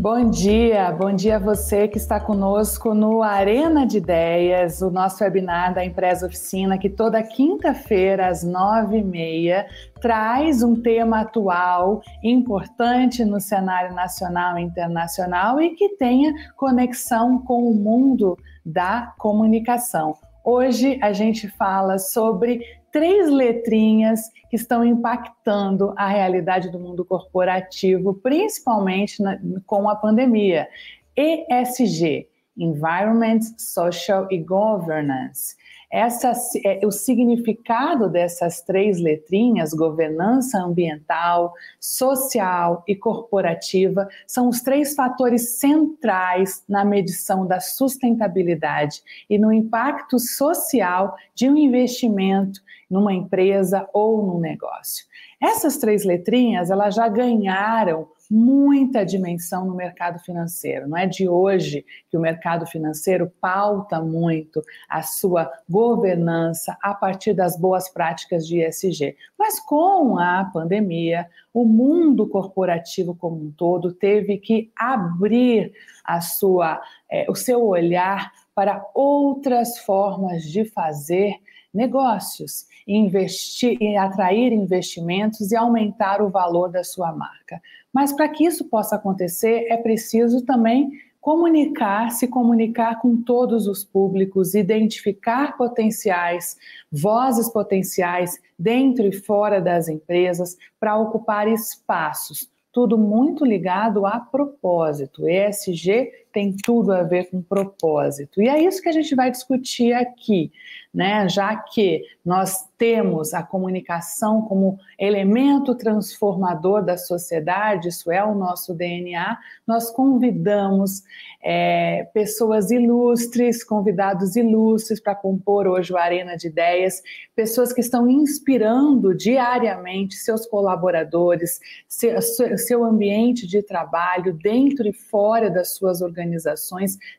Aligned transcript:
Bom 0.00 0.30
dia, 0.30 0.92
bom 0.92 1.12
dia 1.12 1.34
a 1.34 1.38
você 1.40 1.88
que 1.88 1.98
está 1.98 2.20
conosco 2.20 2.94
no 2.94 3.20
Arena 3.20 3.84
de 3.84 3.96
Ideias, 3.96 4.80
o 4.80 4.92
nosso 4.92 5.24
webinar 5.24 5.74
da 5.74 5.84
Empresa 5.84 6.24
Oficina, 6.24 6.78
que 6.78 6.88
toda 6.88 7.20
quinta-feira, 7.20 8.28
às 8.28 8.44
nove 8.44 8.98
e 8.98 9.04
meia, 9.04 9.66
traz 10.00 10.62
um 10.62 10.80
tema 10.80 11.22
atual, 11.22 12.00
importante 12.22 13.24
no 13.24 13.40
cenário 13.40 13.92
nacional 13.92 14.56
e 14.56 14.62
internacional 14.62 15.60
e 15.60 15.70
que 15.70 15.96
tenha 15.96 16.32
conexão 16.54 17.40
com 17.42 17.68
o 17.68 17.74
mundo 17.74 18.38
da 18.64 19.12
comunicação. 19.18 20.14
Hoje 20.44 20.96
a 21.02 21.12
gente 21.12 21.48
fala 21.48 21.98
sobre 21.98 22.60
três 22.92 23.30
letrinhas 23.30 24.30
que 24.50 24.56
estão 24.56 24.84
impactando 24.84 25.94
a 25.96 26.08
realidade 26.08 26.70
do 26.70 26.78
mundo 26.78 27.04
corporativo, 27.04 28.14
principalmente 28.14 29.22
na, 29.22 29.38
com 29.66 29.88
a 29.88 29.96
pandemia. 29.96 30.68
ESG, 31.16 32.28
Environment, 32.56 33.40
Social 33.56 34.28
e 34.30 34.38
Governance. 34.38 35.56
Essa, 35.90 36.32
é, 36.64 36.86
o 36.86 36.90
significado 36.90 38.10
dessas 38.10 38.60
três 38.60 39.00
letrinhas, 39.00 39.72
governança 39.72 40.58
ambiental, 40.58 41.54
social 41.80 42.84
e 42.86 42.94
corporativa, 42.94 44.06
são 44.26 44.48
os 44.48 44.60
três 44.60 44.94
fatores 44.94 45.58
centrais 45.58 46.62
na 46.68 46.84
medição 46.84 47.46
da 47.46 47.58
sustentabilidade 47.58 49.02
e 49.30 49.38
no 49.38 49.50
impacto 49.50 50.18
social 50.18 51.16
de 51.34 51.48
um 51.48 51.56
investimento 51.56 52.60
numa 52.90 53.12
empresa 53.12 53.88
ou 53.92 54.24
num 54.24 54.40
negócio. 54.40 55.06
Essas 55.40 55.78
três 55.78 56.04
letrinhas, 56.04 56.70
elas 56.70 56.94
já 56.94 57.08
ganharam 57.08 58.08
muita 58.30 59.04
dimensão 59.04 59.66
no 59.66 59.74
mercado 59.74 60.18
financeiro. 60.18 60.88
Não 60.88 60.96
é 60.96 61.06
de 61.06 61.28
hoje 61.28 61.84
que 62.10 62.16
o 62.16 62.20
mercado 62.20 62.66
financeiro 62.66 63.32
pauta 63.40 64.00
muito 64.00 64.62
a 64.88 65.02
sua 65.02 65.50
governança 65.68 66.76
a 66.82 66.94
partir 66.94 67.32
das 67.32 67.58
boas 67.58 67.88
práticas 67.88 68.46
de 68.46 68.60
ESG. 68.60 69.16
Mas 69.38 69.58
com 69.60 70.18
a 70.18 70.44
pandemia, 70.52 71.28
o 71.52 71.64
mundo 71.64 72.28
corporativo 72.28 73.14
como 73.14 73.36
um 73.36 73.50
todo 73.50 73.92
teve 73.92 74.38
que 74.38 74.70
abrir 74.76 75.72
a 76.04 76.20
sua, 76.20 76.80
é, 77.10 77.30
o 77.30 77.34
seu 77.34 77.64
olhar 77.66 78.32
para 78.54 78.84
outras 78.94 79.78
formas 79.78 80.42
de 80.42 80.64
fazer 80.64 81.36
negócios, 81.78 82.66
investir, 82.86 83.78
atrair 83.96 84.52
investimentos 84.52 85.52
e 85.52 85.56
aumentar 85.56 86.20
o 86.20 86.28
valor 86.28 86.68
da 86.68 86.82
sua 86.82 87.12
marca. 87.12 87.62
Mas 87.92 88.12
para 88.12 88.28
que 88.28 88.44
isso 88.44 88.64
possa 88.64 88.96
acontecer, 88.96 89.66
é 89.70 89.76
preciso 89.76 90.44
também 90.44 90.90
comunicar, 91.20 92.10
se 92.10 92.26
comunicar 92.26 93.00
com 93.00 93.22
todos 93.22 93.68
os 93.68 93.84
públicos, 93.84 94.54
identificar 94.54 95.56
potenciais, 95.56 96.56
vozes 96.90 97.48
potenciais 97.48 98.40
dentro 98.58 99.06
e 99.06 99.12
fora 99.12 99.60
das 99.60 99.88
empresas 99.88 100.56
para 100.80 100.98
ocupar 100.98 101.46
espaços. 101.46 102.50
Tudo 102.72 102.98
muito 102.98 103.44
ligado 103.44 104.04
a 104.04 104.18
propósito. 104.18 105.28
ESG 105.28 106.10
tem 106.38 106.54
tudo 106.64 106.92
a 106.92 107.02
ver 107.02 107.28
com 107.30 107.42
propósito. 107.42 108.40
E 108.40 108.48
é 108.48 108.62
isso 108.62 108.80
que 108.80 108.88
a 108.88 108.92
gente 108.92 109.12
vai 109.16 109.28
discutir 109.28 109.92
aqui, 109.92 110.52
né? 110.94 111.28
Já 111.28 111.56
que 111.56 112.04
nós 112.24 112.68
temos 112.78 113.34
a 113.34 113.42
comunicação 113.42 114.42
como 114.42 114.78
elemento 114.96 115.74
transformador 115.74 116.84
da 116.84 116.96
sociedade, 116.96 117.88
isso 117.88 118.12
é 118.12 118.24
o 118.24 118.36
nosso 118.36 118.72
DNA, 118.72 119.36
nós 119.66 119.90
convidamos 119.90 121.02
é, 121.42 122.08
pessoas 122.14 122.70
ilustres, 122.70 123.64
convidados 123.64 124.36
ilustres 124.36 125.00
para 125.00 125.14
compor 125.14 125.66
hoje 125.66 125.92
o 125.92 125.96
Arena 125.96 126.36
de 126.36 126.46
Ideias, 126.46 127.02
pessoas 127.34 127.72
que 127.72 127.80
estão 127.80 128.08
inspirando 128.08 129.14
diariamente 129.14 130.14
seus 130.16 130.46
colaboradores, 130.46 131.60
seu, 131.88 132.20
seu 132.56 132.84
ambiente 132.84 133.46
de 133.46 133.62
trabalho, 133.62 134.32
dentro 134.34 134.86
e 134.86 134.92
fora 134.92 135.50
das 135.50 135.74
suas 135.74 136.00
organizações, 136.00 136.27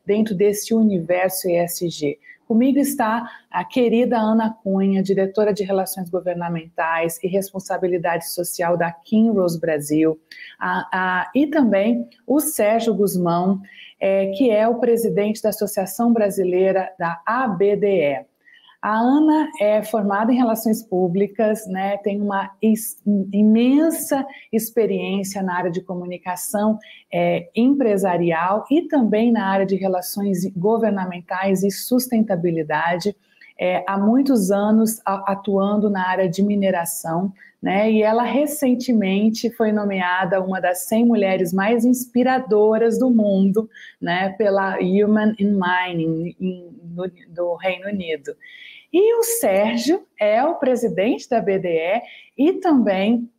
dentro 0.05 0.35
desse 0.35 0.73
universo 0.73 1.49
ESG. 1.49 2.19
Comigo 2.49 2.79
está 2.79 3.29
a 3.51 3.63
querida 3.63 4.17
Ana 4.17 4.51
Cunha, 4.51 5.03
diretora 5.03 5.53
de 5.53 5.63
Relações 5.63 6.09
Governamentais 6.09 7.19
e 7.23 7.27
Responsabilidade 7.27 8.27
Social 8.27 8.75
da 8.75 8.91
Kinrose 8.91 9.59
Brasil, 9.59 10.19
a, 10.59 10.89
a, 10.91 11.31
e 11.35 11.45
também 11.45 12.09
o 12.25 12.39
Sérgio 12.39 12.95
Guzmão, 12.95 13.61
é, 13.99 14.31
que 14.31 14.49
é 14.49 14.67
o 14.67 14.79
presidente 14.79 15.43
da 15.43 15.49
Associação 15.49 16.11
Brasileira 16.11 16.91
da 16.97 17.21
ABDE. 17.23 18.25
A 18.81 18.97
Ana 18.97 19.49
é 19.59 19.83
formada 19.83 20.31
em 20.31 20.37
relações 20.37 20.81
públicas, 20.81 21.67
né, 21.67 21.97
tem 21.97 22.21
uma 22.21 22.49
imensa 23.33 24.25
experiência 24.53 25.43
na 25.43 25.57
área 25.57 25.71
de 25.71 25.81
comunicação 25.81 26.79
é, 27.11 27.49
empresarial 27.53 28.63
e 28.71 28.83
também 28.83 29.33
na 29.33 29.47
área 29.47 29.65
de 29.65 29.75
relações 29.75 30.45
governamentais 30.55 31.61
e 31.61 31.69
sustentabilidade. 31.69 33.13
É, 33.59 33.83
há 33.85 33.97
muitos 33.97 34.49
anos 34.49 35.01
atuando 35.05 35.89
na 35.89 36.07
área 36.07 36.29
de 36.29 36.41
mineração, 36.41 37.33
né? 37.61 37.91
E 37.91 38.01
ela 38.01 38.23
recentemente 38.23 39.49
foi 39.49 39.73
nomeada 39.73 40.41
uma 40.41 40.61
das 40.61 40.85
100 40.85 41.05
mulheres 41.05 41.51
mais 41.51 41.83
inspiradoras 41.83 42.97
do 42.97 43.09
mundo, 43.09 43.69
né? 43.99 44.29
Pela 44.37 44.77
Human 44.79 45.35
in 45.37 45.59
Mining 45.59 46.35
in, 46.39 46.69
no, 46.95 47.11
do 47.27 47.55
Reino 47.55 47.89
Unido. 47.89 48.33
E 48.91 49.19
o 49.19 49.23
Sérgio 49.23 50.05
é 50.19 50.43
o 50.43 50.55
presidente 50.55 51.29
da 51.29 51.39
BDE 51.39 52.01
e 52.37 52.53
também 52.53 53.29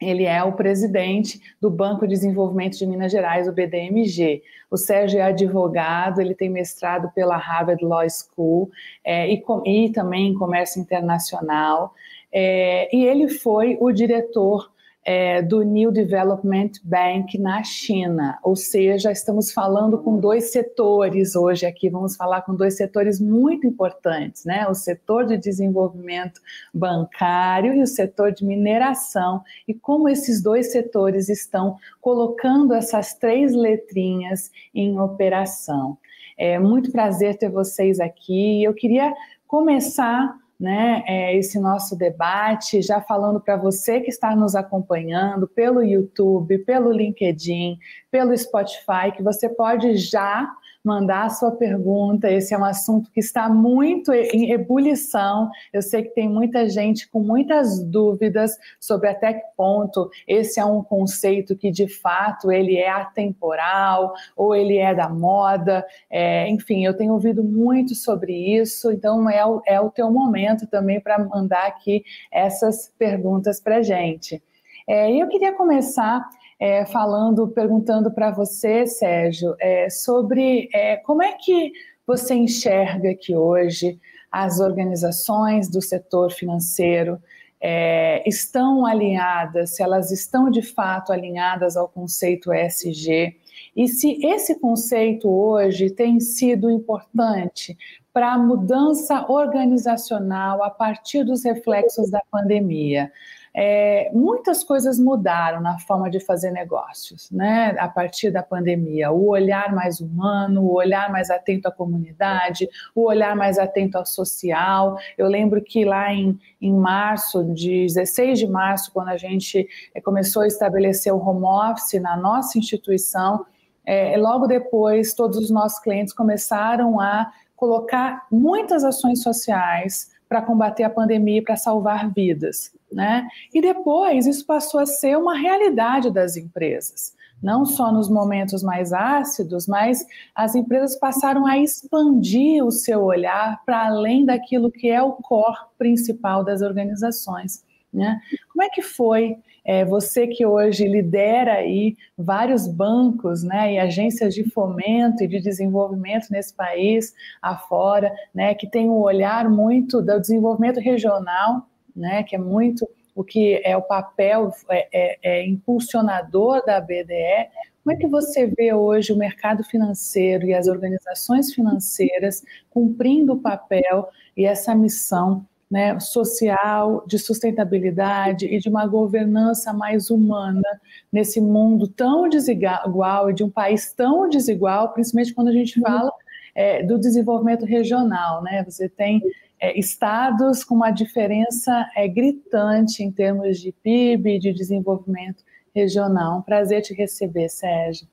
ele 0.00 0.24
é 0.24 0.42
o 0.42 0.52
presidente 0.52 1.40
do 1.60 1.68
Banco 1.68 2.06
de 2.06 2.14
Desenvolvimento 2.14 2.78
de 2.78 2.86
Minas 2.86 3.12
Gerais, 3.12 3.46
o 3.46 3.52
BDMG. 3.52 4.42
O 4.70 4.76
Sérgio 4.76 5.20
é 5.20 5.24
advogado, 5.24 6.20
ele 6.20 6.34
tem 6.34 6.48
mestrado 6.48 7.10
pela 7.14 7.36
Harvard 7.36 7.84
Law 7.84 8.06
School 8.08 8.70
é, 9.04 9.30
e, 9.30 9.42
e, 9.66 9.92
também 9.92 10.28
em 10.28 10.34
comércio 10.34 10.80
internacional. 10.80 11.92
É, 12.32 12.88
e 12.96 13.04
ele 13.04 13.28
foi 13.28 13.76
o 13.78 13.92
diretor 13.92 14.69
é, 15.04 15.40
do 15.40 15.62
New 15.62 15.90
Development 15.90 16.72
Bank 16.84 17.38
na 17.38 17.62
China, 17.64 18.38
ou 18.42 18.54
seja, 18.54 19.10
estamos 19.10 19.50
falando 19.50 19.98
com 19.98 20.18
dois 20.18 20.52
setores 20.52 21.34
hoje 21.34 21.64
aqui, 21.64 21.88
vamos 21.88 22.16
falar 22.16 22.42
com 22.42 22.54
dois 22.54 22.76
setores 22.76 23.20
muito 23.20 23.66
importantes, 23.66 24.44
né? 24.44 24.68
O 24.68 24.74
setor 24.74 25.24
de 25.26 25.38
desenvolvimento 25.38 26.40
bancário 26.72 27.74
e 27.74 27.82
o 27.82 27.86
setor 27.86 28.32
de 28.32 28.44
mineração, 28.44 29.42
e 29.66 29.72
como 29.72 30.08
esses 30.08 30.42
dois 30.42 30.70
setores 30.70 31.28
estão 31.28 31.76
colocando 32.00 32.74
essas 32.74 33.14
três 33.14 33.54
letrinhas 33.54 34.50
em 34.74 34.98
operação. 35.00 35.96
É 36.36 36.58
muito 36.58 36.90
prazer 36.90 37.36
ter 37.36 37.50
vocês 37.50 38.00
aqui. 38.00 38.64
Eu 38.64 38.72
queria 38.72 39.12
começar 39.46 40.39
né, 40.60 41.02
é, 41.06 41.34
esse 41.36 41.58
nosso 41.58 41.96
debate, 41.96 42.82
já 42.82 43.00
falando 43.00 43.40
para 43.40 43.56
você 43.56 44.00
que 44.00 44.10
está 44.10 44.36
nos 44.36 44.54
acompanhando 44.54 45.48
pelo 45.48 45.82
YouTube, 45.82 46.58
pelo 46.58 46.92
LinkedIn, 46.92 47.78
pelo 48.10 48.36
Spotify, 48.36 49.10
que 49.16 49.22
você 49.22 49.48
pode 49.48 49.96
já 49.96 50.46
mandar 50.84 51.26
a 51.26 51.30
sua 51.30 51.52
pergunta. 51.52 52.30
Esse 52.30 52.54
é 52.54 52.58
um 52.58 52.64
assunto 52.64 53.10
que 53.10 53.20
está 53.20 53.48
muito 53.48 54.12
em 54.12 54.52
ebulição. 54.52 55.50
Eu 55.72 55.82
sei 55.82 56.02
que 56.02 56.10
tem 56.10 56.28
muita 56.28 56.68
gente 56.68 57.08
com 57.08 57.20
muitas 57.20 57.82
dúvidas 57.82 58.56
sobre 58.78 59.08
até 59.08 59.34
que 59.34 59.44
ponto 59.56 60.10
esse 60.26 60.58
é 60.58 60.64
um 60.64 60.82
conceito 60.82 61.56
que 61.56 61.70
de 61.70 61.88
fato 61.88 62.50
ele 62.50 62.76
é 62.76 62.88
atemporal 62.88 64.12
ou 64.36 64.54
ele 64.54 64.78
é 64.78 64.94
da 64.94 65.08
moda. 65.08 65.84
É, 66.10 66.48
enfim, 66.48 66.84
eu 66.84 66.96
tenho 66.96 67.12
ouvido 67.12 67.44
muito 67.44 67.94
sobre 67.94 68.32
isso. 68.32 68.90
Então 68.90 69.28
é 69.28 69.44
o, 69.44 69.62
é 69.66 69.80
o 69.80 69.90
teu 69.90 70.10
momento 70.10 70.66
também 70.66 71.00
para 71.00 71.18
mandar 71.18 71.66
aqui 71.66 72.02
essas 72.32 72.92
perguntas 72.98 73.60
para 73.60 73.82
gente. 73.82 74.42
É, 74.88 75.10
eu 75.12 75.28
queria 75.28 75.52
começar 75.52 76.28
é, 76.60 76.84
falando, 76.84 77.48
perguntando 77.48 78.10
para 78.10 78.30
você, 78.30 78.86
Sérgio, 78.86 79.56
é, 79.58 79.88
sobre 79.88 80.68
é, 80.74 80.96
como 80.98 81.22
é 81.22 81.32
que 81.32 81.72
você 82.06 82.34
enxerga 82.34 83.14
que 83.14 83.34
hoje 83.34 83.98
as 84.30 84.60
organizações 84.60 85.70
do 85.70 85.80
setor 85.80 86.30
financeiro 86.30 87.18
é, 87.60 88.22
estão 88.28 88.84
alinhadas, 88.84 89.76
se 89.76 89.82
elas 89.82 90.10
estão 90.10 90.50
de 90.50 90.62
fato 90.62 91.12
alinhadas 91.12 91.76
ao 91.76 91.88
conceito 91.88 92.52
ESG, 92.52 93.36
e 93.76 93.88
se 93.88 94.18
esse 94.24 94.58
conceito 94.58 95.28
hoje 95.28 95.90
tem 95.90 96.20
sido 96.20 96.70
importante 96.70 97.76
para 98.12 98.32
a 98.32 98.38
mudança 98.38 99.30
organizacional 99.30 100.62
a 100.62 100.70
partir 100.70 101.24
dos 101.24 101.44
reflexos 101.44 102.10
da 102.10 102.20
pandemia. 102.30 103.10
É, 103.52 104.10
muitas 104.12 104.62
coisas 104.62 104.98
mudaram 104.98 105.60
na 105.60 105.78
forma 105.80 106.08
de 106.08 106.20
fazer 106.20 106.52
negócios, 106.52 107.30
né? 107.30 107.74
A 107.78 107.88
partir 107.88 108.30
da 108.30 108.42
pandemia, 108.42 109.10
o 109.10 109.28
olhar 109.28 109.74
mais 109.74 110.00
humano, 110.00 110.62
o 110.62 110.74
olhar 110.74 111.10
mais 111.10 111.30
atento 111.30 111.66
à 111.66 111.72
comunidade, 111.72 112.68
o 112.94 113.08
olhar 113.08 113.34
mais 113.34 113.58
atento 113.58 113.98
ao 113.98 114.06
social. 114.06 114.96
Eu 115.18 115.26
lembro 115.26 115.60
que 115.62 115.84
lá 115.84 116.12
em, 116.12 116.38
em 116.60 116.72
março, 116.72 117.44
de 117.52 117.86
16 117.86 118.38
de 118.38 118.46
março, 118.46 118.92
quando 118.92 119.08
a 119.08 119.16
gente 119.16 119.68
é, 119.94 120.00
começou 120.00 120.42
a 120.42 120.46
estabelecer 120.46 121.12
o 121.12 121.18
home 121.18 121.44
office 121.44 122.00
na 122.00 122.16
nossa 122.16 122.56
instituição, 122.56 123.44
é, 123.84 124.16
logo 124.16 124.46
depois 124.46 125.12
todos 125.12 125.38
os 125.38 125.50
nossos 125.50 125.80
clientes 125.80 126.14
começaram 126.14 127.00
a 127.00 127.32
colocar 127.56 128.26
muitas 128.30 128.84
ações 128.84 129.22
sociais 129.22 130.08
para 130.30 130.40
combater 130.40 130.84
a 130.84 130.90
pandemia 130.90 131.38
e 131.38 131.42
para 131.42 131.56
salvar 131.56 132.08
vidas. 132.08 132.72
Né? 132.90 133.26
E 133.52 133.60
depois 133.60 134.28
isso 134.28 134.46
passou 134.46 134.78
a 134.78 134.86
ser 134.86 135.18
uma 135.18 135.36
realidade 135.36 136.08
das 136.08 136.36
empresas. 136.36 137.16
Não 137.42 137.66
só 137.66 137.90
nos 137.90 138.08
momentos 138.08 138.62
mais 138.62 138.92
ácidos, 138.92 139.66
mas 139.66 140.06
as 140.34 140.54
empresas 140.54 140.96
passaram 140.96 141.46
a 141.46 141.58
expandir 141.58 142.64
o 142.64 142.70
seu 142.70 143.02
olhar 143.02 143.60
para 143.64 143.86
além 143.86 144.24
daquilo 144.24 144.70
que 144.70 144.88
é 144.88 145.02
o 145.02 145.12
core 145.14 145.56
principal 145.76 146.44
das 146.44 146.62
organizações. 146.62 147.64
Né? 147.92 148.20
Como 148.52 148.62
é 148.62 148.68
que 148.68 148.82
foi 148.82 149.36
é, 149.64 149.84
você 149.84 150.26
que 150.26 150.46
hoje 150.46 150.86
lidera 150.86 151.54
aí 151.54 151.96
vários 152.16 152.66
bancos 152.66 153.42
né, 153.42 153.74
e 153.74 153.78
agências 153.78 154.34
de 154.34 154.48
fomento 154.50 155.22
e 155.22 155.28
de 155.28 155.40
desenvolvimento 155.40 156.28
nesse 156.30 156.54
país 156.54 157.12
afora, 157.42 158.12
né, 158.34 158.54
que 158.54 158.66
tem 158.68 158.88
um 158.88 159.00
olhar 159.00 159.48
muito 159.50 160.00
do 160.00 160.20
desenvolvimento 160.20 160.80
regional, 160.80 161.68
né, 161.94 162.22
que 162.22 162.34
é 162.34 162.38
muito 162.38 162.88
o 163.14 163.24
que 163.24 163.60
é 163.64 163.76
o 163.76 163.82
papel 163.82 164.50
é, 164.70 164.88
é, 164.92 165.18
é 165.22 165.46
impulsionador 165.46 166.64
da 166.64 166.80
BDE. 166.80 167.50
Como 167.82 167.94
é 167.94 167.96
que 167.96 168.06
você 168.06 168.46
vê 168.46 168.72
hoje 168.72 169.12
o 169.12 169.16
mercado 169.16 169.64
financeiro 169.64 170.46
e 170.46 170.54
as 170.54 170.68
organizações 170.68 171.52
financeiras 171.52 172.42
cumprindo 172.70 173.34
o 173.34 173.40
papel 173.40 174.08
e 174.36 174.46
essa 174.46 174.74
missão 174.74 175.44
né, 175.70 176.00
social, 176.00 177.04
de 177.06 177.18
sustentabilidade 177.18 178.46
e 178.46 178.58
de 178.58 178.68
uma 178.68 178.86
governança 178.86 179.72
mais 179.72 180.10
humana 180.10 180.80
nesse 181.12 181.40
mundo 181.40 181.86
tão 181.86 182.28
desigual 182.28 183.30
e 183.30 183.34
de 183.34 183.44
um 183.44 183.50
país 183.50 183.92
tão 183.92 184.28
desigual, 184.28 184.92
principalmente 184.92 185.32
quando 185.32 185.48
a 185.48 185.52
gente 185.52 185.78
uhum. 185.78 185.84
fala 185.86 186.12
é, 186.54 186.82
do 186.82 186.98
desenvolvimento 186.98 187.64
regional. 187.64 188.42
Né? 188.42 188.64
Você 188.64 188.88
tem 188.88 189.22
é, 189.60 189.78
estados 189.78 190.64
com 190.64 190.74
uma 190.74 190.90
diferença 190.90 191.88
é, 191.94 192.08
gritante 192.08 193.04
em 193.04 193.12
termos 193.12 193.60
de 193.60 193.70
PIB 193.70 194.36
e 194.36 194.38
de 194.40 194.52
desenvolvimento 194.52 195.44
regional. 195.74 196.38
Um 196.38 196.42
prazer 196.42 196.82
te 196.82 196.94
receber, 196.94 197.48
Sérgio. 197.48 198.08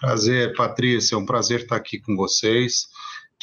Prazer, 0.00 0.54
Patrícia, 0.54 1.14
é 1.14 1.18
um 1.18 1.26
prazer 1.26 1.60
estar 1.60 1.76
aqui 1.76 2.00
com 2.00 2.16
vocês. 2.16 2.88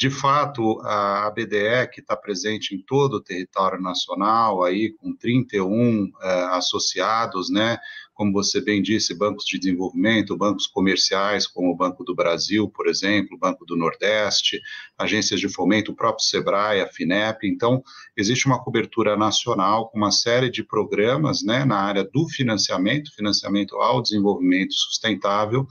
De 0.02 0.10
fato, 0.10 0.80
a 0.80 1.30
BDE, 1.30 1.86
que 1.92 2.00
está 2.00 2.16
presente 2.16 2.74
em 2.74 2.82
todo 2.82 3.18
o 3.18 3.22
território 3.22 3.80
nacional, 3.80 4.64
aí 4.64 4.92
com 4.94 5.14
31 5.14 6.10
é, 6.20 6.44
associados, 6.56 7.48
né, 7.48 7.78
como 8.22 8.32
você 8.32 8.60
bem 8.60 8.80
disse, 8.80 9.18
bancos 9.18 9.44
de 9.44 9.58
desenvolvimento, 9.58 10.36
bancos 10.36 10.68
comerciais, 10.68 11.44
como 11.44 11.72
o 11.72 11.76
Banco 11.76 12.04
do 12.04 12.14
Brasil, 12.14 12.68
por 12.68 12.86
exemplo, 12.86 13.34
o 13.36 13.38
Banco 13.38 13.66
do 13.66 13.74
Nordeste, 13.74 14.60
agências 14.96 15.40
de 15.40 15.48
fomento, 15.48 15.90
o 15.90 15.96
próprio 15.96 16.24
SEBRAE, 16.24 16.82
a 16.82 16.86
FINEP. 16.86 17.48
Então, 17.48 17.82
existe 18.16 18.46
uma 18.46 18.62
cobertura 18.62 19.16
nacional 19.16 19.88
com 19.88 19.98
uma 19.98 20.12
série 20.12 20.48
de 20.48 20.62
programas 20.62 21.42
né, 21.42 21.64
na 21.64 21.78
área 21.78 22.04
do 22.04 22.28
financiamento, 22.28 23.12
financiamento 23.12 23.74
ao 23.74 24.00
desenvolvimento 24.00 24.72
sustentável, 24.72 25.66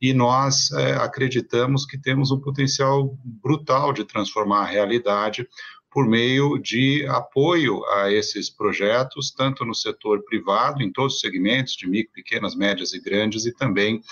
e 0.00 0.14
nós 0.14 0.70
é, 0.70 0.92
acreditamos 0.92 1.84
que 1.84 1.98
temos 1.98 2.30
um 2.30 2.38
potencial 2.38 3.18
brutal 3.24 3.92
de 3.92 4.04
transformar 4.04 4.60
a 4.60 4.66
realidade 4.66 5.48
por 5.96 6.06
meio 6.06 6.58
de 6.58 7.06
apoio 7.06 7.82
a 7.86 8.12
esses 8.12 8.50
projetos, 8.50 9.30
tanto 9.30 9.64
no 9.64 9.74
setor 9.74 10.22
privado, 10.24 10.82
em 10.82 10.92
todos 10.92 11.14
os 11.14 11.20
segmentos, 11.20 11.74
de 11.74 11.88
micro, 11.88 12.12
pequenas, 12.12 12.54
médias 12.54 12.92
e 12.92 13.00
grandes, 13.00 13.46
e 13.46 13.50
também 13.50 14.02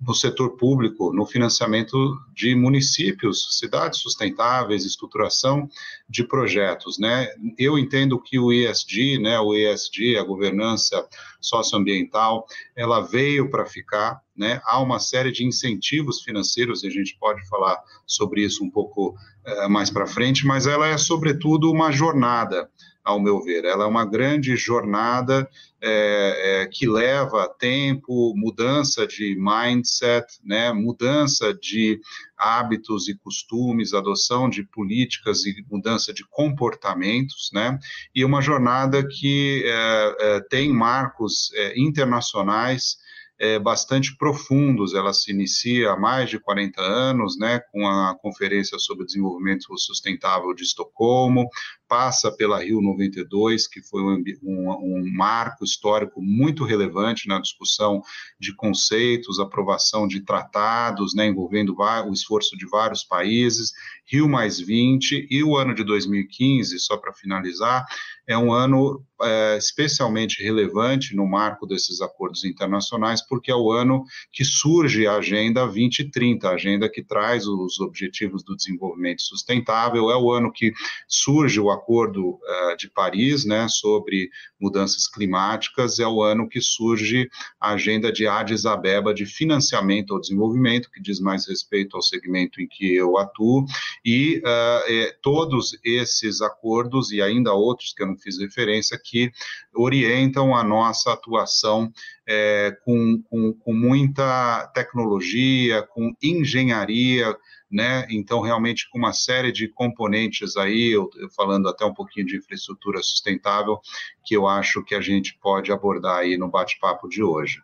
no 0.00 0.14
setor 0.14 0.56
público, 0.56 1.12
no 1.12 1.26
financiamento 1.26 2.16
de 2.32 2.54
municípios, 2.54 3.58
cidades 3.58 3.98
sustentáveis, 3.98 4.84
estruturação 4.84 5.68
de 6.08 6.22
projetos, 6.22 6.96
né? 6.96 7.26
Eu 7.58 7.76
entendo 7.76 8.22
que 8.22 8.38
o 8.38 8.52
ESG, 8.52 9.18
né, 9.18 9.40
o 9.40 9.52
ESG, 9.52 10.16
a 10.16 10.22
governança 10.22 11.04
socioambiental, 11.42 12.46
ela 12.76 13.00
veio 13.00 13.50
para 13.50 13.66
ficar, 13.66 14.20
né? 14.36 14.60
Há 14.64 14.80
uma 14.80 14.98
série 14.98 15.32
de 15.32 15.44
incentivos 15.44 16.22
financeiros, 16.22 16.82
e 16.82 16.86
a 16.86 16.90
gente 16.90 17.16
pode 17.18 17.46
falar 17.48 17.78
sobre 18.06 18.42
isso 18.42 18.64
um 18.64 18.70
pouco 18.70 19.14
é, 19.44 19.68
mais 19.68 19.90
para 19.90 20.06
frente, 20.06 20.46
mas 20.46 20.66
ela 20.66 20.86
é 20.86 20.96
sobretudo 20.96 21.70
uma 21.70 21.90
jornada 21.90 22.70
ao 23.04 23.20
meu 23.20 23.42
ver. 23.42 23.64
Ela 23.64 23.84
é 23.84 23.86
uma 23.86 24.04
grande 24.04 24.56
jornada 24.56 25.48
é, 25.80 26.62
é, 26.62 26.66
que 26.66 26.86
leva 26.86 27.52
tempo, 27.58 28.32
mudança 28.36 29.06
de 29.06 29.36
mindset, 29.36 30.26
né, 30.44 30.72
mudança 30.72 31.52
de 31.52 32.00
hábitos 32.36 33.08
e 33.08 33.16
costumes, 33.16 33.92
adoção 33.92 34.48
de 34.48 34.62
políticas 34.62 35.44
e 35.44 35.64
mudança 35.70 36.12
de 36.12 36.24
comportamentos, 36.28 37.50
né, 37.52 37.78
e 38.14 38.24
uma 38.24 38.40
jornada 38.40 39.06
que 39.06 39.64
é, 39.66 40.16
é 40.20 40.40
tem 40.40 40.72
marcos 40.72 41.50
é, 41.54 41.78
internacionais 41.78 42.96
é, 43.42 43.58
bastante 43.58 44.16
profundos. 44.16 44.94
Ela 44.94 45.12
se 45.12 45.32
inicia 45.32 45.90
há 45.90 45.96
mais 45.96 46.30
de 46.30 46.38
40 46.38 46.80
anos, 46.80 47.36
né, 47.36 47.60
com 47.72 47.88
a 47.88 48.16
Conferência 48.22 48.78
sobre 48.78 49.04
Desenvolvimento 49.04 49.76
Sustentável 49.76 50.54
de 50.54 50.62
Estocolmo, 50.62 51.48
passa 51.92 52.32
pela 52.32 52.64
Rio 52.64 52.80
92, 52.80 53.68
que 53.68 53.82
foi 53.82 54.02
um, 54.02 54.24
um, 54.42 54.70
um, 54.70 55.12
marco 55.14 55.62
histórico 55.62 56.22
muito 56.22 56.64
relevante 56.64 57.28
na 57.28 57.38
discussão 57.38 58.02
de 58.40 58.56
conceitos, 58.56 59.38
aprovação 59.38 60.08
de 60.08 60.22
tratados, 60.22 61.14
né, 61.14 61.26
envolvendo 61.26 61.76
o 61.78 62.12
esforço 62.14 62.56
de 62.56 62.66
vários 62.66 63.04
países, 63.04 63.74
Rio 64.06 64.26
mais 64.26 64.58
20 64.58 65.28
e 65.30 65.44
o 65.44 65.54
ano 65.54 65.74
de 65.74 65.84
2015, 65.84 66.78
só 66.80 66.96
para 66.96 67.12
finalizar, 67.12 67.84
é 68.26 68.38
um 68.38 68.52
ano 68.52 69.04
é, 69.20 69.56
especialmente 69.56 70.42
relevante 70.42 71.14
no 71.14 71.26
marco 71.26 71.66
desses 71.66 72.00
acordos 72.00 72.44
internacionais, 72.44 73.20
porque 73.26 73.50
é 73.50 73.54
o 73.54 73.72
ano 73.72 74.04
que 74.32 74.44
surge 74.44 75.06
a 75.06 75.16
Agenda 75.16 75.64
2030, 75.64 76.48
a 76.48 76.54
agenda 76.54 76.88
que 76.88 77.02
traz 77.02 77.46
os 77.46 77.80
objetivos 77.80 78.42
do 78.44 78.56
desenvolvimento 78.56 79.22
sustentável, 79.22 80.10
é 80.10 80.16
o 80.16 80.30
ano 80.30 80.52
que 80.52 80.72
surge 81.08 81.60
o 81.60 81.70
Acordo 81.82 82.34
uh, 82.34 82.76
de 82.78 82.88
Paris, 82.88 83.44
né, 83.44 83.66
sobre 83.68 84.30
mudanças 84.60 85.08
climáticas, 85.08 85.98
é 85.98 86.06
o 86.06 86.22
ano 86.22 86.48
que 86.48 86.60
surge 86.60 87.28
a 87.60 87.72
agenda 87.72 88.12
de 88.12 88.26
Addis 88.26 88.64
Abeba 88.64 89.12
de 89.12 89.26
financiamento 89.26 90.14
ao 90.14 90.20
desenvolvimento, 90.20 90.90
que 90.90 91.02
diz 91.02 91.18
mais 91.18 91.46
respeito 91.48 91.96
ao 91.96 92.02
segmento 92.02 92.60
em 92.60 92.68
que 92.68 92.94
eu 92.94 93.18
atuo, 93.18 93.64
e 94.04 94.38
uh, 94.38 94.82
é, 94.86 95.16
todos 95.20 95.76
esses 95.84 96.40
acordos, 96.40 97.10
e 97.10 97.20
ainda 97.20 97.52
outros 97.52 97.92
que 97.92 98.02
eu 98.02 98.06
não 98.06 98.16
fiz 98.16 98.38
referência, 98.38 99.00
que 99.02 99.32
orientam 99.74 100.54
a 100.54 100.62
nossa 100.62 101.12
atuação 101.12 101.92
é, 102.26 102.76
com, 102.84 103.20
com, 103.28 103.52
com 103.52 103.72
muita 103.72 104.70
tecnologia, 104.74 105.82
com 105.82 106.14
engenharia, 106.22 107.36
né? 107.72 108.06
Então, 108.10 108.40
realmente, 108.40 108.88
com 108.90 108.98
uma 108.98 109.14
série 109.14 109.50
de 109.50 109.66
componentes 109.66 110.56
aí, 110.56 110.92
eu, 110.92 111.08
eu, 111.16 111.30
falando 111.30 111.68
até 111.68 111.84
um 111.86 111.94
pouquinho 111.94 112.26
de 112.26 112.36
infraestrutura 112.36 112.98
sustentável, 113.02 113.80
que 114.24 114.36
eu 114.36 114.46
acho 114.46 114.84
que 114.84 114.94
a 114.94 115.00
gente 115.00 115.38
pode 115.40 115.72
abordar 115.72 116.18
aí 116.18 116.36
no 116.36 116.48
bate-papo 116.48 117.08
de 117.08 117.22
hoje. 117.22 117.62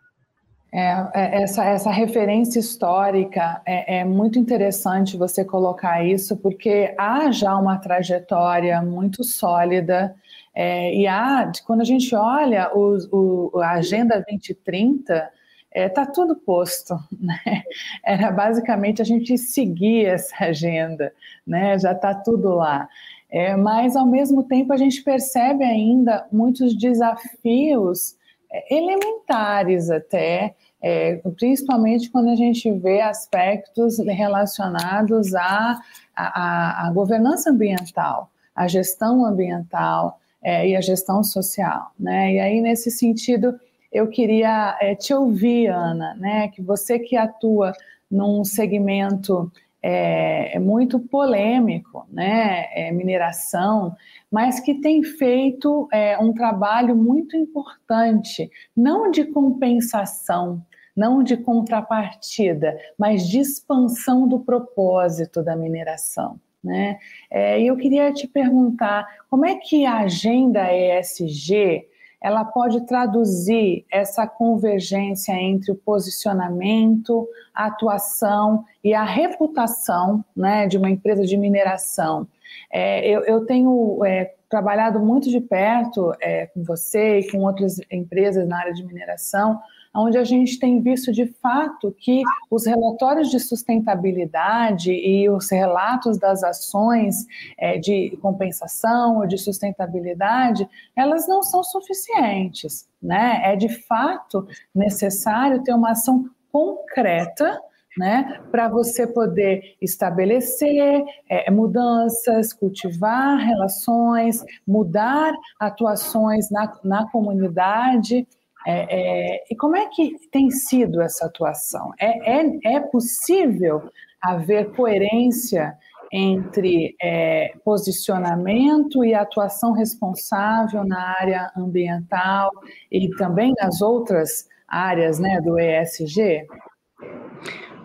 É, 0.71 1.09
é 1.13 1.43
essa, 1.43 1.63
essa 1.63 1.91
referência 1.91 2.59
histórica 2.59 3.61
é, 3.65 3.99
é, 3.99 4.05
muito 4.05 4.37
interessante 4.37 5.17
você 5.17 5.45
colocar 5.45 6.03
isso, 6.03 6.37
porque 6.37 6.93
há 6.97 7.31
já 7.31 7.55
uma 7.55 7.77
trajetória 7.77 8.81
muito 8.81 9.23
sólida, 9.23 10.15
é, 10.53 10.93
e 10.95 11.07
há, 11.07 11.51
quando 11.65 11.81
a 11.81 11.85
gente 11.85 12.13
olha 12.15 12.71
o, 12.73 12.97
o, 13.11 13.59
a 13.61 13.73
Agenda 13.73 14.15
2030, 14.15 15.29
está 15.73 15.81
é, 15.81 15.89
tá 15.89 16.05
tudo 16.05 16.35
posto, 16.35 16.95
né? 17.19 17.63
Era 18.03 18.31
basicamente 18.31 19.01
a 19.01 19.05
gente 19.05 19.37
seguir 19.37 20.05
essa 20.05 20.45
agenda, 20.45 21.13
né? 21.45 21.77
Já 21.77 21.91
está 21.91 22.13
tudo 22.13 22.55
lá. 22.55 22.87
É, 23.31 23.55
mas 23.55 23.95
ao 23.95 24.07
mesmo 24.07 24.43
tempo 24.43 24.73
a 24.73 24.77
gente 24.77 25.03
percebe 25.03 25.63
ainda 25.63 26.27
muitos 26.31 26.75
desafios 26.75 28.15
é, 28.51 28.75
elementares 28.75 29.91
até, 29.91 30.55
é, 30.81 31.17
principalmente 31.37 32.09
quando 32.09 32.29
a 32.29 32.35
gente 32.35 32.71
vê 32.71 33.01
aspectos 33.01 33.99
relacionados 33.99 35.35
à, 35.35 35.79
à, 36.15 36.87
à 36.87 36.91
governança 36.91 37.51
ambiental, 37.51 38.31
à 38.55 38.67
gestão 38.67 39.23
ambiental, 39.23 40.19
é, 40.41 40.69
e 40.69 40.75
a 40.75 40.81
gestão 40.81 41.23
social, 41.23 41.91
né? 41.99 42.33
E 42.33 42.39
aí, 42.39 42.61
nesse 42.61 42.89
sentido, 42.89 43.59
eu 43.91 44.07
queria 44.07 44.77
é, 44.79 44.95
te 44.95 45.13
ouvir, 45.13 45.67
Ana, 45.67 46.15
né? 46.15 46.47
Que 46.49 46.61
você 46.61 46.99
que 46.99 47.15
atua 47.15 47.73
num 48.09 48.43
segmento 48.43 49.51
é, 49.81 50.55
é 50.55 50.59
muito 50.59 50.99
polêmico, 50.99 52.05
né? 52.11 52.65
É, 52.73 52.91
mineração, 52.91 53.95
mas 54.31 54.59
que 54.59 54.75
tem 54.75 55.03
feito 55.03 55.87
é, 55.91 56.17
um 56.17 56.33
trabalho 56.33 56.95
muito 56.95 57.35
importante, 57.35 58.49
não 58.75 59.09
de 59.09 59.25
compensação, 59.25 60.61
não 60.95 61.23
de 61.23 61.37
contrapartida, 61.37 62.77
mas 62.97 63.27
de 63.27 63.39
expansão 63.39 64.27
do 64.27 64.39
propósito 64.39 65.41
da 65.41 65.55
mineração. 65.55 66.39
Né? 66.61 66.99
É, 67.31 67.57
e 67.61 67.67
eu 67.67 67.77
queria 67.77 68.11
te 68.11 68.27
perguntar 68.27 69.07
como 69.29 69.45
é 69.45 69.55
que 69.55 69.85
a 69.85 69.99
agenda 69.99 70.67
ESG 70.73 71.87
ela 72.21 72.43
pode 72.43 72.85
traduzir 72.85 73.85
essa 73.91 74.27
convergência 74.27 75.31
entre 75.33 75.71
o 75.71 75.75
posicionamento, 75.75 77.27
a 77.53 77.67
atuação 77.67 78.65
e 78.83 78.93
a 78.93 79.03
reputação 79.03 80.23
né, 80.35 80.67
de 80.67 80.77
uma 80.77 80.89
empresa 80.89 81.25
de 81.25 81.37
mineração. 81.37 82.27
É, 82.71 83.07
eu, 83.07 83.21
eu, 83.21 83.45
tenho 83.45 84.03
é, 84.03 84.33
trabalhado 84.49 84.99
muito 84.99 85.29
de 85.29 85.39
perto 85.39 86.13
é, 86.19 86.47
com 86.47 86.63
você 86.63 87.19
e 87.19 87.31
com 87.31 87.39
outras 87.39 87.79
empresas 87.91 88.47
na 88.47 88.59
área 88.59 88.73
de 88.73 88.83
mineração 88.83 89.59
onde 89.95 90.17
a 90.17 90.23
gente 90.23 90.59
tem 90.59 90.81
visto 90.81 91.11
de 91.11 91.25
fato 91.25 91.93
que 91.97 92.21
os 92.49 92.65
relatórios 92.65 93.29
de 93.29 93.39
sustentabilidade 93.39 94.91
e 94.91 95.29
os 95.29 95.49
relatos 95.49 96.17
das 96.17 96.43
ações 96.43 97.25
é, 97.57 97.77
de 97.77 98.17
compensação 98.21 99.17
ou 99.17 99.27
de 99.27 99.37
sustentabilidade, 99.37 100.67
elas 100.95 101.27
não 101.27 101.41
são 101.41 101.63
suficientes, 101.63 102.87
né? 103.01 103.41
É 103.43 103.55
de 103.55 103.69
fato 103.69 104.47
necessário 104.73 105.63
ter 105.63 105.73
uma 105.73 105.91
ação 105.91 106.29
concreta 106.51 107.59
né, 107.97 108.39
para 108.51 108.69
você 108.69 109.05
poder 109.05 109.75
estabelecer 109.81 111.03
é, 111.27 111.51
mudanças, 111.51 112.53
cultivar 112.53 113.37
relações, 113.37 114.43
mudar 114.65 115.33
atuações 115.59 116.49
na, 116.49 116.79
na 116.83 117.09
comunidade 117.09 118.25
é, 118.69 118.85
é, 118.91 119.43
e 119.49 119.55
como 119.55 119.75
é 119.75 119.87
que 119.87 120.15
tem 120.31 120.51
sido 120.51 121.01
essa 121.01 121.25
atuação? 121.25 121.91
É, 121.99 122.39
é, 122.39 122.75
é 122.75 122.79
possível 122.79 123.89
haver 124.21 124.71
coerência 124.73 125.75
entre 126.11 126.95
é, 127.01 127.53
posicionamento 127.65 129.03
e 129.03 129.15
atuação 129.15 129.71
responsável 129.71 130.83
na 130.83 131.15
área 131.19 131.51
ambiental 131.57 132.51
e 132.91 133.09
também 133.15 133.53
nas 133.59 133.81
outras 133.81 134.47
áreas 134.67 135.17
né, 135.17 135.41
do 135.41 135.59
ESG? 135.59 136.45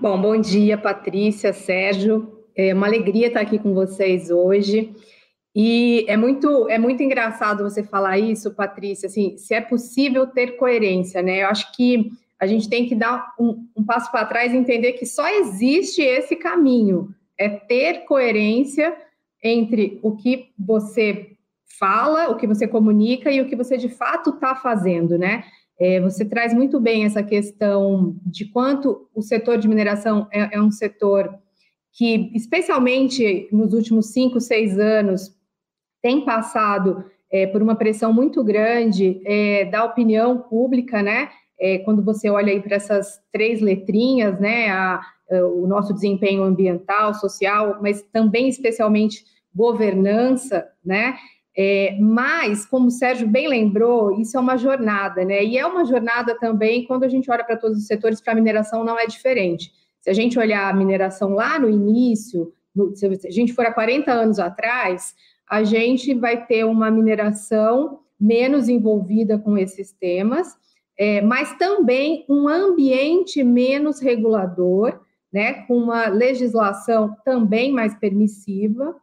Bom, 0.02 0.20
bom 0.20 0.38
dia, 0.38 0.76
Patrícia, 0.76 1.54
Sérgio. 1.54 2.44
É 2.54 2.74
uma 2.74 2.86
alegria 2.86 3.28
estar 3.28 3.40
aqui 3.40 3.58
com 3.58 3.72
vocês 3.72 4.30
hoje. 4.30 4.94
E 5.54 6.04
é 6.08 6.16
muito, 6.16 6.68
é 6.68 6.78
muito 6.78 7.02
engraçado 7.02 7.62
você 7.62 7.84
falar 7.84 8.18
isso, 8.18 8.54
Patrícia, 8.54 9.06
assim, 9.06 9.37
se 9.37 9.54
é 9.54 9.61
possível 9.61 10.26
ter 10.26 10.56
coerência, 10.56 11.23
né? 11.23 11.42
Eu 11.42 11.49
acho 11.49 11.73
que 11.73 12.11
a 12.40 12.46
gente 12.46 12.68
tem 12.68 12.87
que 12.87 12.94
dar 12.94 13.32
um, 13.38 13.64
um 13.76 13.84
passo 13.84 14.11
para 14.11 14.26
trás 14.26 14.52
e 14.52 14.56
entender 14.56 14.94
que 14.94 15.06
só 15.06 15.28
existe 15.28 16.02
esse 16.02 16.34
caminho, 16.34 17.14
é 17.38 17.49
ter 17.49 18.04
coerência 18.04 18.96
entre 19.42 20.00
o 20.02 20.16
que 20.16 20.50
você 20.58 21.37
fala, 21.78 22.28
o 22.30 22.37
que 22.37 22.46
você 22.46 22.66
comunica 22.66 23.30
e 23.30 23.40
o 23.40 23.46
que 23.46 23.56
você 23.56 23.76
de 23.76 23.88
fato 23.88 24.30
está 24.30 24.54
fazendo, 24.56 25.16
né? 25.16 25.44
É, 25.78 26.00
você 26.00 26.25
traz 26.25 26.54
muito 26.54 26.80
bem 26.80 27.04
essa 27.04 27.23
questão 27.23 28.16
de 28.25 28.46
quanto 28.46 29.08
o 29.14 29.23
setor 29.23 29.58
de 29.58 29.68
mineração 29.68 30.28
é, 30.32 30.56
é 30.56 30.62
um 30.62 30.70
setor 30.70 31.32
que, 31.92 32.30
especialmente 32.34 33.49
nos 33.52 33.73
últimos 33.73 34.06
cinco, 34.06 34.40
seis 34.40 34.78
anos, 34.78 35.32
tem 36.04 36.23
passado 36.23 37.02
é, 37.32 37.46
por 37.46 37.62
uma 37.62 37.75
pressão 37.75 38.12
muito 38.12 38.44
grande 38.44 39.23
é, 39.25 39.64
da 39.64 39.84
opinião 39.84 40.37
pública, 40.37 41.02
né? 41.02 41.30
É, 41.58 41.78
quando 41.78 42.04
você 42.04 42.28
olha 42.28 42.52
aí 42.52 42.61
para 42.61 42.76
essas 42.76 43.23
três 43.32 43.62
letrinhas, 43.62 44.38
né? 44.38 44.68
A, 44.68 45.00
a, 45.30 45.46
o 45.46 45.66
nosso 45.66 45.94
desempenho 45.94 46.42
ambiental, 46.42 47.14
social, 47.14 47.78
mas 47.80 48.02
também 48.12 48.50
especialmente 48.50 49.25
governança, 49.54 50.68
né? 50.84 51.16
É, 51.56 51.96
mas, 51.99 52.66
como 52.66 52.88
o 52.88 52.90
Sérgio 52.90 53.26
bem 53.26 53.49
lembrou, 53.49 54.20
isso 54.20 54.37
é 54.37 54.40
uma 54.40 54.58
jornada, 54.58 55.25
né? 55.25 55.42
E 55.42 55.56
é 55.56 55.64
uma 55.64 55.87
jornada 55.87 56.38
também 56.38 56.84
quando 56.84 57.04
a 57.04 57.08
gente 57.08 57.30
olha 57.30 57.44
para 57.44 57.56
todos 57.56 57.78
os 57.78 57.87
setores, 57.87 58.20
para 58.20 58.34
a 58.34 58.37
mineração 58.37 58.84
não 58.84 58.99
é 58.99 59.06
diferente. 59.06 59.73
Se 60.00 60.11
a 60.11 60.12
gente 60.12 60.38
olhar 60.38 60.68
a 60.68 60.76
mineração 60.76 61.30
lá 61.30 61.58
no 61.58 61.70
início, 61.70 62.52
no, 62.76 62.94
se 62.94 63.06
a 63.06 63.30
gente 63.30 63.54
for 63.54 63.64
há 63.64 63.73
40 63.73 64.12
anos 64.12 64.38
atrás, 64.38 65.14
a 65.48 65.62
gente 65.62 66.14
vai 66.14 66.46
ter 66.46 66.64
uma 66.64 66.90
mineração 66.90 68.00
menos 68.18 68.68
envolvida 68.68 69.38
com 69.38 69.58
esses 69.58 69.92
temas, 69.92 70.56
é, 70.98 71.20
mas 71.20 71.56
também 71.56 72.24
um 72.28 72.48
ambiente 72.48 73.42
menos 73.42 74.00
regulador, 74.00 75.00
né, 75.32 75.64
com 75.66 75.76
uma 75.76 76.06
legislação 76.06 77.16
também 77.24 77.72
mais 77.72 77.94
permissiva 77.96 78.94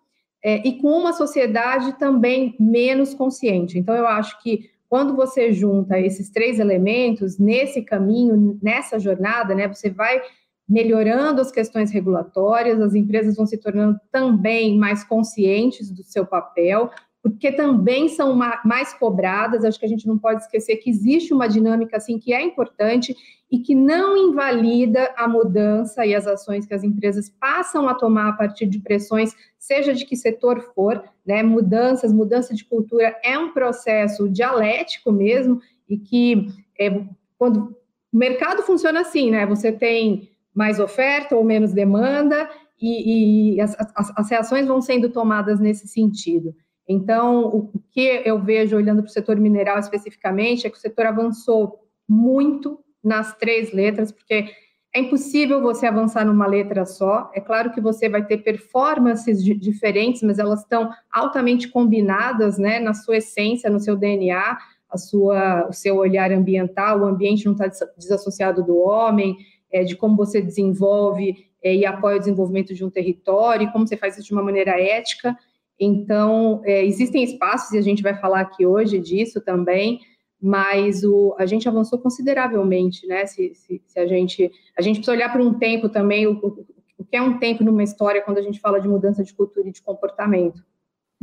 é, 0.43 0.65
e 0.65 0.79
com 0.79 0.87
uma 0.87 1.13
sociedade 1.13 1.99
também 1.99 2.55
menos 2.59 3.13
consciente. 3.13 3.77
Então, 3.77 3.93
eu 3.93 4.07
acho 4.07 4.41
que 4.41 4.69
quando 4.89 5.15
você 5.15 5.51
junta 5.53 5.99
esses 5.99 6.29
três 6.29 6.59
elementos 6.59 7.37
nesse 7.37 7.81
caminho, 7.81 8.57
nessa 8.61 8.99
jornada, 8.99 9.53
né, 9.53 9.67
você 9.67 9.89
vai 9.89 10.21
melhorando 10.67 11.41
as 11.41 11.51
questões 11.51 11.91
regulatórias, 11.91 12.79
as 12.79 12.95
empresas 12.95 13.35
vão 13.35 13.45
se 13.45 13.57
tornando 13.57 13.99
também 14.11 14.77
mais 14.77 15.03
conscientes 15.03 15.91
do 15.91 16.03
seu 16.03 16.25
papel, 16.25 16.89
porque 17.21 17.51
também 17.51 18.07
são 18.07 18.35
mais 18.65 18.93
cobradas. 18.93 19.63
Acho 19.63 19.79
que 19.79 19.85
a 19.85 19.89
gente 19.89 20.07
não 20.07 20.17
pode 20.17 20.41
esquecer 20.41 20.77
que 20.77 20.89
existe 20.89 21.33
uma 21.33 21.47
dinâmica 21.47 21.97
assim 21.97 22.17
que 22.17 22.33
é 22.33 22.41
importante 22.41 23.15
e 23.51 23.59
que 23.59 23.75
não 23.75 24.15
invalida 24.15 25.13
a 25.17 25.27
mudança 25.27 26.05
e 26.05 26.15
as 26.15 26.25
ações 26.25 26.65
que 26.65 26.73
as 26.73 26.83
empresas 26.83 27.29
passam 27.29 27.87
a 27.87 27.93
tomar 27.93 28.29
a 28.29 28.33
partir 28.33 28.65
de 28.65 28.79
pressões, 28.79 29.35
seja 29.59 29.93
de 29.93 30.05
que 30.05 30.15
setor 30.15 30.71
for, 30.73 31.03
né? 31.25 31.43
Mudanças, 31.43 32.13
mudança 32.13 32.55
de 32.55 32.63
cultura 32.63 33.15
é 33.23 33.37
um 33.37 33.51
processo 33.51 34.29
dialético 34.29 35.11
mesmo 35.11 35.61
e 35.87 35.97
que 35.97 36.47
é, 36.79 37.03
quando 37.37 37.75
o 38.11 38.17
mercado 38.17 38.63
funciona 38.63 39.01
assim, 39.01 39.29
né? 39.29 39.45
Você 39.45 39.71
tem 39.71 40.30
mais 40.53 40.79
oferta 40.79 41.35
ou 41.35 41.43
menos 41.43 41.73
demanda, 41.73 42.49
e, 42.81 43.55
e 43.55 43.61
as, 43.61 43.75
as, 43.95 44.11
as, 44.17 44.29
reações 44.29 44.67
vão 44.67 44.81
sendo 44.81 45.09
tomadas 45.09 45.59
nesse 45.59 45.87
sentido. 45.87 46.55
Então, 46.87 47.45
o 47.45 47.71
que 47.91 48.21
eu 48.25 48.41
vejo 48.41 48.75
olhando 48.75 49.03
para 49.03 49.09
o 49.09 49.13
setor 49.13 49.37
mineral 49.37 49.77
especificamente 49.77 50.65
é 50.65 50.69
que 50.69 50.77
o 50.77 50.81
setor 50.81 51.05
avançou 51.05 51.79
muito 52.09 52.79
nas 53.03 53.35
três 53.37 53.71
letras, 53.71 54.11
porque 54.11 54.49
é 54.93 54.99
impossível 54.99 55.61
você 55.61 55.85
avançar 55.85 56.25
numa 56.25 56.45
letra 56.45 56.85
só. 56.85 57.31
É 57.33 57.39
claro 57.39 57.71
que 57.71 57.79
você 57.79 58.09
vai 58.09 58.25
ter 58.25 58.39
performances 58.39 59.43
diferentes, 59.43 60.21
mas 60.21 60.37
elas 60.37 60.61
estão 60.61 60.89
altamente 61.11 61.69
combinadas, 61.69 62.57
né, 62.57 62.79
na 62.79 62.93
sua 62.93 63.17
essência, 63.17 63.69
no 63.69 63.79
seu 63.79 63.95
DNA, 63.95 64.57
a 64.89 64.97
sua, 64.97 65.67
o 65.69 65.73
seu 65.73 65.95
olhar 65.95 66.31
ambiental, 66.31 66.99
o 66.99 67.05
ambiente 67.05 67.45
não 67.45 67.53
está 67.53 67.67
desassociado 67.95 68.61
do 68.63 68.77
homem, 68.77 69.37
é, 69.71 69.83
de 69.83 69.95
como 69.95 70.15
você 70.15 70.41
desenvolve 70.41 71.47
é, 71.63 71.75
e 71.75 71.85
apoia 71.85 72.17
o 72.17 72.19
desenvolvimento 72.19 72.73
de 72.73 72.83
um 72.83 72.89
território, 72.89 73.71
como 73.71 73.87
você 73.87 73.95
faz 73.95 74.17
isso 74.17 74.27
de 74.27 74.33
uma 74.33 74.43
maneira 74.43 74.79
ética. 74.79 75.37
Então, 75.79 76.61
é, 76.63 76.85
existem 76.85 77.23
espaços, 77.23 77.71
e 77.71 77.77
a 77.77 77.81
gente 77.81 78.03
vai 78.03 78.15
falar 78.15 78.41
aqui 78.41 78.65
hoje 78.65 78.99
disso 78.99 79.41
também, 79.41 79.99
mas 80.41 81.03
o, 81.03 81.35
a 81.37 81.45
gente 81.45 81.67
avançou 81.67 81.99
consideravelmente, 81.99 83.05
né? 83.07 83.25
Se, 83.25 83.53
se, 83.53 83.81
se 83.85 83.99
a 83.99 84.07
gente 84.07 84.51
a 84.77 84.81
gente 84.81 84.97
precisa 84.97 85.15
olhar 85.15 85.31
para 85.31 85.41
um 85.41 85.53
tempo 85.53 85.87
também, 85.87 86.25
o, 86.25 86.33
o, 86.33 86.65
o 86.97 87.05
que 87.05 87.15
é 87.15 87.21
um 87.21 87.37
tempo 87.37 87.63
numa 87.63 87.83
história 87.83 88.21
quando 88.21 88.39
a 88.39 88.41
gente 88.41 88.59
fala 88.59 88.79
de 88.79 88.87
mudança 88.87 89.23
de 89.23 89.33
cultura 89.33 89.69
e 89.69 89.71
de 89.71 89.81
comportamento. 89.81 90.63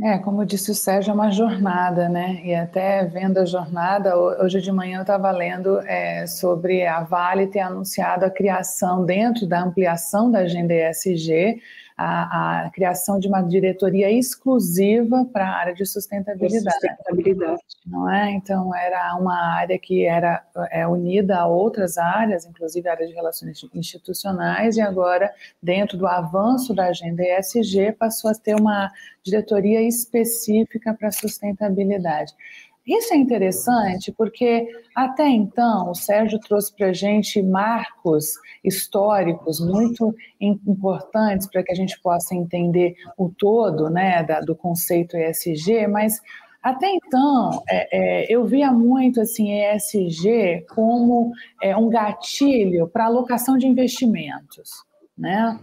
É, 0.01 0.17
como 0.17 0.45
disse 0.45 0.71
o 0.71 0.75
Sérgio, 0.75 1.11
é 1.11 1.13
uma 1.13 1.29
jornada, 1.29 2.07
né? 2.07 2.39
E 2.45 2.55
até 2.55 3.03
vendo 3.03 3.37
a 3.37 3.45
jornada, 3.45 4.17
hoje 4.17 4.61
de 4.61 4.71
manhã 4.71 4.99
eu 4.99 5.01
estava 5.01 5.29
lendo 5.29 5.77
é, 5.81 6.25
sobre 6.25 6.87
a 6.87 7.01
Vale 7.01 7.47
ter 7.47 7.59
anunciado 7.59 8.23
a 8.23 8.29
criação, 8.29 9.05
dentro 9.05 9.45
da 9.45 9.61
ampliação 9.61 10.31
da 10.31 10.39
agenda 10.39 10.73
ESG, 10.73 11.61
a, 12.01 12.65
a 12.65 12.69
criação 12.69 13.19
de 13.19 13.27
uma 13.27 13.41
diretoria 13.41 14.09
exclusiva 14.09 15.25
para 15.25 15.49
a 15.49 15.53
área 15.53 15.73
de 15.73 15.85
sustentabilidade. 15.85 16.71
sustentabilidade. 16.71 17.61
Não 17.85 18.09
é? 18.09 18.31
Então, 18.31 18.73
era 18.73 19.13
uma 19.17 19.35
área 19.35 19.77
que 19.77 20.05
era 20.05 20.41
é, 20.71 20.87
unida 20.87 21.37
a 21.37 21.45
outras 21.45 21.97
áreas, 21.97 22.45
inclusive 22.45 22.87
a 22.87 22.93
área 22.93 23.05
de 23.05 23.13
relações 23.13 23.61
institucionais, 23.73 24.77
e 24.77 24.81
agora, 24.81 25.29
dentro 25.61 25.97
do 25.97 26.07
avanço 26.07 26.73
da 26.73 26.85
agenda 26.85 27.21
ESG, 27.21 27.91
passou 27.91 28.31
a 28.31 28.33
ter 28.33 28.55
uma 28.55 28.89
diretoria 29.21 29.81
específica 29.81 30.93
para 30.93 31.11
sustentabilidade. 31.11 32.33
Isso 32.89 33.13
é 33.13 33.17
interessante 33.17 34.11
porque 34.11 34.67
até 34.95 35.27
então 35.27 35.91
o 35.91 35.93
Sérgio 35.93 36.39
trouxe 36.39 36.75
para 36.75 36.87
a 36.87 36.93
gente 36.93 37.39
marcos 37.39 38.33
históricos 38.63 39.59
muito 39.59 40.15
importantes 40.41 41.47
para 41.47 41.61
que 41.61 41.71
a 41.71 41.75
gente 41.75 42.01
possa 42.01 42.33
entender 42.33 42.95
o 43.15 43.29
todo 43.29 43.91
né, 43.91 44.23
da, 44.23 44.39
do 44.39 44.55
conceito 44.55 45.15
ESG, 45.15 45.85
mas 45.85 46.19
até 46.63 46.89
então, 46.89 47.61
é, 47.69 48.23
é, 48.23 48.25
eu 48.27 48.43
via 48.43 48.71
muito 48.71 49.21
assim 49.21 49.51
ESG 49.51 50.65
como 50.73 51.31
é, 51.61 51.77
um 51.77 51.89
gatilho 51.89 52.87
para 52.87 53.05
alocação 53.05 53.55
de 53.55 53.67
investimentos, 53.67 54.71
né? 55.15 55.59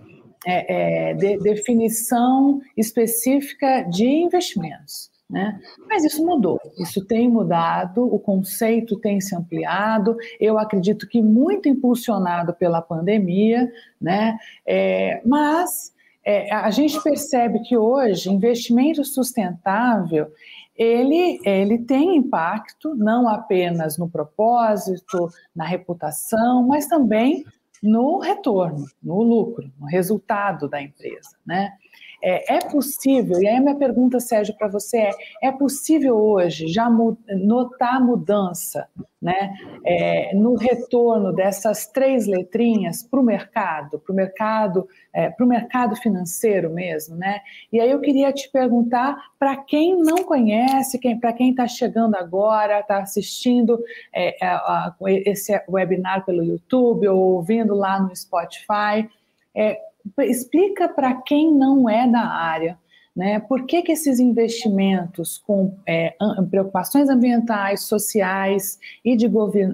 É, 0.46 1.10
é, 1.10 1.14
de, 1.14 1.38
definição 1.38 2.60
específica 2.76 3.82
de 3.82 4.06
investimentos. 4.06 5.10
Né? 5.28 5.60
Mas 5.88 6.04
isso 6.04 6.24
mudou, 6.24 6.60
isso 6.78 7.04
tem 7.04 7.28
mudado, 7.28 8.04
o 8.04 8.16
conceito 8.16 8.96
tem 9.00 9.20
se 9.20 9.34
ampliado, 9.34 10.16
eu 10.38 10.56
acredito 10.56 11.08
que 11.08 11.20
muito 11.20 11.68
impulsionado 11.68 12.54
pela 12.54 12.80
pandemia, 12.80 13.68
né? 14.00 14.38
É, 14.64 15.20
mas 15.26 15.92
é, 16.24 16.54
a 16.54 16.70
gente 16.70 17.02
percebe 17.02 17.58
que 17.60 17.76
hoje 17.76 18.30
investimento 18.30 19.04
sustentável 19.04 20.30
ele, 20.76 21.40
ele 21.44 21.78
tem 21.78 22.16
impacto 22.16 22.94
não 22.94 23.28
apenas 23.28 23.96
no 23.96 24.08
propósito, 24.08 25.28
na 25.54 25.64
reputação, 25.64 26.66
mas 26.66 26.86
também 26.86 27.44
no 27.82 28.18
retorno, 28.18 28.84
no 29.02 29.22
lucro, 29.22 29.70
no 29.78 29.86
resultado 29.86 30.68
da 30.68 30.80
empresa, 30.80 31.30
né? 31.46 31.72
É, 32.22 32.56
é 32.56 32.58
possível, 32.60 33.40
e 33.40 33.46
aí 33.46 33.60
minha 33.60 33.74
pergunta, 33.74 34.20
Sérgio, 34.20 34.56
para 34.56 34.68
você 34.68 34.98
é: 34.98 35.10
é 35.42 35.52
possível 35.52 36.16
hoje 36.16 36.66
já 36.68 36.88
notar 36.90 38.00
mudança 38.00 38.88
né, 39.20 39.54
é, 39.84 40.34
no 40.34 40.54
retorno 40.54 41.32
dessas 41.32 41.86
três 41.86 42.26
letrinhas 42.26 43.02
para 43.02 43.18
o 43.18 43.22
mercado, 43.22 43.98
para 43.98 44.12
o 44.12 44.16
mercado, 44.16 44.88
é, 45.12 45.30
para 45.30 45.44
o 45.44 45.48
mercado 45.48 45.96
financeiro 45.96 46.70
mesmo, 46.70 47.16
né? 47.16 47.40
E 47.72 47.80
aí 47.80 47.90
eu 47.90 48.00
queria 48.00 48.32
te 48.32 48.48
perguntar 48.50 49.16
para 49.38 49.56
quem 49.56 49.96
não 49.96 50.22
conhece, 50.24 50.98
quem, 50.98 51.18
para 51.18 51.32
quem 51.32 51.50
está 51.50 51.66
chegando 51.66 52.14
agora, 52.14 52.80
está 52.80 52.98
assistindo 52.98 53.82
é, 54.14 54.36
a, 54.44 54.56
a, 54.56 54.94
esse 55.08 55.52
webinar 55.68 56.24
pelo 56.24 56.44
YouTube 56.44 57.08
ou 57.08 57.34
ouvindo 57.34 57.74
lá 57.74 58.00
no 58.00 58.14
Spotify, 58.14 59.08
é, 59.54 59.80
explica 60.20 60.88
para 60.88 61.14
quem 61.22 61.52
não 61.52 61.88
é 61.88 62.06
da 62.06 62.26
área, 62.26 62.78
né? 63.16 63.40
Por 63.40 63.64
que, 63.64 63.80
que 63.80 63.92
esses 63.92 64.20
investimentos 64.20 65.38
com 65.38 65.74
é, 65.86 66.14
preocupações 66.50 67.08
ambientais, 67.08 67.84
sociais 67.84 68.78
e 69.02 69.16
de 69.16 69.26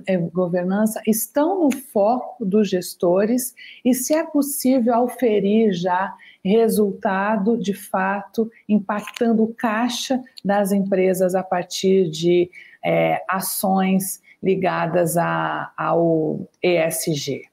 é, 0.07 0.17
governança 0.17 1.03
estão 1.07 1.65
no 1.65 1.75
foco 1.75 2.45
dos 2.45 2.71
gestores 2.71 3.53
e 3.85 3.93
se 3.95 4.15
é 4.15 4.25
possível 4.25 4.95
auferir 4.95 5.73
já 5.73 6.15
resultado 6.45 7.59
de 7.59 7.75
fato 7.75 8.49
impactando 8.69 9.43
o 9.43 9.55
caixa 9.55 10.23
das 10.45 10.71
empresas 10.71 11.35
a 11.35 11.43
partir 11.43 12.09
de 12.09 12.49
é, 12.85 13.23
ações 13.29 14.23
ligadas 14.41 15.17
a, 15.17 15.73
ao 15.77 16.49
ESG? 16.63 17.52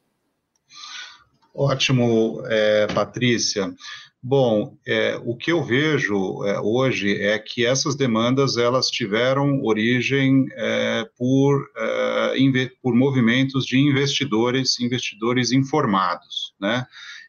Ótimo, 1.53 2.41
é, 2.46 2.88
Patrícia. 2.88 3.74
Bom, 4.22 4.77
é, 4.86 5.18
o 5.24 5.36
que 5.36 5.50
eu 5.50 5.63
vejo 5.63 6.44
é, 6.44 6.60
hoje 6.60 7.22
é 7.22 7.39
que 7.39 7.65
essas 7.65 7.96
demandas 7.96 8.58
elas 8.58 8.89
tiveram 8.89 9.63
origem 9.63 10.46
é, 10.51 11.10
por, 11.18 11.65
é, 11.77 12.72
por 12.82 12.94
movimentos 12.94 13.65
de 13.65 13.77
investidores, 13.77 14.77
investidores 14.79 15.53
informados, 15.53 16.53
né? 16.59 16.85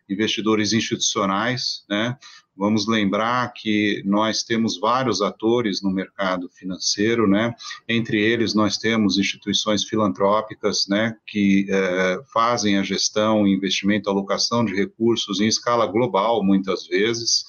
investidores 0.09 0.73
institucionais, 0.73 1.85
né? 1.89 2.17
Vamos 2.57 2.87
lembrar 2.87 3.53
que 3.55 4.03
nós 4.05 4.43
temos 4.43 4.79
vários 4.79 5.23
atores 5.23 5.83
no 5.83 5.91
mercado 5.91 6.49
financeiro, 6.51 7.27
né? 7.27 7.55
Entre 7.89 8.21
eles, 8.21 8.55
nós 8.55 8.77
temos 8.77 9.19
instituições 9.19 9.85
filantrópicas, 9.85 10.87
né? 10.89 11.17
Que 11.27 11.67
é, 11.71 12.21
fazem 12.33 12.77
a 12.79 12.83
gestão, 12.83 13.47
investimento, 13.47 14.11
alocação 14.11 14.65
de 14.65 14.75
recursos 14.75 15.41
em 15.41 15.47
escala 15.47 15.87
global, 15.87 16.45
muitas 16.45 16.87
vezes, 16.87 17.45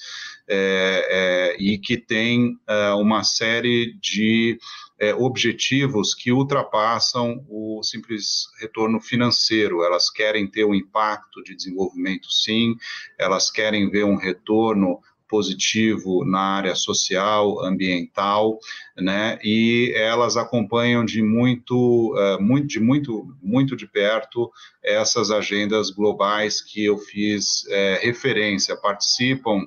é, 0.48 1.08
é, 1.10 1.62
e 1.62 1.78
que 1.78 1.98
tem 1.98 2.58
uma 2.98 3.24
série 3.24 3.94
de 4.02 4.58
é, 5.02 5.16
objetivos 5.16 6.14
que 6.14 6.32
ultrapassam 6.32 7.44
o 7.50 7.82
simples 7.82 8.48
retorno 8.60 9.02
financeiro. 9.02 9.84
Elas 9.84 10.12
querem 10.12 10.46
ter 10.46 10.64
um 10.64 10.76
impacto 10.76 11.44
de 11.44 11.56
desenvolvimento, 11.56 12.32
sim, 12.32 12.76
elas 13.18 13.50
querem 13.50 13.90
ver 13.90 14.06
um 14.06 14.16
retorno 14.16 15.00
positivo 15.28 16.24
na 16.26 16.58
área 16.58 16.76
social, 16.76 17.64
ambiental, 17.64 18.60
né? 18.98 19.40
E 19.42 19.94
elas 19.96 20.36
acompanham 20.36 21.06
de 21.06 21.24
muito, 21.24 22.14
uh, 22.14 22.40
muito, 22.40 22.68
de 22.68 22.80
muito, 22.82 23.26
muito 23.42 23.76
de 23.76 23.88
perto 23.88 24.52
essas 24.84 25.32
agendas 25.32 25.90
globais 25.90 26.62
que 26.62 26.84
eu 26.84 26.98
fiz 26.98 27.66
é, 27.70 28.02
referência, 28.04 28.76
participam 28.76 29.66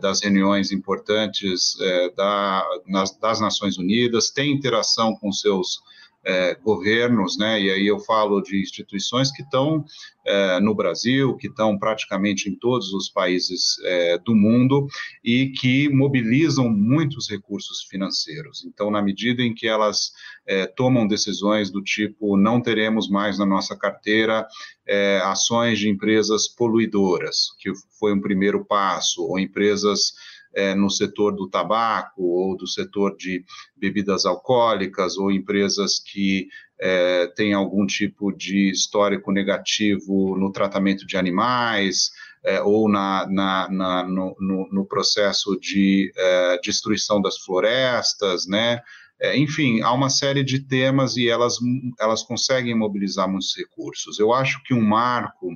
das 0.00 0.22
reuniões 0.22 0.72
importantes 0.72 1.78
eh, 1.80 2.10
da, 2.16 2.66
nas, 2.86 3.16
das 3.18 3.40
Nações 3.40 3.76
Unidas, 3.76 4.30
tem 4.30 4.52
interação 4.52 5.14
com 5.14 5.30
seus 5.30 5.80
é, 6.26 6.54
governos, 6.56 7.38
né, 7.38 7.60
e 7.60 7.70
aí 7.70 7.86
eu 7.86 8.00
falo 8.00 8.40
de 8.40 8.60
instituições 8.60 9.30
que 9.30 9.42
estão 9.42 9.84
é, 10.26 10.58
no 10.58 10.74
Brasil, 10.74 11.36
que 11.36 11.46
estão 11.46 11.78
praticamente 11.78 12.50
em 12.50 12.56
todos 12.56 12.92
os 12.92 13.08
países 13.08 13.76
é, 13.84 14.18
do 14.18 14.34
mundo 14.34 14.88
e 15.22 15.50
que 15.50 15.88
mobilizam 15.88 16.68
muitos 16.68 17.30
recursos 17.30 17.84
financeiros. 17.84 18.64
Então, 18.64 18.90
na 18.90 19.00
medida 19.00 19.40
em 19.40 19.54
que 19.54 19.68
elas 19.68 20.10
é, 20.44 20.66
tomam 20.66 21.06
decisões 21.06 21.70
do 21.70 21.80
tipo 21.80 22.36
não 22.36 22.60
teremos 22.60 23.08
mais 23.08 23.38
na 23.38 23.46
nossa 23.46 23.76
carteira 23.76 24.46
é, 24.84 25.20
ações 25.24 25.78
de 25.78 25.88
empresas 25.88 26.48
poluidoras, 26.48 27.50
que 27.60 27.72
foi 28.00 28.12
um 28.12 28.20
primeiro 28.20 28.64
passo, 28.64 29.22
ou 29.22 29.38
empresas 29.38 30.12
é, 30.56 30.74
no 30.74 30.90
setor 30.90 31.36
do 31.36 31.48
tabaco 31.48 32.22
ou 32.22 32.56
do 32.56 32.66
setor 32.66 33.14
de 33.14 33.44
bebidas 33.76 34.24
alcoólicas 34.24 35.18
ou 35.18 35.30
empresas 35.30 35.98
que 35.98 36.48
é, 36.80 37.26
têm 37.36 37.52
algum 37.52 37.86
tipo 37.86 38.32
de 38.32 38.70
histórico 38.70 39.30
negativo 39.30 40.36
no 40.38 40.50
tratamento 40.50 41.06
de 41.06 41.16
animais 41.16 42.10
é, 42.42 42.62
ou 42.62 42.88
na, 42.88 43.26
na, 43.28 43.68
na 43.70 44.02
no, 44.04 44.34
no, 44.40 44.68
no, 44.70 44.86
processo 44.86 45.58
de 45.60 46.12
é, 46.16 46.60
destruição 46.62 47.20
das 47.20 47.38
florestas, 47.38 48.46
né? 48.46 48.80
É, 49.20 49.36
enfim, 49.36 49.80
há 49.80 49.92
uma 49.92 50.10
série 50.10 50.44
de 50.44 50.60
temas 50.60 51.16
e 51.16 51.28
elas, 51.28 51.56
elas 51.98 52.22
conseguem 52.22 52.74
mobilizar 52.74 53.28
muitos 53.28 53.56
recursos. 53.56 54.18
Eu 54.18 54.32
acho 54.32 54.62
que 54.62 54.74
um 54.74 54.82
marco 54.82 55.48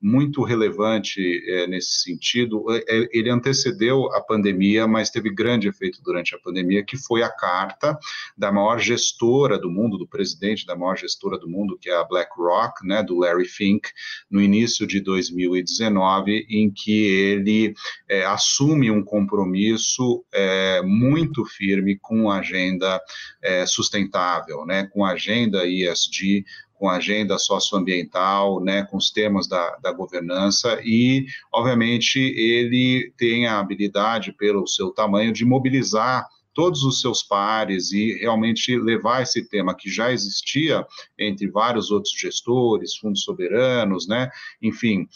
muito 0.00 0.42
relevante 0.44 1.20
é, 1.48 1.66
nesse 1.66 2.02
sentido, 2.02 2.64
é, 2.70 2.84
é, 2.88 3.08
ele 3.12 3.28
antecedeu 3.28 4.06
a 4.14 4.20
pandemia, 4.20 4.86
mas 4.86 5.10
teve 5.10 5.34
grande 5.34 5.68
efeito 5.68 6.00
durante 6.02 6.34
a 6.34 6.38
pandemia, 6.38 6.84
que 6.84 6.96
foi 6.96 7.22
a 7.22 7.28
carta 7.28 7.98
da 8.36 8.52
maior 8.52 8.78
gestora 8.78 9.58
do 9.58 9.70
mundo, 9.70 9.98
do 9.98 10.06
presidente 10.06 10.64
da 10.64 10.76
maior 10.76 10.96
gestora 10.96 11.38
do 11.38 11.48
mundo, 11.48 11.76
que 11.80 11.90
é 11.90 11.96
a 11.96 12.04
BlackRock, 12.04 12.86
né, 12.86 13.02
do 13.02 13.18
Larry 13.18 13.46
Fink, 13.46 13.88
no 14.30 14.40
início 14.40 14.86
de 14.86 15.00
2019, 15.00 16.46
em 16.48 16.70
que 16.70 17.04
ele 17.04 17.74
é, 18.08 18.24
assume 18.24 18.90
um 18.90 19.02
compromisso 19.02 20.24
é, 20.32 20.82
muito 20.82 21.44
firme 21.44 21.98
com 21.98 22.30
a 22.30 22.38
agenda 22.38 23.00
é, 23.42 23.66
sustentável, 23.66 24.64
né, 24.64 24.86
com 24.86 25.04
agenda 25.04 25.66
ESG, 25.66 26.44
com 26.74 26.88
agenda 26.88 27.38
socioambiental, 27.38 28.62
né, 28.62 28.84
com 28.84 28.96
os 28.96 29.10
temas 29.10 29.48
da, 29.48 29.76
da 29.82 29.92
governança 29.92 30.80
e, 30.84 31.26
obviamente, 31.52 32.18
ele 32.18 33.12
tem 33.16 33.46
a 33.46 33.58
habilidade, 33.58 34.32
pelo 34.32 34.66
seu 34.66 34.90
tamanho, 34.90 35.32
de 35.32 35.44
mobilizar 35.44 36.26
todos 36.54 36.82
os 36.82 37.00
seus 37.00 37.22
pares 37.22 37.92
e 37.92 38.18
realmente 38.18 38.76
levar 38.76 39.22
esse 39.22 39.48
tema 39.48 39.74
que 39.74 39.90
já 39.90 40.12
existia 40.12 40.84
entre 41.18 41.48
vários 41.48 41.90
outros 41.90 42.12
gestores, 42.16 42.96
fundos 42.96 43.22
soberanos, 43.22 44.08
né, 44.08 44.30
enfim, 44.62 45.08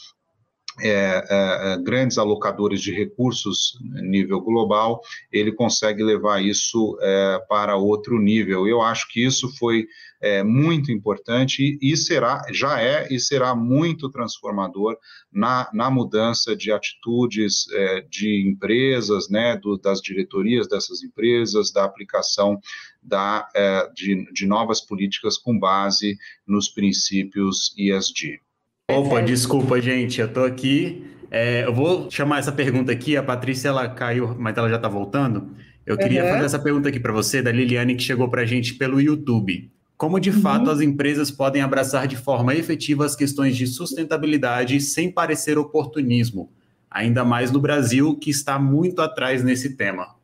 é, 0.80 0.88
é, 0.88 1.72
é, 1.74 1.76
grandes 1.82 2.16
alocadores 2.16 2.80
de 2.80 2.92
recursos 2.92 3.78
nível 4.02 4.40
global, 4.40 5.02
ele 5.30 5.52
consegue 5.52 6.02
levar 6.02 6.42
isso 6.42 6.96
é, 7.02 7.38
para 7.46 7.76
outro 7.76 8.18
nível. 8.18 8.66
Eu 8.66 8.80
acho 8.80 9.06
que 9.10 9.22
isso 9.22 9.54
foi 9.58 9.86
é, 10.20 10.42
muito 10.42 10.90
importante 10.90 11.78
e, 11.82 11.96
será, 11.96 12.42
já 12.52 12.80
é 12.80 13.06
e 13.12 13.20
será 13.20 13.54
muito 13.54 14.08
transformador 14.10 14.96
na, 15.30 15.68
na 15.74 15.90
mudança 15.90 16.56
de 16.56 16.72
atitudes 16.72 17.66
é, 17.72 18.00
de 18.02 18.48
empresas, 18.48 19.28
né, 19.28 19.56
do, 19.58 19.76
das 19.76 20.00
diretorias 20.00 20.66
dessas 20.66 21.02
empresas, 21.02 21.70
da 21.70 21.84
aplicação 21.84 22.58
da, 23.02 23.48
de, 23.94 24.32
de 24.32 24.46
novas 24.46 24.80
políticas 24.80 25.36
com 25.36 25.58
base 25.58 26.16
nos 26.46 26.68
princípios 26.68 27.74
ESG. 27.76 28.40
Opa, 28.90 29.22
desculpa, 29.22 29.80
gente, 29.80 30.20
eu 30.20 30.32
tô 30.32 30.44
aqui. 30.44 31.04
É, 31.30 31.64
eu 31.64 31.72
vou 31.72 32.10
chamar 32.10 32.40
essa 32.40 32.52
pergunta 32.52 32.92
aqui. 32.92 33.16
A 33.16 33.22
Patrícia 33.22 33.68
ela 33.68 33.88
caiu, 33.88 34.36
mas 34.38 34.56
ela 34.56 34.68
já 34.68 34.76
está 34.76 34.88
voltando. 34.88 35.50
Eu 35.86 35.96
queria 35.96 36.22
uhum. 36.22 36.30
fazer 36.30 36.44
essa 36.44 36.58
pergunta 36.58 36.88
aqui 36.88 37.00
para 37.00 37.12
você, 37.12 37.40
da 37.40 37.50
Liliane, 37.50 37.94
que 37.94 38.02
chegou 38.02 38.28
para 38.28 38.42
a 38.42 38.46
gente 38.46 38.74
pelo 38.74 39.00
YouTube. 39.00 39.70
Como 39.96 40.20
de 40.20 40.30
uhum. 40.30 40.40
fato 40.40 40.70
as 40.70 40.80
empresas 40.80 41.30
podem 41.30 41.62
abraçar 41.62 42.06
de 42.06 42.16
forma 42.16 42.54
efetiva 42.54 43.04
as 43.04 43.16
questões 43.16 43.56
de 43.56 43.66
sustentabilidade 43.66 44.80
sem 44.80 45.10
parecer 45.10 45.56
oportunismo, 45.58 46.50
ainda 46.90 47.24
mais 47.24 47.50
no 47.50 47.60
Brasil, 47.60 48.16
que 48.16 48.30
está 48.30 48.58
muito 48.58 49.00
atrás 49.00 49.42
nesse 49.42 49.76
tema? 49.76 50.14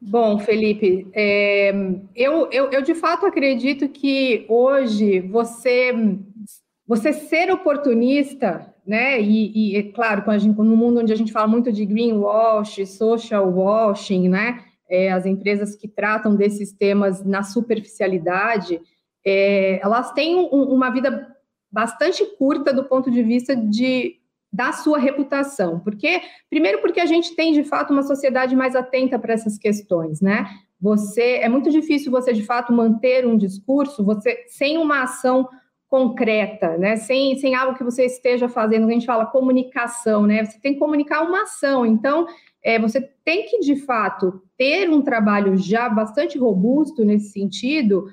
Bom, 0.00 0.38
Felipe, 0.38 1.08
é, 1.12 1.72
eu, 2.14 2.48
eu, 2.52 2.70
eu 2.70 2.82
de 2.82 2.94
fato 2.94 3.26
acredito 3.26 3.88
que 3.88 4.44
hoje 4.48 5.20
você 5.20 5.92
você 6.88 7.12
ser 7.12 7.52
oportunista, 7.52 8.74
né? 8.86 9.20
E, 9.20 9.74
e 9.74 9.76
é 9.76 9.82
claro, 9.92 10.24
gente, 10.38 10.56
no 10.56 10.74
mundo 10.74 11.00
onde 11.00 11.12
a 11.12 11.16
gente 11.16 11.30
fala 11.30 11.46
muito 11.46 11.70
de 11.70 11.84
greenwash, 11.84 12.86
social 12.86 13.52
washing, 13.52 14.30
né? 14.30 14.64
É, 14.88 15.12
as 15.12 15.26
empresas 15.26 15.76
que 15.76 15.86
tratam 15.86 16.34
desses 16.34 16.72
temas 16.72 17.22
na 17.22 17.42
superficialidade, 17.42 18.80
é, 19.22 19.78
elas 19.82 20.12
têm 20.12 20.36
um, 20.36 20.62
uma 20.62 20.88
vida 20.88 21.36
bastante 21.70 22.24
curta 22.38 22.72
do 22.72 22.84
ponto 22.84 23.10
de 23.10 23.22
vista 23.22 23.54
de 23.54 24.14
da 24.50 24.72
sua 24.72 24.98
reputação. 24.98 25.78
Porque 25.80 26.22
primeiro 26.48 26.80
porque 26.80 27.00
a 27.00 27.06
gente 27.06 27.36
tem 27.36 27.52
de 27.52 27.64
fato 27.64 27.92
uma 27.92 28.02
sociedade 28.02 28.56
mais 28.56 28.74
atenta 28.74 29.18
para 29.18 29.34
essas 29.34 29.58
questões, 29.58 30.22
né? 30.22 30.46
Você 30.80 31.34
é 31.42 31.50
muito 31.50 31.70
difícil 31.70 32.10
você 32.10 32.32
de 32.32 32.42
fato 32.42 32.72
manter 32.72 33.26
um 33.26 33.36
discurso 33.36 34.02
você 34.02 34.46
sem 34.48 34.78
uma 34.78 35.02
ação 35.02 35.46
concreta, 35.88 36.76
né? 36.76 36.96
Sem, 36.96 37.36
sem 37.38 37.54
algo 37.54 37.76
que 37.76 37.84
você 37.84 38.04
esteja 38.04 38.48
fazendo, 38.48 38.86
a 38.86 38.90
gente 38.90 39.06
fala 39.06 39.26
comunicação, 39.26 40.26
né? 40.26 40.44
Você 40.44 40.58
tem 40.60 40.74
que 40.74 40.78
comunicar 40.78 41.22
uma 41.22 41.42
ação. 41.42 41.86
Então, 41.86 42.26
é, 42.62 42.78
você 42.78 43.00
tem 43.24 43.46
que, 43.46 43.60
de 43.60 43.76
fato, 43.76 44.42
ter 44.56 44.90
um 44.90 45.00
trabalho 45.00 45.56
já 45.56 45.88
bastante 45.88 46.36
robusto 46.38 47.04
nesse 47.04 47.30
sentido 47.30 48.06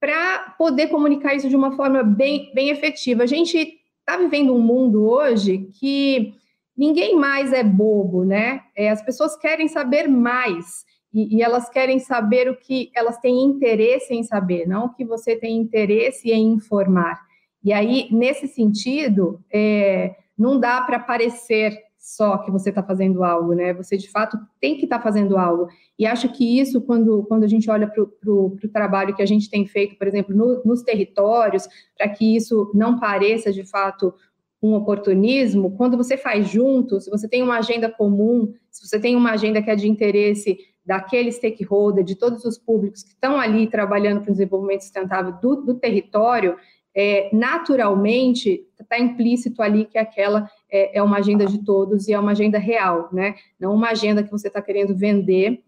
para 0.00 0.54
poder 0.58 0.88
comunicar 0.88 1.34
isso 1.34 1.48
de 1.48 1.54
uma 1.54 1.76
forma 1.76 2.02
bem, 2.02 2.50
bem 2.52 2.70
efetiva. 2.70 3.22
A 3.22 3.26
gente 3.26 3.78
está 4.00 4.16
vivendo 4.16 4.54
um 4.54 4.60
mundo 4.60 5.08
hoje 5.08 5.68
que 5.78 6.34
ninguém 6.76 7.14
mais 7.14 7.52
é 7.52 7.62
bobo, 7.62 8.24
né? 8.24 8.62
É, 8.74 8.90
as 8.90 9.02
pessoas 9.02 9.36
querem 9.36 9.68
saber 9.68 10.08
mais 10.08 10.84
e, 11.12 11.36
e, 11.36 11.42
elas 11.42 11.68
querem 11.68 11.98
saber 11.98 12.48
o 12.48 12.56
que 12.56 12.90
elas 12.94 13.18
têm 13.18 13.42
interesse 13.42 14.14
em 14.14 14.22
saber, 14.22 14.66
não 14.66 14.86
o 14.86 14.94
que 14.94 15.04
você 15.04 15.34
tem 15.34 15.56
interesse 15.56 16.30
em 16.30 16.52
informar. 16.52 17.20
E 17.62 17.72
aí, 17.72 18.08
nesse 18.10 18.46
sentido, 18.46 19.40
é, 19.52 20.14
não 20.38 20.58
dá 20.58 20.80
para 20.82 20.98
parecer 20.98 21.76
só 22.00 22.38
que 22.38 22.50
você 22.50 22.70
está 22.70 22.82
fazendo 22.82 23.22
algo, 23.22 23.52
né? 23.52 23.74
Você 23.74 23.96
de 23.96 24.10
fato 24.10 24.38
tem 24.58 24.76
que 24.76 24.84
estar 24.84 24.96
tá 24.96 25.04
fazendo 25.04 25.36
algo. 25.36 25.68
E 25.98 26.06
acho 26.06 26.32
que 26.32 26.58
isso, 26.58 26.80
quando, 26.80 27.24
quando 27.24 27.44
a 27.44 27.46
gente 27.46 27.70
olha 27.70 27.86
para 27.86 28.02
o 28.02 28.56
trabalho 28.72 29.14
que 29.14 29.22
a 29.22 29.26
gente 29.26 29.50
tem 29.50 29.66
feito, 29.66 29.98
por 29.98 30.06
exemplo, 30.06 30.34
no, 30.34 30.62
nos 30.64 30.82
territórios, 30.82 31.68
para 31.96 32.08
que 32.08 32.34
isso 32.34 32.70
não 32.74 32.98
pareça 32.98 33.52
de 33.52 33.64
fato 33.64 34.14
um 34.62 34.74
oportunismo, 34.74 35.76
quando 35.76 35.96
você 35.96 36.16
faz 36.16 36.48
junto, 36.48 37.00
se 37.00 37.10
você 37.10 37.28
tem 37.28 37.42
uma 37.42 37.58
agenda 37.58 37.90
comum, 37.90 38.52
se 38.70 38.86
você 38.86 38.98
tem 38.98 39.14
uma 39.14 39.32
agenda 39.32 39.62
que 39.62 39.70
é 39.70 39.76
de 39.76 39.88
interesse 39.88 40.58
daquele 40.84 41.30
stakeholder, 41.30 42.04
de 42.04 42.14
todos 42.14 42.44
os 42.44 42.58
públicos 42.58 43.02
que 43.02 43.10
estão 43.10 43.38
ali 43.38 43.66
trabalhando 43.66 44.22
para 44.22 44.30
o 44.30 44.32
desenvolvimento 44.32 44.82
sustentável 44.82 45.32
do, 45.40 45.56
do 45.56 45.74
território, 45.74 46.56
é, 46.94 47.30
naturalmente 47.32 48.66
está 48.80 48.98
implícito 48.98 49.62
ali 49.62 49.84
que 49.84 49.98
aquela 49.98 50.50
é, 50.70 50.98
é, 50.98 51.02
uma 51.02 51.18
agenda 51.18 51.46
de 51.46 51.64
todos 51.64 52.08
e 52.08 52.12
é 52.12 52.18
uma 52.18 52.32
agenda 52.32 52.58
real, 52.58 53.08
né? 53.12 53.36
Não 53.58 53.74
uma 53.74 53.90
agenda 53.90 54.22
que 54.22 54.30
você 54.30 54.48
está 54.48 54.60
querendo 54.60 54.96
vender 54.96 55.62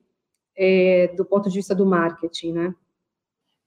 é, 0.56 1.08
do 1.16 1.24
ponto 1.24 1.48
de 1.48 1.56
vista 1.56 1.74
do 1.74 1.86
marketing, 1.86 2.52
né? 2.52 2.74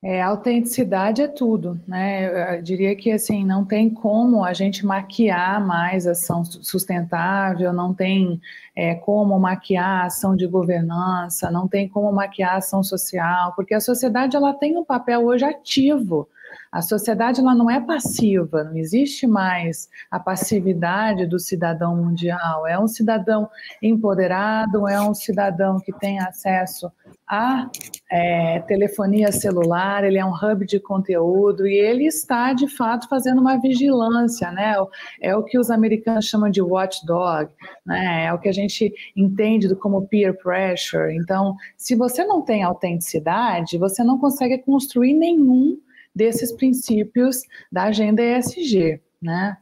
É, 0.07 0.21
autenticidade 0.21 1.23
é 1.23 1.27
tudo, 1.27 1.81
né? 1.87 2.59
Eu 2.59 2.61
diria 2.61 2.95
que 2.95 3.11
assim 3.11 3.43
não 3.43 3.65
tem 3.65 3.89
como 3.89 4.45
a 4.45 4.53
gente 4.53 4.85
maquiar 4.85 5.65
mais 5.65 6.05
ação 6.05 6.45
sustentável, 6.45 7.73
não 7.73 7.91
tem 7.91 8.39
é, 8.75 8.93
como 8.93 9.39
maquiar 9.39 10.05
ação 10.05 10.35
de 10.35 10.45
governança, 10.45 11.49
não 11.49 11.67
tem 11.67 11.89
como 11.89 12.11
maquiar 12.11 12.57
ação 12.57 12.83
social, 12.83 13.53
porque 13.55 13.73
a 13.73 13.79
sociedade 13.79 14.35
ela 14.35 14.53
tem 14.53 14.77
um 14.77 14.85
papel 14.85 15.25
hoje 15.25 15.43
ativo 15.43 16.29
a 16.71 16.81
sociedade 16.81 17.39
ela 17.39 17.55
não 17.55 17.69
é 17.69 17.79
passiva, 17.79 18.63
não 18.63 18.75
existe 18.75 19.25
mais 19.25 19.89
a 20.09 20.19
passividade 20.19 21.25
do 21.25 21.39
cidadão 21.39 21.95
mundial. 21.95 22.67
É 22.67 22.77
um 22.77 22.87
cidadão 22.87 23.49
empoderado, 23.81 24.87
é 24.87 24.99
um 25.01 25.13
cidadão 25.13 25.79
que 25.79 25.91
tem 25.93 26.19
acesso 26.19 26.91
à 27.27 27.69
é, 28.11 28.59
telefonia 28.61 29.31
celular, 29.31 30.03
ele 30.03 30.17
é 30.17 30.25
um 30.25 30.33
hub 30.33 30.65
de 30.65 30.79
conteúdo 30.79 31.65
e 31.65 31.73
ele 31.73 32.05
está 32.05 32.53
de 32.53 32.67
fato 32.67 33.07
fazendo 33.09 33.41
uma 33.41 33.59
vigilância, 33.59 34.51
né? 34.51 34.75
É 35.21 35.35
o 35.35 35.43
que 35.43 35.57
os 35.57 35.71
americanos 35.71 36.25
chamam 36.25 36.49
de 36.49 36.61
watchdog, 36.61 37.49
né? 37.85 38.25
É 38.25 38.33
o 38.33 38.39
que 38.39 38.49
a 38.49 38.53
gente 38.53 38.93
entende 39.15 39.73
como 39.75 40.07
peer 40.07 40.37
pressure. 40.37 41.15
Então, 41.15 41.55
se 41.77 41.95
você 41.95 42.23
não 42.23 42.41
tem 42.41 42.63
autenticidade, 42.63 43.77
você 43.77 44.03
não 44.03 44.19
consegue 44.19 44.59
construir 44.59 45.13
nenhum 45.13 45.77
desses 46.15 46.51
princípios 46.51 47.41
da 47.71 47.83
agenda 47.83 48.23
ESG, 48.23 49.01
né? 49.21 49.57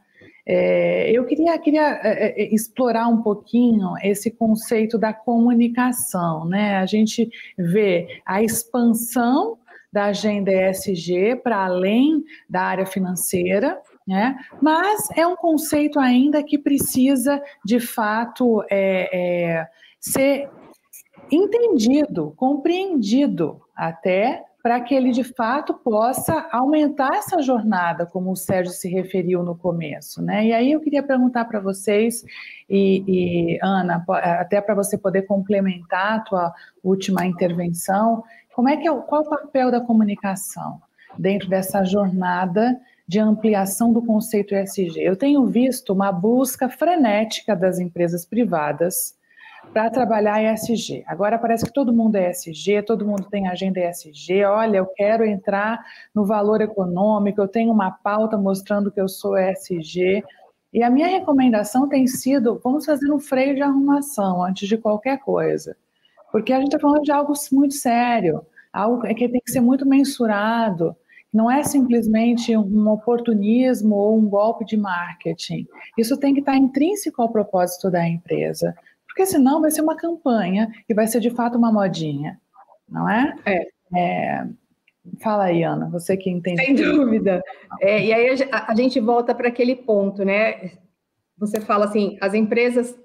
É, 0.46 1.10
eu 1.10 1.24
queria, 1.24 1.58
queria 1.58 2.00
é, 2.02 2.42
é, 2.42 2.54
explorar 2.54 3.08
um 3.08 3.22
pouquinho 3.22 3.94
esse 4.02 4.30
conceito 4.30 4.98
da 4.98 5.12
comunicação, 5.12 6.44
né? 6.44 6.76
A 6.76 6.86
gente 6.86 7.30
vê 7.56 8.20
a 8.26 8.42
expansão 8.42 9.58
da 9.90 10.06
agenda 10.06 10.52
ESG 10.52 11.36
para 11.36 11.64
além 11.64 12.22
da 12.48 12.62
área 12.62 12.84
financeira, 12.84 13.80
né? 14.06 14.36
Mas 14.60 15.08
é 15.16 15.26
um 15.26 15.34
conceito 15.34 15.98
ainda 15.98 16.42
que 16.42 16.58
precisa, 16.58 17.42
de 17.64 17.80
fato, 17.80 18.62
é, 18.70 19.08
é, 19.12 19.68
ser 19.98 20.50
entendido, 21.30 22.34
compreendido 22.36 23.62
até 23.74 24.44
para 24.64 24.80
que 24.80 24.94
ele 24.94 25.10
de 25.10 25.22
fato 25.22 25.74
possa 25.74 26.48
aumentar 26.50 27.14
essa 27.16 27.42
jornada, 27.42 28.06
como 28.06 28.32
o 28.32 28.36
Sérgio 28.36 28.72
se 28.72 28.88
referiu 28.88 29.42
no 29.42 29.54
começo, 29.54 30.22
né? 30.22 30.46
E 30.46 30.54
aí 30.54 30.72
eu 30.72 30.80
queria 30.80 31.02
perguntar 31.02 31.44
para 31.44 31.60
vocês 31.60 32.24
e, 32.66 33.04
e, 33.06 33.58
Ana, 33.62 34.02
até 34.08 34.62
para 34.62 34.74
você 34.74 34.96
poder 34.96 35.26
complementar 35.26 36.14
a 36.14 36.20
tua 36.20 36.54
última 36.82 37.26
intervenção, 37.26 38.24
como 38.54 38.70
é 38.70 38.78
que 38.78 38.88
é, 38.88 38.92
qual 39.02 39.22
é 39.22 39.26
o 39.26 39.28
papel 39.28 39.70
da 39.70 39.82
comunicação 39.82 40.80
dentro 41.18 41.46
dessa 41.46 41.84
jornada 41.84 42.80
de 43.06 43.20
ampliação 43.20 43.92
do 43.92 44.00
conceito 44.00 44.54
ESG? 44.54 44.98
Eu 44.98 45.14
tenho 45.14 45.44
visto 45.44 45.92
uma 45.92 46.10
busca 46.10 46.70
frenética 46.70 47.54
das 47.54 47.78
empresas 47.78 48.24
privadas 48.24 49.14
para 49.72 49.90
trabalhar 49.90 50.42
ESG. 50.42 51.04
Agora 51.06 51.38
parece 51.38 51.64
que 51.64 51.72
todo 51.72 51.92
mundo 51.92 52.16
é 52.16 52.30
ESG, 52.30 52.82
todo 52.82 53.06
mundo 53.06 53.28
tem 53.30 53.48
agenda 53.48 53.80
ESG. 53.80 54.44
Olha, 54.44 54.78
eu 54.78 54.86
quero 54.86 55.24
entrar 55.24 55.84
no 56.14 56.24
valor 56.24 56.60
econômico, 56.60 57.40
eu 57.40 57.48
tenho 57.48 57.72
uma 57.72 57.90
pauta 57.90 58.36
mostrando 58.36 58.90
que 58.90 59.00
eu 59.00 59.08
sou 59.08 59.36
ESG. 59.36 60.22
E 60.72 60.82
a 60.82 60.90
minha 60.90 61.08
recomendação 61.08 61.88
tem 61.88 62.06
sido: 62.06 62.60
vamos 62.62 62.84
fazer 62.84 63.10
um 63.12 63.18
freio 63.18 63.54
de 63.54 63.62
arrumação 63.62 64.42
antes 64.42 64.68
de 64.68 64.76
qualquer 64.76 65.18
coisa. 65.18 65.76
Porque 66.32 66.52
a 66.52 66.56
gente 66.56 66.66
está 66.66 66.80
falando 66.80 67.02
de 67.02 67.12
algo 67.12 67.32
muito 67.52 67.74
sério, 67.74 68.44
algo 68.72 69.02
que 69.02 69.28
tem 69.28 69.40
que 69.40 69.52
ser 69.52 69.60
muito 69.60 69.86
mensurado. 69.86 70.96
Não 71.32 71.50
é 71.50 71.64
simplesmente 71.64 72.56
um 72.56 72.88
oportunismo 72.88 73.96
ou 73.96 74.18
um 74.18 74.28
golpe 74.28 74.64
de 74.64 74.76
marketing. 74.76 75.66
Isso 75.98 76.16
tem 76.16 76.32
que 76.32 76.40
estar 76.40 76.56
intrínseco 76.56 77.22
ao 77.22 77.28
propósito 77.28 77.90
da 77.90 78.06
empresa. 78.06 78.74
Porque 79.14 79.26
senão 79.26 79.60
vai 79.60 79.70
ser 79.70 79.80
uma 79.80 79.96
campanha 79.96 80.68
e 80.88 80.92
vai 80.92 81.06
ser 81.06 81.20
de 81.20 81.30
fato 81.30 81.56
uma 81.56 81.72
modinha, 81.72 82.40
não 82.88 83.08
é? 83.08 83.36
É. 83.46 83.66
é 83.96 84.46
fala 85.20 85.44
aí, 85.44 85.62
Ana, 85.62 85.88
você 85.88 86.16
que 86.16 86.28
entende. 86.28 86.64
Sem 86.64 86.74
dúvida. 86.74 87.40
É, 87.80 88.04
e 88.04 88.12
aí 88.12 88.48
a, 88.50 88.72
a 88.72 88.74
gente 88.74 88.98
volta 88.98 89.32
para 89.32 89.48
aquele 89.48 89.76
ponto, 89.76 90.24
né? 90.24 90.72
você 91.36 91.60
fala 91.60 91.84
assim, 91.84 92.16
as 92.20 92.34
empresas 92.34 92.96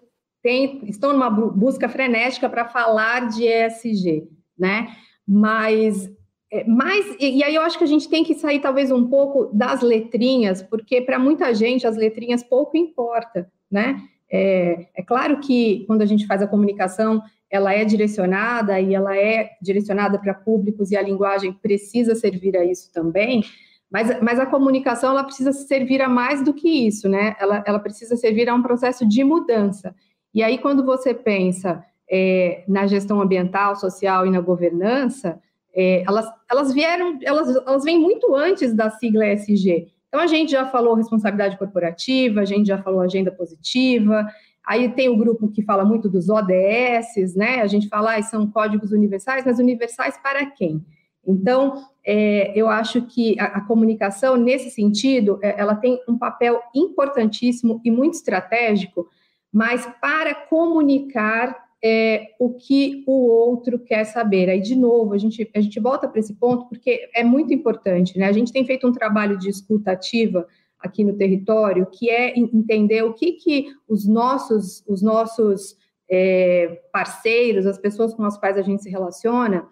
têm, 0.42 0.82
estão 0.86 1.14
numa 1.14 1.30
busca 1.30 1.90
frenética 1.90 2.50
para 2.50 2.66
falar 2.66 3.28
de 3.30 3.46
ESG, 3.46 4.28
né? 4.58 4.96
Mas, 5.28 6.12
é, 6.52 6.64
mas 6.64 7.06
e, 7.20 7.38
e 7.38 7.44
aí 7.44 7.54
eu 7.56 7.62
acho 7.62 7.78
que 7.78 7.84
a 7.84 7.88
gente 7.88 8.10
tem 8.10 8.24
que 8.24 8.36
sair 8.36 8.60
talvez 8.60 8.92
um 8.92 9.08
pouco 9.08 9.46
das 9.54 9.82
letrinhas, 9.82 10.62
porque 10.62 11.02
para 11.02 11.20
muita 11.20 11.54
gente 11.54 11.86
as 11.86 11.98
letrinhas 11.98 12.44
pouco 12.44 12.78
importa, 12.78 13.52
né? 13.70 14.02
É, 14.32 14.88
é 14.96 15.04
claro 15.04 15.40
que 15.40 15.84
quando 15.88 16.02
a 16.02 16.06
gente 16.06 16.28
faz 16.28 16.42
a 16.42 16.48
comunicação, 16.48 17.22
ela 17.50 17.74
é 17.74 17.84
direcionada 17.84 18.80
e 18.80 18.94
ela 18.94 19.18
é 19.18 19.52
direcionada 19.62 20.20
para 20.20 20.34
públicos 20.34 20.92
e 20.92 20.98
a 20.98 21.02
linguagem 21.02 21.52
precisa 21.52 22.14
servir 22.14 22.56
a 22.56 22.64
isso 22.64 22.92
também, 22.94 23.44
mas, 23.90 24.22
mas 24.22 24.40
a 24.40 24.46
comunicação 24.46 25.12
ela 25.12 25.24
precisa 25.24 25.52
servir 25.52 26.02
a 26.02 26.08
mais 26.08 26.44
do 26.44 26.54
que 26.54 26.70
isso, 26.88 27.10
né? 27.10 27.36
Ela, 27.40 27.64
ela 27.66 27.80
precisa 27.80 28.16
servir 28.16 28.48
a 28.48 28.54
um 28.54 28.62
processo 28.62 29.08
de 29.08 29.24
mudança. 29.24 29.96
E 30.32 30.44
aí, 30.44 30.60
quando 30.60 30.86
você 30.86 31.12
pensa 31.12 31.84
é, 32.10 32.64
na 32.68 32.86
gestão 32.86 33.20
ambiental, 33.20 33.76
social 33.76 34.28
e 34.28 34.30
na 34.30 34.42
governança, 34.42 35.42
é, 35.74 36.04
elas, 36.08 36.26
elas 36.50 36.72
vieram, 36.72 37.18
elas, 37.24 37.56
elas 37.56 37.84
vêm 37.84 38.00
muito 38.00 38.36
antes 38.36 38.76
da 38.76 38.92
sigla 38.92 39.26
ESG. 39.26 39.88
Então, 40.10 40.20
a 40.20 40.28
gente 40.28 40.52
já 40.52 40.66
falou 40.66 40.96
responsabilidade 40.96 41.58
corporativa, 41.58 42.42
a 42.42 42.46
gente 42.46 42.68
já 42.68 42.82
falou 42.82 43.00
agenda 43.00 43.32
positiva, 43.32 44.28
aí 44.68 44.90
tem 44.90 45.08
o 45.08 45.18
grupo 45.18 45.50
que 45.50 45.62
fala 45.62 45.86
muito 45.86 46.10
dos 46.10 46.30
ODS, 46.30 47.36
né? 47.36 47.62
A 47.62 47.68
gente 47.68 47.88
fala, 47.88 48.16
ah, 48.16 48.22
são 48.22 48.50
códigos 48.50 48.92
universais, 48.92 49.46
mas 49.46 49.60
universais 49.60 50.18
para 50.18 50.46
quem? 50.48 50.84
Então, 51.26 51.86
é, 52.04 52.52
eu 52.60 52.68
acho 52.68 53.04
que 53.04 53.40
a, 53.40 53.46
a, 53.46 53.62
comunicação, 53.62 54.36
nesse 54.36 54.72
sentido, 54.72 55.38
é, 55.44 55.60
ela 55.60 55.76
tem 55.76 56.02
um 56.08 56.18
papel 56.18 56.60
importantíssimo 56.74 57.80
e 57.86 57.92
muito 57.92 58.16
estratégico, 58.16 59.08
mas 59.54 59.88
para 60.02 60.34
comunicar 60.34 61.69
é, 61.84 62.36
o 62.38 62.54
que 62.54 63.04
o 63.08 63.28
outro 63.28 63.80
quer 63.80 64.04
saber. 64.04 64.50
Aí, 64.50 64.60
de 64.60 64.76
novo, 64.76 65.14
a 65.14 65.18
gente, 65.18 65.50
a 65.56 65.62
gente 65.62 65.80
volta 65.80 66.08
para 66.08 66.20
esse 66.20 66.34
ponto 66.34 66.68
porque 66.68 67.10
é 67.16 67.24
muito 67.24 67.54
importante, 67.54 68.18
né? 68.18 68.26
A 68.26 68.32
gente 68.32 68.52
tem 68.52 68.66
feito 68.66 68.88
um 68.88 68.92
trabalho 68.92 69.38
de 69.38 69.50
escuta 69.50 69.92
ativa 69.92 70.46
aqui 70.80 71.04
no 71.04 71.18
território, 71.18 71.86
que 71.86 72.10
é 72.10 72.38
entender 72.38 73.04
o 73.04 73.14
que, 73.14 73.34
que 73.34 73.68
os 73.88 74.08
nossos, 74.08 74.84
os 74.88 75.02
nossos 75.02 75.78
é, 76.10 76.82
parceiros, 76.92 77.66
as 77.66 77.78
pessoas 77.78 78.14
com 78.14 78.24
as 78.24 78.38
quais 78.38 78.58
a 78.58 78.62
gente 78.62 78.84
se 78.84 78.90
relaciona, 78.90 79.68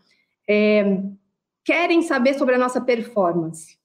é, 0.47 1.01
querem 1.63 2.01
saber 2.01 2.35
sobre 2.35 2.55
a 2.55 2.57
nossa 2.57 2.79
performance, 2.79 3.77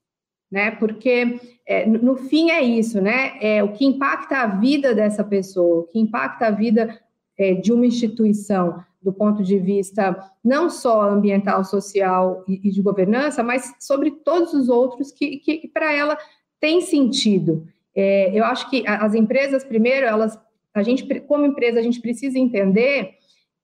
né? 0.51 0.73
Porque 0.73 1.41
é, 1.67 1.87
no 1.87 2.17
fim 2.17 2.51
é 2.51 2.63
isso, 2.63 3.01
né? 3.01 3.33
É 3.41 3.63
o 3.63 3.73
que 3.73 3.85
impacta 3.85 4.39
a 4.39 4.47
vida 4.47 4.95
dessa 4.95 5.25
pessoa, 5.25 5.81
o 5.81 5.85
que 5.85 5.99
impacta 5.99 6.47
a 6.47 6.51
vida 6.51 7.01
de 7.63 7.73
uma 7.73 7.87
instituição 7.87 8.85
do 9.03 9.13
ponto 9.13 9.43
de 9.43 9.59
vista 9.59 10.17
não 10.45 10.71
só 10.71 11.11
ambiental, 11.11 11.65
social 11.65 12.45
e, 12.47 12.61
e 12.63 12.71
de 12.71 12.81
governança, 12.81 13.43
mas 13.43 13.75
sobre 13.81 14.11
todos 14.11 14.55
os 14.55 14.69
outros 14.69 15.11
que, 15.11 15.39
que, 15.39 15.59
que 15.59 15.69
para 15.69 15.93
ela 15.93 16.17
tem 16.61 16.81
sentido. 16.81 17.67
É, 17.95 18.31
eu 18.33 18.45
acho 18.45 18.71
que 18.71 18.87
as 18.87 19.15
empresas, 19.15 19.65
primeiro, 19.65 20.07
elas, 20.07 20.39
a 20.73 20.83
gente, 20.83 21.05
como 21.23 21.45
empresa, 21.45 21.81
a 21.81 21.83
gente 21.83 22.01
precisa 22.01 22.39
entender 22.39 23.15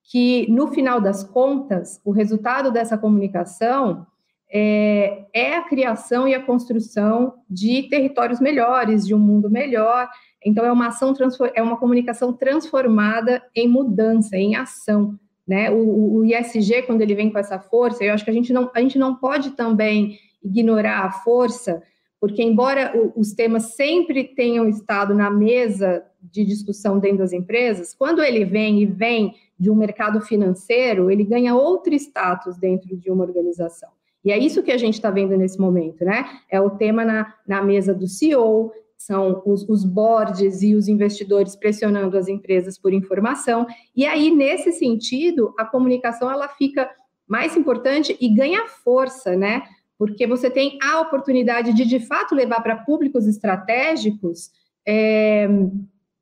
que, 0.03 0.51
no 0.51 0.69
final 0.69 1.01
das 1.01 1.23
contas, 1.23 2.01
o 2.05 2.11
resultado 2.11 2.73
dessa 2.73 2.99
comunicação 2.99 4.07
é, 4.51 5.27
é, 5.33 5.57
a 5.57 5.63
criação 5.63 6.27
e 6.27 6.35
a 6.35 6.43
construção 6.43 7.35
de 7.49 7.85
territórios 7.85 8.41
melhores, 8.41 9.07
de 9.07 9.15
um 9.15 9.19
mundo 9.19 9.51
melhor. 9.51 10.09
Então, 10.45 10.65
é 10.65 10.73
uma 10.73 10.89
ação, 10.89 11.13
é 11.55 11.63
uma 11.63 11.77
comunicação 11.77 12.33
transformada 12.33 13.43
em 13.55 13.69
mudança, 13.69 14.37
em 14.37 14.57
ação. 14.57 15.19
Né? 15.47 15.71
O, 15.71 16.17
o, 16.17 16.25
ISG, 16.25 16.83
quando 16.83 17.01
ele 17.01 17.15
vem 17.15 17.31
com 17.31 17.39
essa 17.39 17.59
força, 17.59 18.05
eu 18.05 18.13
acho 18.13 18.25
que 18.25 18.31
a 18.31 18.35
gente 18.35 18.53
não, 18.53 18.71
a 18.75 18.81
gente 18.81 18.99
não 18.99 19.15
pode 19.15 19.53
também 19.53 20.19
ignorar 20.43 21.05
a 21.05 21.11
força, 21.11 21.83
porque, 22.21 22.43
embora 22.43 22.93
os 23.17 23.33
temas 23.33 23.75
sempre 23.75 24.25
tenham 24.25 24.69
estado 24.69 25.15
na 25.15 25.31
mesa 25.31 26.05
de 26.21 26.45
discussão 26.45 26.99
dentro 26.99 27.19
das 27.19 27.33
empresas, 27.33 27.95
quando 27.95 28.23
ele 28.23 28.45
vem 28.45 28.83
e 28.83 28.87
vem 28.87 29.35
de 29.59 29.71
um 29.71 29.75
mercado 29.75 30.21
financeiro, 30.21 31.11
ele 31.11 31.25
ganha 31.25 31.55
outro 31.55 31.95
status 31.95 32.57
dentro 32.59 32.97
de 32.97 33.11
uma 33.11 33.25
organização. 33.25 33.89
E 34.25 34.33
é 34.33 34.39
isso 34.39 34.63
que 34.63 34.73
a 34.73 34.77
gente 34.77 34.95
está 34.95 35.11
vendo 35.11 35.37
nesse 35.37 35.59
momento, 35.61 36.05
né? 36.05 36.29
É 36.51 36.61
o 36.61 36.71
tema 36.71 37.05
na, 37.05 37.35
na 37.47 37.63
mesa 37.63 37.95
do 37.95 38.07
CEO, 38.07 38.73
são 38.99 39.41
os, 39.47 39.67
os 39.69 39.85
boards 39.85 40.61
e 40.61 40.75
os 40.75 40.89
investidores 40.89 41.55
pressionando 41.55 42.19
as 42.19 42.27
empresas 42.27 42.77
por 42.77 42.93
informação. 42.93 43.65
E 43.97 44.05
aí, 44.05 44.29
nesse 44.29 44.73
sentido, 44.73 45.55
a 45.57 45.65
comunicação 45.65 46.29
ela 46.29 46.49
fica 46.49 46.91
mais 47.27 47.57
importante 47.57 48.17
e 48.21 48.29
ganha 48.29 48.67
força, 48.67 49.37
né? 49.37 49.63
Porque 49.97 50.27
você 50.27 50.51
tem 50.51 50.79
a 50.83 51.01
oportunidade 51.01 51.73
de, 51.75 51.85
de 51.85 52.01
fato, 52.01 52.35
levar 52.35 52.61
para 52.61 52.77
públicos 52.77 53.27
estratégicos 53.27 54.51
é, 54.87 55.49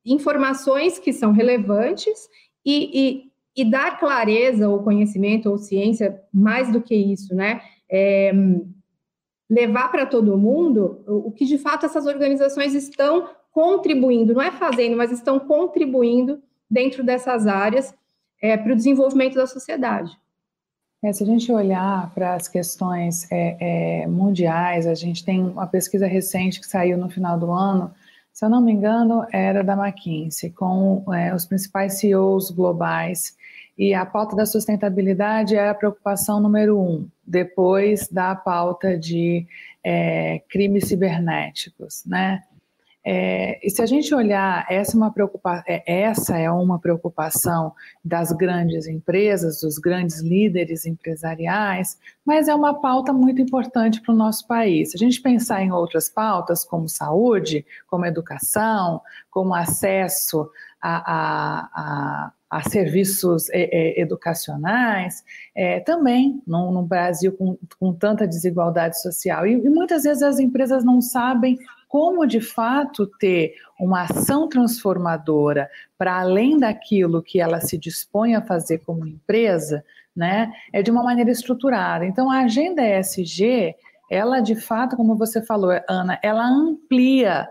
informações 0.05 0.99
que 0.99 1.11
são 1.11 1.31
relevantes 1.31 2.29
e, 2.63 2.91
e, 2.93 3.63
e 3.63 3.69
dar 3.69 3.99
clareza 3.99 4.69
ou 4.69 4.83
conhecimento 4.83 5.49
ou 5.49 5.57
ciência, 5.57 6.21
mais 6.31 6.71
do 6.71 6.81
que 6.81 6.95
isso, 6.95 7.33
né? 7.33 7.61
É, 7.89 8.31
levar 9.49 9.89
para 9.89 10.05
todo 10.05 10.37
mundo 10.37 11.03
o, 11.07 11.31
que 11.31 11.45
de 11.45 11.57
fato 11.57 11.85
essas 11.85 12.05
organizações 12.05 12.73
estão 12.73 13.29
contribuindo, 13.51 14.33
não 14.33 14.41
é 14.41 14.51
fazendo, 14.51 14.97
mas 14.97 15.11
estão 15.11 15.39
contribuindo 15.39 16.41
dentro 16.69 17.03
dessas 17.03 17.47
áreas 17.47 17.93
é, 18.41 18.57
para 18.57 18.73
o 18.73 18.75
desenvolvimento 18.75 19.35
da 19.35 19.47
sociedade. 19.47 20.11
É, 21.03 21.13
se 21.13 21.23
a 21.23 21.25
gente 21.25 21.51
olhar 21.51 22.11
para 22.13 22.33
as 22.33 22.47
questões 22.47 23.31
é, 23.31 24.01
é, 24.01 24.07
mundiais, 24.07 24.85
a 24.85 24.95
gente 24.95 25.23
tem 25.23 25.41
uma 25.41 25.67
pesquisa 25.67 26.07
recente 26.07 26.59
que 26.59 26.67
saiu 26.67 26.97
no 26.97 27.09
final 27.09 27.39
do 27.39 27.51
ano 27.51 27.93
se 28.37 28.45
eu 28.45 28.51
não 28.51 28.61
me 28.61 28.71
engano, 28.71 29.25
era 29.33 29.63
da 29.63 29.73
McKinsey, 29.73 30.51
com 30.51 31.11
é, 31.11 31.33
os 31.33 31.43
principais 31.43 31.97
CEOs 31.97 32.51
globais. 32.51 33.35
E 33.75 33.95
a 33.95 34.05
pauta 34.05 34.35
da 34.35 34.45
sustentabilidade 34.45 35.55
é 35.55 35.69
a 35.69 35.73
preocupação 35.73 36.39
número 36.39 36.79
um, 36.79 37.09
depois 37.27 38.07
da 38.07 38.33
pauta 38.33 38.97
de 38.97 39.45
é, 39.83 40.39
crimes 40.49 40.87
cibernéticos, 40.87 42.03
né? 42.05 42.41
É, 43.09 43.65
e 43.65 43.69
se 43.69 43.81
a 43.81 43.85
gente 43.85 44.13
olhar, 44.13 44.65
essa 44.69 44.97
é, 44.97 44.99
uma 44.99 45.13
é, 45.65 46.01
essa 46.03 46.37
é 46.37 46.51
uma 46.51 46.77
preocupação 46.77 47.73
das 48.03 48.33
grandes 48.33 48.85
empresas, 48.85 49.61
dos 49.61 49.77
grandes 49.77 50.19
líderes 50.19 50.85
empresariais, 50.85 51.97
mas 52.25 52.49
é 52.49 52.53
uma 52.53 52.81
pauta 52.81 53.13
muito 53.13 53.41
importante 53.41 54.01
para 54.01 54.13
o 54.13 54.17
nosso 54.17 54.45
país. 54.45 54.91
Se 54.91 54.97
a 54.97 54.99
gente 54.99 55.21
pensar 55.21 55.63
em 55.63 55.71
outras 55.71 56.09
pautas, 56.09 56.65
como 56.65 56.89
saúde, 56.89 57.65
como 57.87 58.05
educação, 58.05 59.01
como 59.31 59.55
acesso 59.55 60.49
a, 60.81 61.69
a 61.73 62.31
a 62.49 62.61
serviços 62.61 63.49
é, 63.49 63.69
é, 63.71 64.01
educacionais, 64.01 65.23
é, 65.53 65.79
também 65.81 66.41
no, 66.47 66.71
no 66.71 66.83
Brasil 66.83 67.33
com, 67.33 67.57
com, 67.77 67.93
tanta 67.93 68.27
desigualdade 68.27 69.01
social. 69.01 69.45
E, 69.45 69.53
e, 69.53 69.69
muitas 69.69 70.03
vezes 70.03 70.23
as 70.23 70.39
empresas 70.39 70.83
não 70.83 71.01
sabem 71.01 71.57
como 71.89 72.25
de 72.25 72.39
fato 72.39 73.05
ter 73.19 73.55
uma 73.79 74.03
ação 74.03 74.47
transformadora 74.47 75.69
para 75.97 76.19
além 76.19 76.57
daquilo 76.57 77.21
que 77.21 77.39
ela 77.39 77.59
se 77.59 77.77
dispõe 77.77 78.35
a 78.35 78.41
fazer 78.41 78.79
como 78.79 79.05
empresa, 79.05 79.83
né, 80.15 80.51
é 80.73 80.81
de 80.81 80.89
uma 80.89 81.03
maneira 81.03 81.29
estruturada. 81.29 82.05
Então, 82.05 82.31
a 82.31 82.39
agenda 82.39 82.81
ESG, 82.81 83.75
ela 84.09 84.39
de 84.39 84.55
fato, 84.55 84.95
como 84.95 85.15
você 85.15 85.41
falou, 85.41 85.71
Ana, 85.87 86.19
ela 86.23 86.47
amplia 86.47 87.47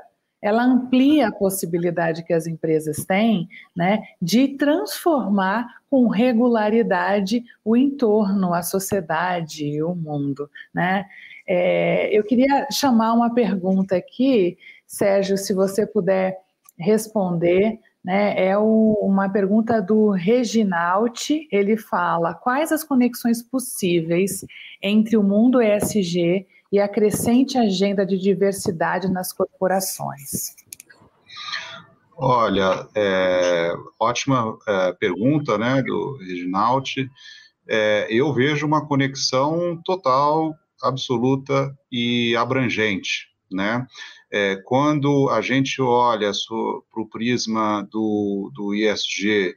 ela 0.46 0.62
amplia 0.62 1.26
a 1.26 1.32
possibilidade 1.32 2.22
que 2.22 2.32
as 2.32 2.46
empresas 2.46 3.04
têm 3.04 3.48
né, 3.74 4.00
de 4.22 4.46
transformar 4.46 5.66
com 5.90 6.06
regularidade 6.06 7.42
o 7.64 7.76
entorno, 7.76 8.54
a 8.54 8.62
sociedade, 8.62 9.82
o 9.82 9.92
mundo. 9.92 10.48
Né? 10.72 11.04
É, 11.48 12.16
eu 12.16 12.22
queria 12.22 12.64
chamar 12.70 13.12
uma 13.14 13.34
pergunta 13.34 13.96
aqui, 13.96 14.56
Sérgio, 14.86 15.36
se 15.36 15.52
você 15.52 15.84
puder 15.84 16.38
responder. 16.78 17.80
Né, 18.04 18.46
é 18.46 18.56
o, 18.56 18.96
uma 19.02 19.28
pergunta 19.28 19.82
do 19.82 20.10
Reginaldi. 20.10 21.48
Ele 21.50 21.76
fala: 21.76 22.34
quais 22.34 22.70
as 22.70 22.84
conexões 22.84 23.42
possíveis 23.42 24.46
entre 24.80 25.16
o 25.16 25.24
mundo 25.24 25.60
ESG 25.60 26.46
e 26.76 26.80
a 26.80 26.86
crescente 26.86 27.56
agenda 27.56 28.04
de 28.04 28.18
diversidade 28.18 29.10
nas 29.10 29.32
corporações? 29.32 30.54
Olha, 32.14 32.86
é, 32.94 33.72
ótima 33.98 34.58
é, 34.68 34.92
pergunta, 34.92 35.56
né, 35.56 35.82
do 35.82 36.18
Reginaldi. 36.18 37.10
É, 37.66 38.06
eu 38.10 38.30
vejo 38.34 38.66
uma 38.66 38.86
conexão 38.86 39.80
total 39.86 40.54
absoluta 40.82 41.74
e 41.90 42.36
abrangente. 42.36 43.28
né? 43.50 43.86
É, 44.30 44.56
quando 44.66 45.30
a 45.30 45.40
gente 45.40 45.80
olha 45.80 46.30
para 46.92 47.02
o 47.02 47.08
prisma 47.08 47.88
do, 47.90 48.50
do 48.54 48.74
ISG, 48.74 49.54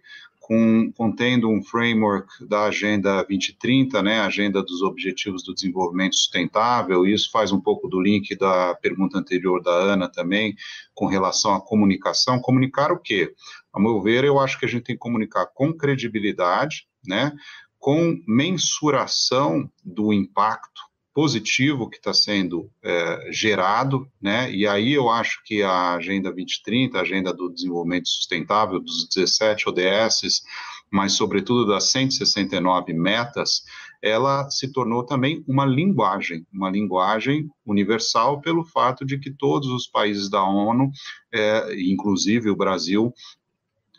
com, 0.50 0.92
contendo 0.94 1.48
um 1.48 1.62
framework 1.62 2.44
da 2.48 2.64
Agenda 2.64 3.18
2030, 3.18 4.02
né, 4.02 4.20
Agenda 4.20 4.64
dos 4.64 4.82
Objetivos 4.82 5.44
do 5.44 5.54
Desenvolvimento 5.54 6.16
Sustentável, 6.16 7.06
isso 7.06 7.30
faz 7.30 7.52
um 7.52 7.62
pouco 7.62 7.88
do 7.88 8.02
link 8.02 8.36
da 8.36 8.74
pergunta 8.74 9.20
anterior 9.20 9.62
da 9.62 9.72
Ana 9.72 10.10
também, 10.10 10.56
com 10.96 11.06
relação 11.06 11.54
à 11.54 11.62
comunicação. 11.62 12.42
Comunicar 12.42 12.92
o 12.92 12.98
quê? 12.98 13.32
A 13.72 13.80
meu 13.80 14.02
ver, 14.02 14.24
eu 14.24 14.40
acho 14.40 14.58
que 14.60 14.66
a 14.66 14.68
gente 14.68 14.86
tem 14.86 14.96
que 14.96 15.00
comunicar 15.00 15.46
com 15.54 15.72
credibilidade, 15.72 16.88
né, 17.06 17.32
com 17.78 18.20
mensuração 18.28 19.70
do 19.86 20.12
impacto 20.12 20.89
positivo 21.20 21.90
que 21.90 21.98
está 21.98 22.14
sendo 22.14 22.72
é, 22.82 23.28
gerado, 23.30 24.10
né? 24.22 24.50
E 24.54 24.66
aí 24.66 24.94
eu 24.94 25.10
acho 25.10 25.42
que 25.44 25.62
a 25.62 25.96
Agenda 25.96 26.32
2030, 26.32 26.98
a 26.98 27.02
Agenda 27.02 27.34
do 27.34 27.50
Desenvolvimento 27.50 28.08
Sustentável, 28.08 28.80
dos 28.80 29.06
17 29.14 29.68
ODS, 29.68 30.42
mas 30.90 31.12
sobretudo 31.12 31.68
das 31.68 31.92
169 31.92 32.94
metas, 32.94 33.64
ela 34.02 34.50
se 34.50 34.72
tornou 34.72 35.04
também 35.04 35.44
uma 35.46 35.66
linguagem, 35.66 36.48
uma 36.54 36.70
linguagem 36.70 37.50
universal 37.66 38.40
pelo 38.40 38.64
fato 38.64 39.06
de 39.06 39.20
que 39.20 39.30
todos 39.30 39.68
os 39.70 39.88
países 39.88 40.30
da 40.30 40.42
ONU, 40.42 40.90
é, 41.34 41.76
inclusive 41.82 42.50
o 42.50 42.56
Brasil, 42.56 43.14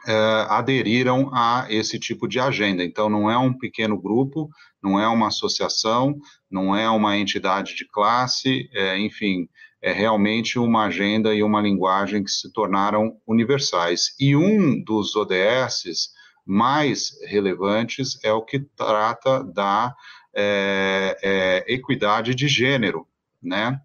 é, 0.07 0.47
aderiram 0.49 1.31
a 1.33 1.67
esse 1.69 1.99
tipo 1.99 2.27
de 2.27 2.41
agenda. 2.41 2.85
Então, 2.85 3.09
não 3.09 3.31
é 3.31 3.37
um 3.37 3.53
pequeno 3.53 4.01
grupo, 4.01 4.49
não 4.83 4.99
é 4.99 5.07
uma 5.07 5.29
associação, 5.29 6.17
não 6.51 6.75
é 6.75 6.89
uma 6.89 7.17
entidade 7.17 7.75
de 7.75 7.87
classe, 7.87 8.69
é, 8.73 8.99
enfim, 8.99 9.49
é 9.83 9.93
realmente 9.93 10.59
uma 10.59 10.85
agenda 10.85 11.35
e 11.35 11.43
uma 11.43 11.61
linguagem 11.61 12.23
que 12.23 12.31
se 12.31 12.53
tornaram 12.53 13.17
universais. 13.27 14.15
E 14.19 14.37
um 14.37 14.83
dos 14.83 15.17
ODS 15.17 16.11
mais 16.47 17.13
relevantes 17.27 18.19
é 18.25 18.33
o 18.33 18.43
que 18.43 18.59
trata 18.59 19.43
da 19.45 19.95
é, 20.35 21.17
é, 21.23 21.65
equidade 21.73 22.35
de 22.35 22.49
gênero, 22.49 23.07
né? 23.43 23.81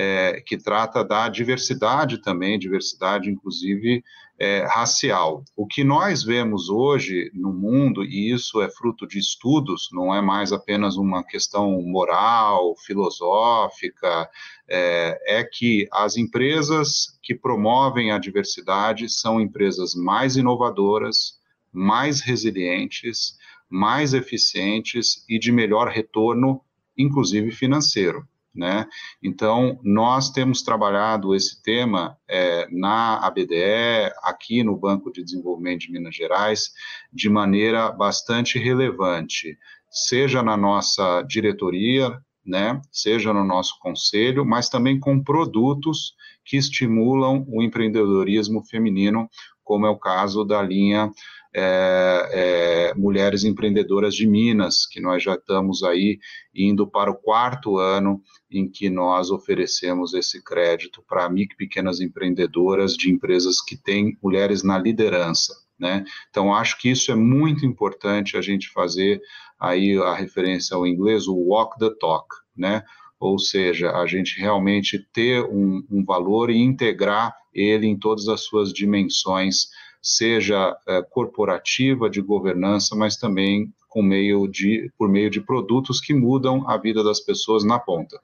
É, 0.00 0.40
que 0.46 0.56
trata 0.56 1.02
da 1.02 1.28
diversidade 1.28 2.22
também, 2.22 2.56
diversidade 2.56 3.28
inclusive 3.28 4.04
é, 4.38 4.64
racial. 4.66 5.42
O 5.56 5.66
que 5.66 5.82
nós 5.82 6.22
vemos 6.22 6.70
hoje 6.70 7.30
no 7.34 7.52
mundo, 7.52 8.04
e 8.04 8.32
isso 8.32 8.62
é 8.62 8.70
fruto 8.70 9.06
de 9.06 9.18
estudos, 9.18 9.88
não 9.92 10.14
é 10.14 10.22
mais 10.22 10.52
apenas 10.52 10.96
uma 10.96 11.24
questão 11.24 11.82
moral, 11.82 12.76
filosófica, 12.86 14.28
é, 14.68 15.40
é 15.40 15.44
que 15.44 15.88
as 15.92 16.16
empresas 16.16 17.18
que 17.22 17.34
promovem 17.34 18.12
a 18.12 18.18
diversidade 18.18 19.08
são 19.08 19.40
empresas 19.40 19.94
mais 19.94 20.36
inovadoras, 20.36 21.38
mais 21.72 22.20
resilientes, 22.20 23.36
mais 23.68 24.14
eficientes 24.14 25.24
e 25.28 25.38
de 25.38 25.50
melhor 25.50 25.88
retorno, 25.88 26.60
inclusive 26.96 27.50
financeiro. 27.50 28.26
Né? 28.58 28.88
Então, 29.22 29.78
nós 29.84 30.30
temos 30.30 30.62
trabalhado 30.62 31.32
esse 31.32 31.62
tema 31.62 32.18
é, 32.28 32.66
na 32.72 33.24
ABDE, 33.24 34.12
aqui 34.24 34.64
no 34.64 34.76
Banco 34.76 35.12
de 35.12 35.22
Desenvolvimento 35.22 35.82
de 35.82 35.92
Minas 35.92 36.16
Gerais, 36.16 36.72
de 37.12 37.30
maneira 37.30 37.92
bastante 37.92 38.58
relevante, 38.58 39.56
seja 39.88 40.42
na 40.42 40.56
nossa 40.56 41.22
diretoria, 41.22 42.20
né, 42.44 42.80
seja 42.90 43.32
no 43.32 43.44
nosso 43.44 43.78
conselho, 43.78 44.44
mas 44.44 44.68
também 44.68 44.98
com 44.98 45.22
produtos 45.22 46.14
que 46.44 46.56
estimulam 46.56 47.44
o 47.46 47.62
empreendedorismo 47.62 48.64
feminino, 48.64 49.28
como 49.62 49.86
é 49.86 49.90
o 49.90 49.98
caso 49.98 50.44
da 50.44 50.60
linha 50.60 51.12
é, 51.54 52.28
é, 52.32 52.94
Mulheres 52.94 53.44
Empreendedoras 53.44 54.14
de 54.14 54.26
Minas, 54.26 54.86
que 54.86 55.00
nós 55.00 55.22
já 55.22 55.34
estamos 55.34 55.82
aí 55.82 56.18
indo 56.54 56.86
para 56.86 57.10
o 57.10 57.16
quarto 57.16 57.78
ano 57.78 58.20
em 58.50 58.68
que 58.68 58.90
nós 58.90 59.30
oferecemos 59.30 60.14
esse 60.14 60.42
crédito 60.42 61.02
para 61.06 61.28
micro 61.28 61.56
pequenas 61.56 62.00
empreendedoras 62.00 62.94
de 62.94 63.10
empresas 63.10 63.60
que 63.60 63.76
têm 63.76 64.16
mulheres 64.22 64.62
na 64.62 64.78
liderança. 64.78 65.54
Né? 65.78 66.04
Então, 66.28 66.52
acho 66.52 66.78
que 66.78 66.90
isso 66.90 67.12
é 67.12 67.14
muito 67.14 67.64
importante 67.64 68.36
a 68.36 68.42
gente 68.42 68.68
fazer 68.70 69.20
aí 69.60 69.96
a 69.96 70.14
referência 70.14 70.76
ao 70.76 70.86
inglês, 70.86 71.28
o 71.28 71.36
walk 71.36 71.78
the 71.78 71.90
talk, 72.00 72.26
né? 72.56 72.82
Ou 73.20 73.38
seja, 73.38 73.92
a 73.92 74.06
gente 74.06 74.40
realmente 74.40 74.98
ter 75.12 75.44
um, 75.44 75.84
um 75.90 76.04
valor 76.04 76.50
e 76.50 76.58
integrar 76.58 77.34
ele 77.52 77.86
em 77.86 77.98
todas 77.98 78.28
as 78.28 78.42
suas 78.42 78.72
dimensões 78.72 79.68
seja 80.02 80.76
é, 80.86 81.02
corporativa, 81.02 82.08
de 82.08 82.20
governança, 82.20 82.94
mas 82.96 83.16
também 83.16 83.72
com 83.88 84.02
meio 84.02 84.46
de, 84.46 84.92
por 84.98 85.08
meio 85.08 85.30
de 85.30 85.40
produtos 85.40 86.00
que 86.00 86.14
mudam 86.14 86.68
a 86.68 86.76
vida 86.76 87.02
das 87.02 87.20
pessoas 87.20 87.64
na 87.64 87.78
ponta. 87.78 88.20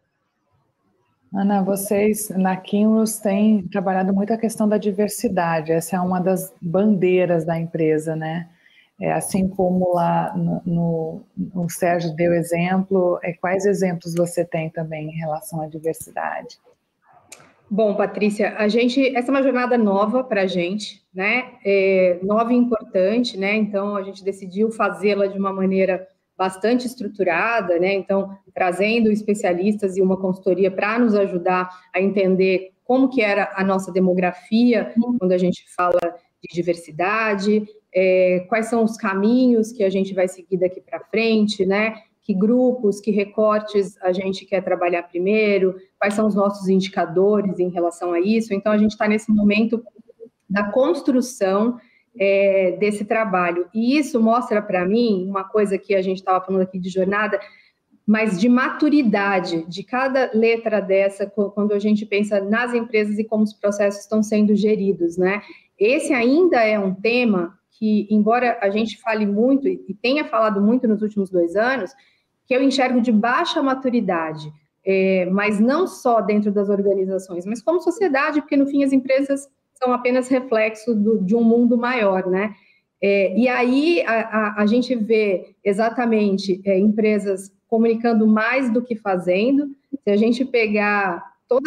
Ana, 1.35 1.63
vocês 1.63 2.29
na 2.31 2.57
Kinlos 2.57 3.19
têm 3.19 3.67
trabalhado 3.67 4.15
muito 4.15 4.33
a 4.33 4.39
questão 4.39 4.69
da 4.69 4.79
diversidade, 4.79 5.73
essa 5.73 5.97
é 5.97 6.01
uma 6.01 6.21
das 6.21 6.55
bandeiras 6.63 7.45
da 7.45 7.59
empresa, 7.59 8.15
né? 8.15 8.49
É, 9.01 9.13
assim 9.13 9.49
como 9.49 9.93
lá 9.93 10.33
no, 10.37 10.63
no, 10.65 11.63
o 11.65 11.69
Sérgio 11.69 12.15
deu 12.15 12.33
exemplo, 12.33 13.19
é, 13.25 13.33
quais 13.33 13.67
exemplos 13.67 14.15
você 14.15 14.45
tem 14.45 14.71
também 14.71 15.09
em 15.09 15.17
relação 15.17 15.61
à 15.61 15.67
diversidade? 15.67 16.57
Bom, 17.71 17.97
Patrícia, 17.97 18.55
a 18.57 18.69
gente 18.69 19.17
essa 19.17 19.29
é 19.29 19.33
uma 19.33 19.43
jornada 19.43 19.79
nova 19.79 20.23
para 20.23 20.43
a 20.43 20.47
gente, 20.47 21.03
né? 21.13 21.55
É, 21.65 22.19
nova 22.23 22.53
e 22.53 22.57
importante, 22.57 23.39
né? 23.39 23.57
Então 23.57 23.97
a 23.97 24.03
gente 24.03 24.23
decidiu 24.23 24.71
fazê-la 24.71 25.27
de 25.27 25.39
uma 25.39 25.53
maneira 25.53 26.07
bastante 26.37 26.87
estruturada, 26.87 27.79
né? 27.79 27.95
Então 27.95 28.37
trazendo 28.55 29.11
especialistas 29.11 29.97
e 29.97 30.03
uma 30.03 30.17
consultoria 30.17 30.71
para 30.71 30.99
nos 30.99 31.15
ajudar 31.15 31.71
a 31.95 32.01
entender 32.01 32.73
como 32.85 33.09
que 33.09 33.23
era 33.23 33.51
a 33.55 33.65
nossa 33.65 33.91
demografia 33.91 34.93
quando 35.19 35.33
a 35.33 35.39
gente 35.39 35.65
fala 35.75 35.99
de 36.43 36.55
diversidade, 36.55 37.67
é, 37.95 38.45
quais 38.49 38.67
são 38.67 38.85
os 38.85 38.97
caminhos 38.97 39.73
que 39.73 39.83
a 39.83 39.89
gente 39.89 40.13
vai 40.13 40.29
seguir 40.29 40.59
daqui 40.59 40.83
para 40.83 41.01
frente, 41.01 41.65
né? 41.65 41.95
Que 42.25 42.33
grupos, 42.33 43.01
que 43.01 43.11
recortes 43.11 44.01
a 44.01 44.11
gente 44.11 44.47
quer 44.47 44.63
trabalhar 44.65 45.03
primeiro, 45.03 45.77
quais 45.99 46.15
são 46.15 46.27
os 46.27 46.35
nossos 46.35 46.69
indicadores 46.69 47.59
em 47.59 47.69
relação 47.69 48.15
a 48.15 48.21
isso. 48.21 48.55
Então, 48.55 48.73
a 48.73 48.79
gente 48.79 48.93
está 48.93 49.07
nesse 49.07 49.31
momento 49.31 49.85
da 50.49 50.65
construção 50.65 51.79
é, 52.19 52.77
desse 52.81 53.05
trabalho. 53.05 53.69
E 53.75 53.99
isso 53.99 54.21
mostra 54.21 54.63
para 54.63 54.87
mim 54.87 55.27
uma 55.29 55.45
coisa 55.45 55.77
que 55.77 55.95
a 55.95 56.01
gente 56.01 56.19
estava 56.19 56.43
falando 56.43 56.63
aqui 56.63 56.79
de 56.79 56.89
jornada, 56.89 57.39
mas 58.07 58.41
de 58.41 58.49
maturidade 58.49 59.67
de 59.69 59.83
cada 59.83 60.31
letra 60.33 60.81
dessa, 60.81 61.27
quando 61.27 61.73
a 61.73 61.79
gente 61.79 62.07
pensa 62.07 62.41
nas 62.41 62.73
empresas 62.73 63.19
e 63.19 63.25
como 63.25 63.45
os 63.45 63.53
processos 63.53 64.01
estão 64.01 64.23
sendo 64.23 64.55
geridos, 64.55 65.19
né? 65.19 65.43
Esse 65.79 66.13
ainda 66.13 66.63
é 66.63 66.79
um 66.79 66.95
tema 66.95 67.59
que, 67.79 68.07
embora 68.11 68.59
a 68.63 68.71
gente 68.71 69.01
fale 69.01 69.27
muito 69.27 69.69
e 69.69 69.95
tenha 70.01 70.25
falado 70.25 70.61
muito 70.61 70.87
nos 70.87 71.03
últimos 71.03 71.31
dois 71.31 71.57
anos, 71.57 71.91
que 72.47 72.55
eu 72.55 72.63
enxergo 72.63 73.01
de 73.01 73.11
baixa 73.13 73.63
maturidade, 73.63 74.53
é, 74.85 75.27
mas 75.27 75.59
não 75.59 75.87
só 75.87 76.21
dentro 76.21 76.53
das 76.53 76.69
organizações, 76.69 77.47
mas 77.47 77.63
como 77.63 77.81
sociedade, 77.81 78.41
porque 78.41 78.57
no 78.57 78.67
fim 78.67 78.85
as 78.85 78.93
empresas 78.93 79.49
são 79.75 79.93
apenas 79.93 80.29
reflexo 80.29 80.95
do, 80.95 81.19
de 81.19 81.35
um 81.35 81.43
mundo 81.43 81.77
maior, 81.77 82.27
né? 82.27 82.55
É, 83.03 83.37
e 83.37 83.49
aí 83.49 84.03
a, 84.07 84.13
a, 84.13 84.63
a, 84.63 84.67
gente 84.67 84.95
vê 84.95 85.55
exatamente 85.63 86.61
é, 86.65 86.79
empresas 86.79 87.53
comunicando 87.69 88.27
mais 88.27 88.73
do 88.73 88.83
que 88.83 88.97
fazendo. 88.97 89.69
Se 90.03 90.11
a 90.11 90.17
gente 90.17 90.45
pegar 90.45 91.23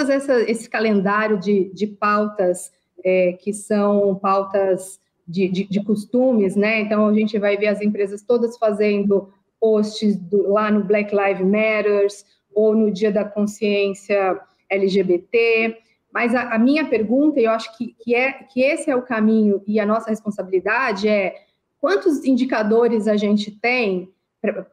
essa, 0.10 0.42
esse 0.50 0.70
calendário 0.70 1.40
de, 1.40 1.72
de 1.74 1.86
pautas 1.86 2.72
é, 3.04 3.34
que 3.34 3.54
são 3.54 4.16
pautas 4.16 5.00
de, 5.28 5.48
de, 5.48 5.66
de, 5.66 5.84
costumes, 5.84 6.56
né? 6.56 6.82
Então 6.82 7.08
a 7.08 7.14
gente 7.14 7.38
vai 7.38 7.58
ver 7.58 7.68
as 7.68 7.82
empresas 7.82 8.22
todas 8.22 8.58
fazendo 8.58 9.30
posts 9.60 10.18
do, 10.18 10.52
lá 10.52 10.72
no 10.72 10.84
Black 10.84 11.16
Lives 11.16 11.46
Matters 11.46 12.26
ou 12.54 12.76
no 12.76 12.92
Dia 12.92 13.12
da 13.12 13.26
Consciência 13.26 14.40
LGBT. 14.70 15.78
Mas 16.12 16.34
a, 16.34 16.56
a 16.56 16.60
minha 16.60 16.86
pergunta, 16.86 17.40
e 17.40 17.44
eu 17.44 17.52
acho 17.52 17.78
que, 17.78 17.96
que, 18.00 18.16
é, 18.16 18.32
que 18.34 18.62
esse 18.62 18.90
é 18.90 18.96
o 18.96 19.04
caminho 19.04 19.62
e 19.68 19.80
a 19.80 19.86
nossa 19.86 20.10
responsabilidade 20.10 21.08
é 21.08 21.36
quantos 21.80 22.26
indicadores 22.26 23.08
a 23.08 23.16
gente 23.16 23.52
tem 23.52 24.12
pra, 24.42 24.66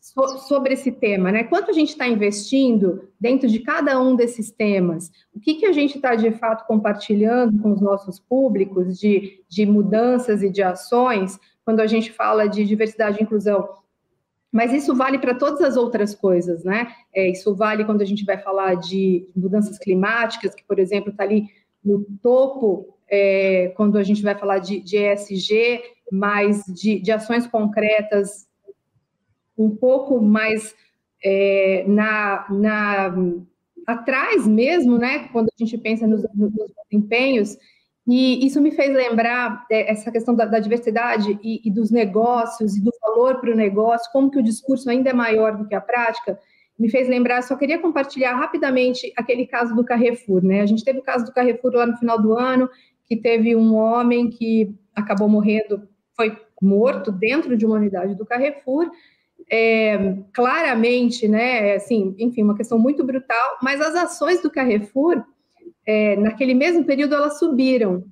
so, 0.00 0.38
sobre 0.46 0.74
esse 0.74 0.90
tema, 0.90 1.32
né? 1.32 1.44
Quanto 1.44 1.70
a 1.70 1.74
gente 1.74 1.90
está 1.90 2.06
investindo 2.06 3.08
dentro 3.20 3.48
de 3.48 3.60
cada 3.60 4.00
um 4.00 4.14
desses 4.16 4.50
temas? 4.50 5.10
O 5.34 5.40
que, 5.40 5.54
que 5.54 5.66
a 5.66 5.72
gente 5.72 5.96
está, 5.96 6.14
de 6.14 6.30
fato, 6.32 6.66
compartilhando 6.66 7.60
com 7.62 7.72
os 7.72 7.80
nossos 7.80 8.18
públicos 8.18 8.98
de, 8.98 9.42
de 9.48 9.66
mudanças 9.66 10.42
e 10.42 10.50
de 10.50 10.62
ações 10.62 11.38
quando 11.64 11.80
a 11.80 11.86
gente 11.86 12.12
fala 12.12 12.48
de 12.48 12.64
diversidade 12.64 13.18
e 13.18 13.22
inclusão 13.22 13.68
Mas 14.52 14.72
isso 14.72 14.94
vale 14.94 15.18
para 15.18 15.34
todas 15.34 15.62
as 15.62 15.76
outras 15.78 16.14
coisas, 16.14 16.62
né? 16.62 16.94
É, 17.14 17.30
isso 17.30 17.54
vale 17.54 17.84
quando 17.84 18.02
a 18.02 18.04
gente 18.04 18.24
vai 18.24 18.36
falar 18.36 18.74
de 18.74 19.26
mudanças 19.34 19.78
climáticas, 19.78 20.54
que, 20.54 20.62
por 20.62 20.78
exemplo, 20.78 21.10
está 21.10 21.24
ali 21.24 21.48
no 21.82 22.04
topo, 22.22 22.94
é, 23.08 23.72
quando 23.76 23.96
a 23.96 24.02
gente 24.02 24.22
vai 24.22 24.34
falar 24.34 24.58
de, 24.58 24.78
de 24.80 24.98
ESG, 24.98 25.80
mas 26.12 26.62
de, 26.66 27.00
de 27.00 27.10
ações 27.10 27.46
concretas 27.46 28.46
um 29.56 29.70
pouco 29.70 30.20
mais 30.20 30.74
é, 31.24 31.84
na, 31.86 32.46
na, 32.50 33.14
atrás 33.86 34.46
mesmo, 34.46 34.98
né? 34.98 35.28
Quando 35.28 35.48
a 35.48 35.58
gente 35.58 35.78
pensa 35.78 36.06
nos, 36.06 36.22
nos 36.34 36.52
desempenhos, 36.90 37.56
e 38.06 38.44
isso 38.44 38.60
me 38.60 38.72
fez 38.72 38.92
lembrar 38.92 39.64
é, 39.70 39.92
essa 39.92 40.10
questão 40.10 40.34
da, 40.34 40.44
da 40.44 40.58
diversidade 40.58 41.38
e, 41.42 41.60
e, 41.64 41.70
dos 41.70 41.90
negócios 41.90 42.76
e 42.76 42.82
do 42.82 42.90
valor 43.00 43.40
para 43.40 43.52
o 43.52 43.56
negócio, 43.56 44.10
como 44.12 44.30
que 44.30 44.38
o 44.38 44.42
discurso 44.42 44.90
ainda 44.90 45.10
é 45.10 45.12
maior 45.12 45.56
do 45.56 45.66
que 45.66 45.74
a 45.74 45.80
prática, 45.80 46.38
me 46.78 46.90
fez 46.90 47.08
lembrar, 47.08 47.42
só 47.42 47.54
queria 47.54 47.78
compartilhar 47.78 48.34
rapidamente 48.34 49.12
aquele 49.16 49.46
caso 49.46 49.74
do 49.74 49.84
Carrefour, 49.84 50.44
né? 50.44 50.62
A 50.62 50.66
gente 50.66 50.84
teve 50.84 50.98
o 50.98 51.02
caso 51.02 51.24
do 51.24 51.32
Carrefour 51.32 51.72
lá 51.74 51.86
no 51.86 51.96
final 51.96 52.20
do 52.20 52.32
ano, 52.32 52.68
que 53.04 53.16
teve 53.16 53.54
um 53.54 53.74
homem 53.74 54.30
que 54.30 54.74
acabou 54.94 55.28
morrendo, 55.28 55.88
foi 56.16 56.36
morto 56.60 57.12
dentro 57.12 57.56
de 57.56 57.64
uma 57.64 57.76
unidade 57.76 58.16
do 58.16 58.26
Carrefour, 58.26 58.90
é, 59.50 60.16
claramente, 60.32 61.28
né, 61.28 61.74
assim, 61.74 62.14
enfim, 62.18 62.42
uma 62.42 62.56
questão 62.56 62.78
muito 62.78 63.04
brutal, 63.04 63.58
mas 63.62 63.80
as 63.80 63.94
ações 63.94 64.40
do 64.40 64.50
Carrefour 64.50 65.22
é, 65.86 66.16
naquele 66.16 66.54
mesmo 66.54 66.84
período 66.84 67.14
elas 67.14 67.38
subiram. 67.38 68.04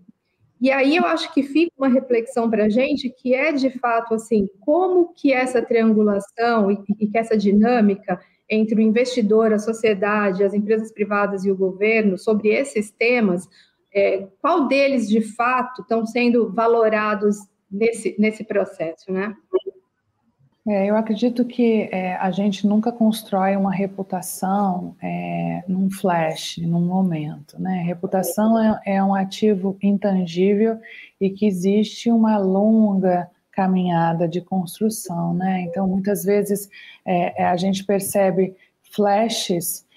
E 0.60 0.70
aí 0.70 0.96
eu 0.96 1.06
acho 1.06 1.32
que 1.32 1.42
fica 1.42 1.72
uma 1.78 1.88
reflexão 1.88 2.50
para 2.50 2.64
a 2.64 2.68
gente 2.68 3.08
que 3.08 3.34
é 3.34 3.50
de 3.50 3.70
fato 3.78 4.14
assim, 4.14 4.48
como 4.60 5.14
que 5.14 5.32
essa 5.32 5.62
triangulação 5.62 6.70
e, 6.70 6.78
e 6.98 7.06
que 7.06 7.16
essa 7.16 7.36
dinâmica 7.36 8.20
entre 8.48 8.74
o 8.74 8.80
investidor, 8.80 9.52
a 9.52 9.58
sociedade, 9.58 10.42
as 10.42 10.52
empresas 10.52 10.92
privadas 10.92 11.44
e 11.44 11.50
o 11.50 11.56
governo 11.56 12.18
sobre 12.18 12.48
esses 12.48 12.90
temas, 12.90 13.48
é, 13.94 14.26
qual 14.40 14.66
deles 14.66 15.08
de 15.08 15.20
fato 15.20 15.82
estão 15.82 16.04
sendo 16.04 16.52
valorados 16.52 17.36
nesse, 17.70 18.16
nesse 18.18 18.44
processo, 18.44 19.12
né? 19.12 19.34
É, 20.68 20.90
eu 20.90 20.96
acredito 20.96 21.44
que 21.44 21.88
é, 21.90 22.16
a 22.16 22.30
gente 22.30 22.66
nunca 22.66 22.92
constrói 22.92 23.56
uma 23.56 23.72
reputação 23.72 24.94
é, 25.02 25.64
num 25.66 25.90
flash, 25.90 26.58
num 26.58 26.84
momento. 26.84 27.60
Né? 27.60 27.82
Reputação 27.86 28.58
é, 28.58 28.80
é, 28.96 29.02
um 29.02 29.14
ativo 29.14 29.78
intangível 29.82 30.78
e 31.18 31.30
que 31.30 31.46
existe 31.46 32.10
uma 32.10 32.36
longa 32.36 33.30
caminhada 33.52 34.28
de 34.28 34.42
construção. 34.42 35.32
Né? 35.32 35.62
Então, 35.62 35.88
muitas 35.88 36.24
vezes 36.24 36.68
é, 37.06 37.42
é, 37.42 37.46
a 37.46 37.56
gente 37.56 37.84
percebe 37.84 38.54
flashes 38.92 39.88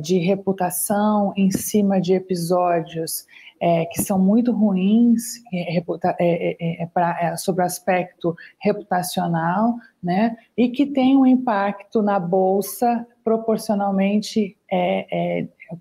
de 0.00 0.18
reputação 0.18 1.34
em 1.36 1.50
cima 1.50 2.00
de 2.00 2.14
episódios 2.14 3.26
é, 3.64 3.86
que 3.86 4.02
são 4.02 4.18
muito 4.18 4.52
ruins 4.52 5.42
é, 5.50 5.78
é, 5.78 6.82
é 6.82 6.86
pra, 6.92 7.18
é, 7.18 7.34
sobre 7.34 7.62
o 7.62 7.64
aspecto 7.64 8.36
reputacional, 8.60 9.76
né, 10.02 10.36
e 10.54 10.68
que 10.68 10.84
tem 10.84 11.16
um 11.16 11.24
impacto 11.24 12.02
na 12.02 12.20
bolsa 12.20 13.06
proporcionalmente 13.24 14.54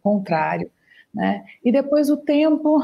contrário, 0.02 0.72
né, 1.14 1.44
e 1.62 1.74
depois 1.74 2.10
o 2.10 2.16
tempo 2.16 2.80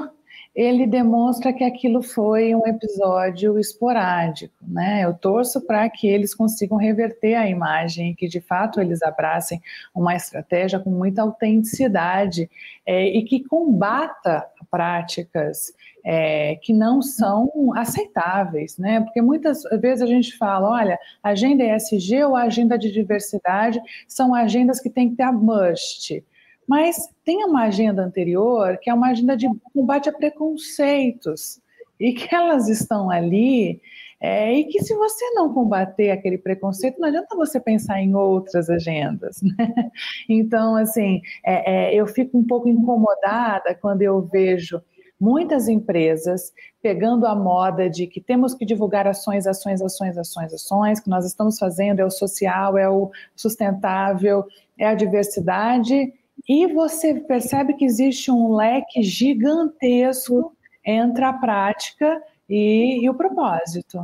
ele 0.55 0.87
demonstra 0.87 1.53
que 1.53 1.63
aquilo 1.63 2.01
foi 2.01 2.53
um 2.55 2.65
episódio 2.65 3.59
esporádico, 3.59 4.53
né? 4.61 5.03
Eu 5.03 5.13
torço 5.13 5.61
para 5.61 5.89
que 5.89 6.07
eles 6.07 6.33
consigam 6.33 6.77
reverter 6.77 7.35
a 7.35 7.47
imagem, 7.47 8.15
que 8.15 8.27
de 8.27 8.41
fato 8.41 8.81
eles 8.81 9.01
abracem 9.01 9.61
uma 9.95 10.15
estratégia 10.15 10.79
com 10.79 10.89
muita 10.89 11.21
autenticidade 11.21 12.49
é, 12.85 13.05
e 13.07 13.23
que 13.23 13.43
combata 13.43 14.45
práticas 14.69 15.71
é, 16.03 16.55
que 16.55 16.73
não 16.73 17.01
são 17.01 17.71
aceitáveis, 17.75 18.77
né? 18.77 19.01
Porque 19.01 19.21
muitas 19.21 19.63
vezes 19.79 20.01
a 20.01 20.07
gente 20.07 20.37
fala, 20.37 20.69
olha, 20.69 20.99
agenda 21.21 21.63
ESG 21.63 22.23
ou 22.23 22.35
agenda 22.35 22.77
de 22.77 22.91
diversidade 22.91 23.79
são 24.07 24.33
agendas 24.33 24.79
que 24.79 24.89
têm 24.89 25.09
que 25.09 25.17
ter 25.17 25.23
a 25.23 25.31
must. 25.31 26.23
Mas 26.69 27.09
tem 27.25 27.43
uma 27.43 27.63
agenda 27.63 28.03
anterior, 28.03 28.77
que 28.77 28.91
é 28.91 28.93
uma 28.93 29.09
agenda 29.09 29.35
de 29.35 29.49
combate 29.73 30.07
a 30.07 30.13
preconceitos, 30.13 31.59
e 31.99 32.13
que 32.13 32.29
elas 32.35 32.69
estão 32.69 33.09
ali, 33.09 33.81
é, 34.21 34.53
e 34.53 34.65
que 34.65 34.83
se 34.83 34.93
você 34.93 35.31
não 35.31 35.51
combater 35.51 36.11
aquele 36.11 36.37
preconceito, 36.37 36.99
não 36.99 37.07
adianta 37.07 37.35
você 37.35 37.59
pensar 37.59 37.99
em 37.99 38.13
outras 38.13 38.69
agendas. 38.69 39.41
Né? 39.57 39.89
Então, 40.29 40.75
assim, 40.75 41.21
é, 41.43 41.95
é, 41.95 41.95
eu 41.95 42.05
fico 42.05 42.37
um 42.37 42.45
pouco 42.45 42.69
incomodada 42.69 43.73
quando 43.73 44.03
eu 44.03 44.21
vejo 44.21 44.79
muitas 45.19 45.67
empresas 45.67 46.53
pegando 46.83 47.25
a 47.25 47.33
moda 47.33 47.89
de 47.89 48.05
que 48.05 48.21
temos 48.21 48.53
que 48.53 48.63
divulgar 48.63 49.07
ações, 49.07 49.47
ações, 49.47 49.81
ações, 49.81 50.17
ações, 50.17 50.53
ações, 50.53 50.99
que 50.99 51.09
nós 51.09 51.25
estamos 51.25 51.57
fazendo 51.57 51.99
é 51.99 52.05
o 52.05 52.11
social, 52.11 52.77
é 52.77 52.87
o 52.87 53.09
sustentável, 53.35 54.45
é 54.77 54.85
a 54.85 54.93
diversidade, 54.93 56.13
e 56.49 56.65
você 56.65 57.13
percebe 57.13 57.75
que 57.75 57.85
existe 57.85 58.31
um 58.31 58.55
leque 58.55 59.03
gigantesco 59.03 60.51
entre 60.83 61.23
a 61.23 61.31
prática 61.31 62.19
e, 62.49 63.03
e 63.03 63.07
o 63.07 63.13
propósito. 63.13 64.03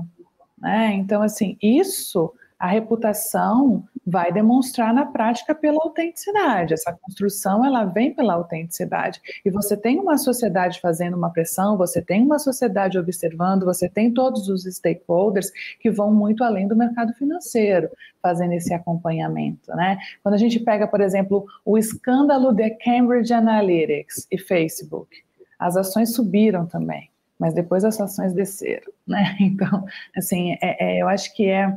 Né? 0.56 0.94
Então, 0.94 1.24
assim, 1.24 1.58
isso, 1.60 2.32
a 2.60 2.68
reputação 2.68 3.84
vai 4.06 4.32
demonstrar 4.32 4.94
na 4.94 5.06
prática 5.06 5.56
pela 5.56 5.82
autenticidade. 5.82 6.74
Essa 6.74 6.94
construção, 6.94 7.66
ela 7.66 7.86
vem 7.86 8.14
pela 8.14 8.36
autenticidade. 8.36 9.20
E 9.44 9.50
você 9.50 9.76
tem 9.76 10.00
uma 10.00 10.18
sociedade 10.18 10.80
fazendo 10.80 11.18
uma 11.18 11.32
pressão, 11.32 11.76
você 11.76 12.02
tem 12.02 12.22
uma 12.22 12.38
sociedade 12.38 13.00
observando, 13.00 13.66
você 13.66 13.90
tem 13.90 14.14
todos 14.14 14.48
os 14.48 14.64
stakeholders 14.64 15.52
que 15.80 15.90
vão 15.90 16.14
muito 16.14 16.44
além 16.44 16.68
do 16.68 16.76
mercado 16.76 17.14
financeiro 17.14 17.90
fazendo 18.22 18.54
esse 18.54 18.74
acompanhamento, 18.74 19.72
né? 19.76 19.98
Quando 20.24 20.36
a 20.36 20.38
gente 20.40 20.60
pega, 20.60 20.88
por 20.88 21.02
exemplo, 21.02 21.46
o 21.64 21.78
escândalo 21.78 22.52
de 22.52 22.70
Cambridge 22.72 23.34
Analytics 23.34 24.28
e 24.32 24.38
Facebook, 24.38 25.24
as 25.60 25.78
ações 25.78 26.14
subiram 26.14 26.66
também, 26.66 27.10
mas 27.40 27.54
depois 27.54 27.86
as 27.86 28.00
ações 28.00 28.34
desceram, 28.34 28.92
né? 29.08 29.36
Então, 29.40 29.86
assim, 30.16 30.54
é, 30.54 30.98
é, 30.98 31.02
eu 31.02 31.08
acho 31.08 31.34
que 31.36 31.48
é, 31.48 31.76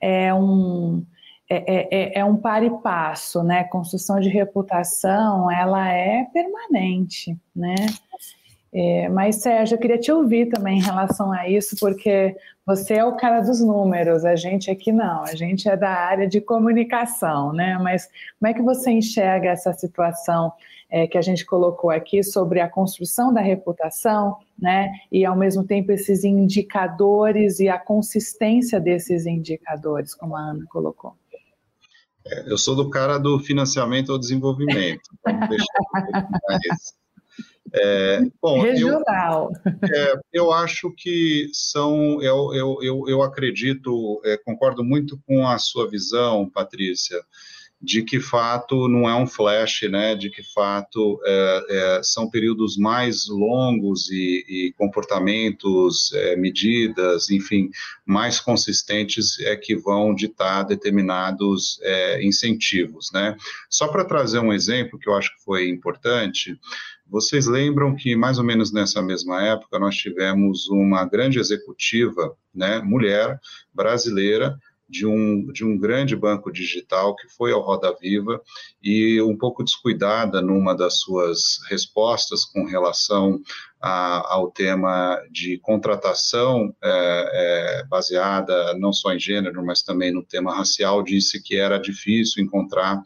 é 0.00 0.34
um 0.34 1.04
é, 1.52 1.64
é, 1.66 1.88
é, 1.90 2.18
é, 2.20 2.24
um 2.24 2.36
par 2.36 2.62
e 2.62 2.70
passo, 2.80 3.42
né? 3.42 3.64
Construção 3.64 4.18
de 4.18 4.30
reputação, 4.30 5.50
ela 5.50 5.86
é 5.92 6.24
permanente, 6.32 7.36
né? 7.54 7.74
É, 8.72 9.06
mas, 9.10 9.36
Sérgio, 9.36 9.74
eu 9.74 9.78
queria 9.78 9.98
te 9.98 10.10
ouvir 10.10 10.48
também 10.48 10.78
em 10.78 10.82
relação 10.82 11.30
a 11.30 11.46
isso, 11.46 11.76
porque 11.78 12.34
você 12.64 12.94
é 12.94 13.04
o 13.04 13.16
cara 13.16 13.42
dos 13.42 13.60
números, 13.60 14.24
a 14.24 14.34
gente 14.34 14.70
aqui 14.70 14.90
não, 14.90 15.24
a 15.24 15.34
gente 15.34 15.68
é 15.68 15.76
da 15.76 15.90
área 15.90 16.26
de 16.26 16.40
comunicação, 16.40 17.52
né? 17.52 17.78
Mas 17.82 18.08
como 18.40 18.50
é 18.50 18.54
que 18.54 18.62
você 18.62 18.90
enxerga 18.90 19.50
essa 19.50 19.74
situação 19.74 20.54
é, 20.88 21.06
que 21.06 21.18
a 21.18 21.22
gente 21.22 21.44
colocou 21.44 21.90
aqui 21.90 22.22
sobre 22.22 22.60
a 22.60 22.68
construção 22.68 23.30
da 23.30 23.42
reputação, 23.42 24.38
né? 24.58 24.90
E 25.10 25.26
ao 25.26 25.36
mesmo 25.36 25.64
tempo 25.64 25.92
esses 25.92 26.24
indicadores 26.24 27.60
e 27.60 27.68
a 27.68 27.78
consistência 27.78 28.80
desses 28.80 29.26
indicadores, 29.26 30.14
como 30.14 30.34
a 30.34 30.40
Ana 30.40 30.64
colocou? 30.70 31.14
Eu 32.46 32.56
sou 32.56 32.76
do 32.76 32.88
cara 32.88 33.18
do 33.18 33.38
financiamento 33.38 34.12
ao 34.12 34.18
desenvolvimento. 34.18 35.02
Vamos 35.24 35.48
deixar 35.48 37.02
é, 37.74 38.20
bom, 38.40 38.60
Regional. 38.60 39.50
Eu, 39.64 39.96
é, 39.96 40.20
eu, 40.32 40.52
acho 40.52 40.92
que 40.94 41.48
são, 41.54 42.20
eu, 42.20 42.52
eu, 42.54 42.78
eu, 42.82 43.04
eu 43.08 43.22
acredito, 43.22 44.20
é, 44.24 44.36
concordo 44.36 44.84
muito 44.84 45.18
com 45.26 45.46
a 45.46 45.58
sua 45.58 45.88
visão, 45.88 46.50
Patrícia, 46.50 47.18
de 47.82 48.02
que 48.02 48.20
fato 48.20 48.86
não 48.86 49.08
é 49.08 49.14
um 49.16 49.26
flash, 49.26 49.82
né? 49.90 50.14
De 50.14 50.30
que 50.30 50.42
fato 50.42 51.20
é, 51.24 51.66
é, 51.68 52.02
são 52.02 52.30
períodos 52.30 52.76
mais 52.76 53.26
longos 53.26 54.08
e, 54.08 54.44
e 54.48 54.74
comportamentos, 54.78 56.12
é, 56.12 56.36
medidas, 56.36 57.28
enfim, 57.28 57.70
mais 58.06 58.38
consistentes 58.38 59.40
é 59.40 59.56
que 59.56 59.74
vão 59.74 60.14
ditar 60.14 60.62
determinados 60.62 61.80
é, 61.82 62.24
incentivos, 62.24 63.10
né? 63.12 63.36
Só 63.68 63.88
para 63.88 64.04
trazer 64.04 64.38
um 64.38 64.52
exemplo 64.52 64.98
que 64.98 65.08
eu 65.08 65.14
acho 65.14 65.34
que 65.36 65.42
foi 65.42 65.68
importante. 65.68 66.56
Vocês 67.08 67.46
lembram 67.46 67.96
que 67.96 68.14
mais 68.14 68.38
ou 68.38 68.44
menos 68.44 68.72
nessa 68.72 69.02
mesma 69.02 69.42
época 69.42 69.78
nós 69.78 69.96
tivemos 69.96 70.68
uma 70.68 71.04
grande 71.04 71.38
executiva, 71.38 72.34
né, 72.54 72.80
mulher 72.80 73.38
brasileira, 73.74 74.56
de 74.92 75.06
um, 75.06 75.50
de 75.50 75.64
um 75.64 75.78
grande 75.78 76.14
banco 76.14 76.52
digital 76.52 77.16
que 77.16 77.26
foi 77.26 77.50
ao 77.50 77.62
Roda 77.62 77.96
Viva 77.98 78.38
e 78.82 79.22
um 79.22 79.34
pouco 79.36 79.64
descuidada 79.64 80.42
numa 80.42 80.76
das 80.76 81.00
suas 81.00 81.60
respostas 81.70 82.44
com 82.44 82.66
relação 82.66 83.40
a, 83.80 84.34
ao 84.34 84.50
tema 84.50 85.18
de 85.30 85.56
contratação 85.58 86.74
é, 86.84 87.80
é, 87.80 87.84
baseada 87.84 88.74
não 88.74 88.92
só 88.92 89.14
em 89.14 89.18
gênero, 89.18 89.64
mas 89.64 89.80
também 89.80 90.12
no 90.12 90.22
tema 90.22 90.54
racial, 90.54 91.02
disse 91.02 91.42
que 91.42 91.56
era 91.56 91.78
difícil 91.78 92.44
encontrar 92.44 93.02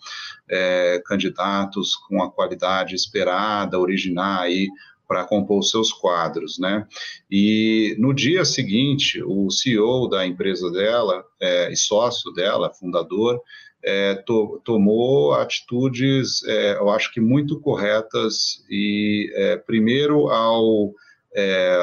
é, 0.51 1.01
candidatos 1.07 1.95
com 1.95 2.21
a 2.21 2.31
qualidade 2.31 2.97
esperada, 2.97 3.79
originar 3.79 4.41
aí 4.41 4.69
para 5.07 5.25
compor 5.25 5.61
os 5.61 5.71
seus 5.71 5.93
quadros, 5.93 6.59
né? 6.59 6.87
E 7.31 7.97
no 7.99 8.13
dia 8.13 8.45
seguinte, 8.45 9.23
o 9.23 9.51
CEO 9.51 10.09
da 10.09 10.27
empresa 10.27 10.71
dela 10.71 11.25
é, 11.41 11.73
e 11.73 11.77
sócio 11.77 12.33
dela, 12.33 12.73
fundador, 12.73 13.41
é, 13.83 14.15
to, 14.15 14.61
tomou 14.65 15.33
atitudes, 15.35 16.43
é, 16.45 16.77
eu 16.77 16.91
acho 16.91 17.13
que 17.13 17.21
muito 17.21 17.61
corretas 17.61 18.65
e 18.69 19.31
é, 19.35 19.57
primeiro 19.57 20.29
ao 20.29 20.93
é, 21.35 21.79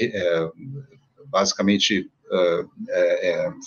é, 0.00 0.50
basicamente 1.26 2.10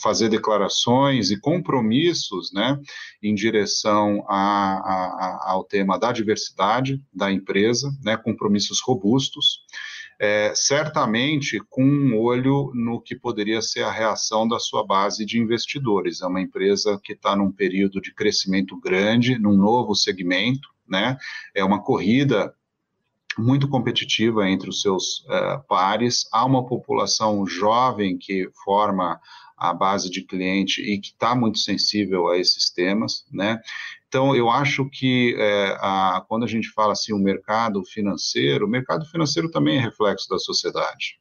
fazer 0.02 0.30
declarações 0.30 1.32
e 1.32 1.40
compromissos 1.40 2.52
né, 2.54 2.80
em 3.22 3.34
direção 3.34 4.24
a, 4.28 4.36
a, 4.36 5.52
ao 5.52 5.64
tema 5.64 5.98
da 5.98 6.12
diversidade 6.12 7.02
da 7.14 7.32
empresa, 7.32 7.92
né, 8.04 8.18
compromissos 8.18 8.82
robustos, 8.82 9.62
é, 10.20 10.54
certamente 10.54 11.60
com 11.68 11.84
um 11.84 12.16
olho 12.16 12.72
no 12.76 13.02
que 13.02 13.16
poderia 13.16 13.60
ser 13.60 13.82
a 13.82 13.92
reação 13.92 14.48
da 14.48 14.60
sua 14.60 14.86
base 14.86 15.26
de 15.26 15.40
investidores. 15.40 16.22
É 16.22 16.28
uma 16.28 16.40
empresa 16.40 17.00
que 17.04 17.14
está 17.14 17.36
num 17.36 17.52
período 17.52 18.00
de 18.00 18.14
crescimento 18.14 18.80
grande, 18.80 19.40
num 19.40 19.58
novo 19.58 19.96
segmento, 19.96 20.70
né? 20.88 21.18
É 21.56 21.64
uma 21.64 21.82
corrida 21.82 22.54
muito 23.38 23.68
competitiva 23.68 24.48
entre 24.50 24.70
os 24.70 24.82
seus 24.82 25.20
uh, 25.26 25.64
pares. 25.68 26.28
Há 26.32 26.46
uma 26.46 26.66
população 26.66 27.46
jovem 27.46 28.18
que 28.18 28.50
forma 28.64 29.20
a 29.62 29.74
base 29.74 30.10
de 30.10 30.24
cliente 30.24 30.82
e 30.82 31.00
que 31.00 31.10
está 31.10 31.36
muito 31.36 31.60
sensível 31.60 32.28
a 32.28 32.38
esses 32.38 32.72
temas, 32.72 33.24
né? 33.32 33.62
Então, 34.08 34.36
eu 34.36 34.50
acho 34.50 34.90
que 34.90 35.36
é, 35.38 35.78
a, 35.80 36.26
quando 36.28 36.44
a 36.44 36.48
gente 36.48 36.68
fala 36.72 36.94
assim, 36.94 37.14
o 37.14 37.20
mercado 37.20 37.84
financeiro, 37.86 38.66
o 38.66 38.70
mercado 38.70 39.06
financeiro 39.06 39.52
também 39.52 39.78
é 39.78 39.82
reflexo 39.82 40.28
da 40.28 40.40
sociedade, 40.40 41.20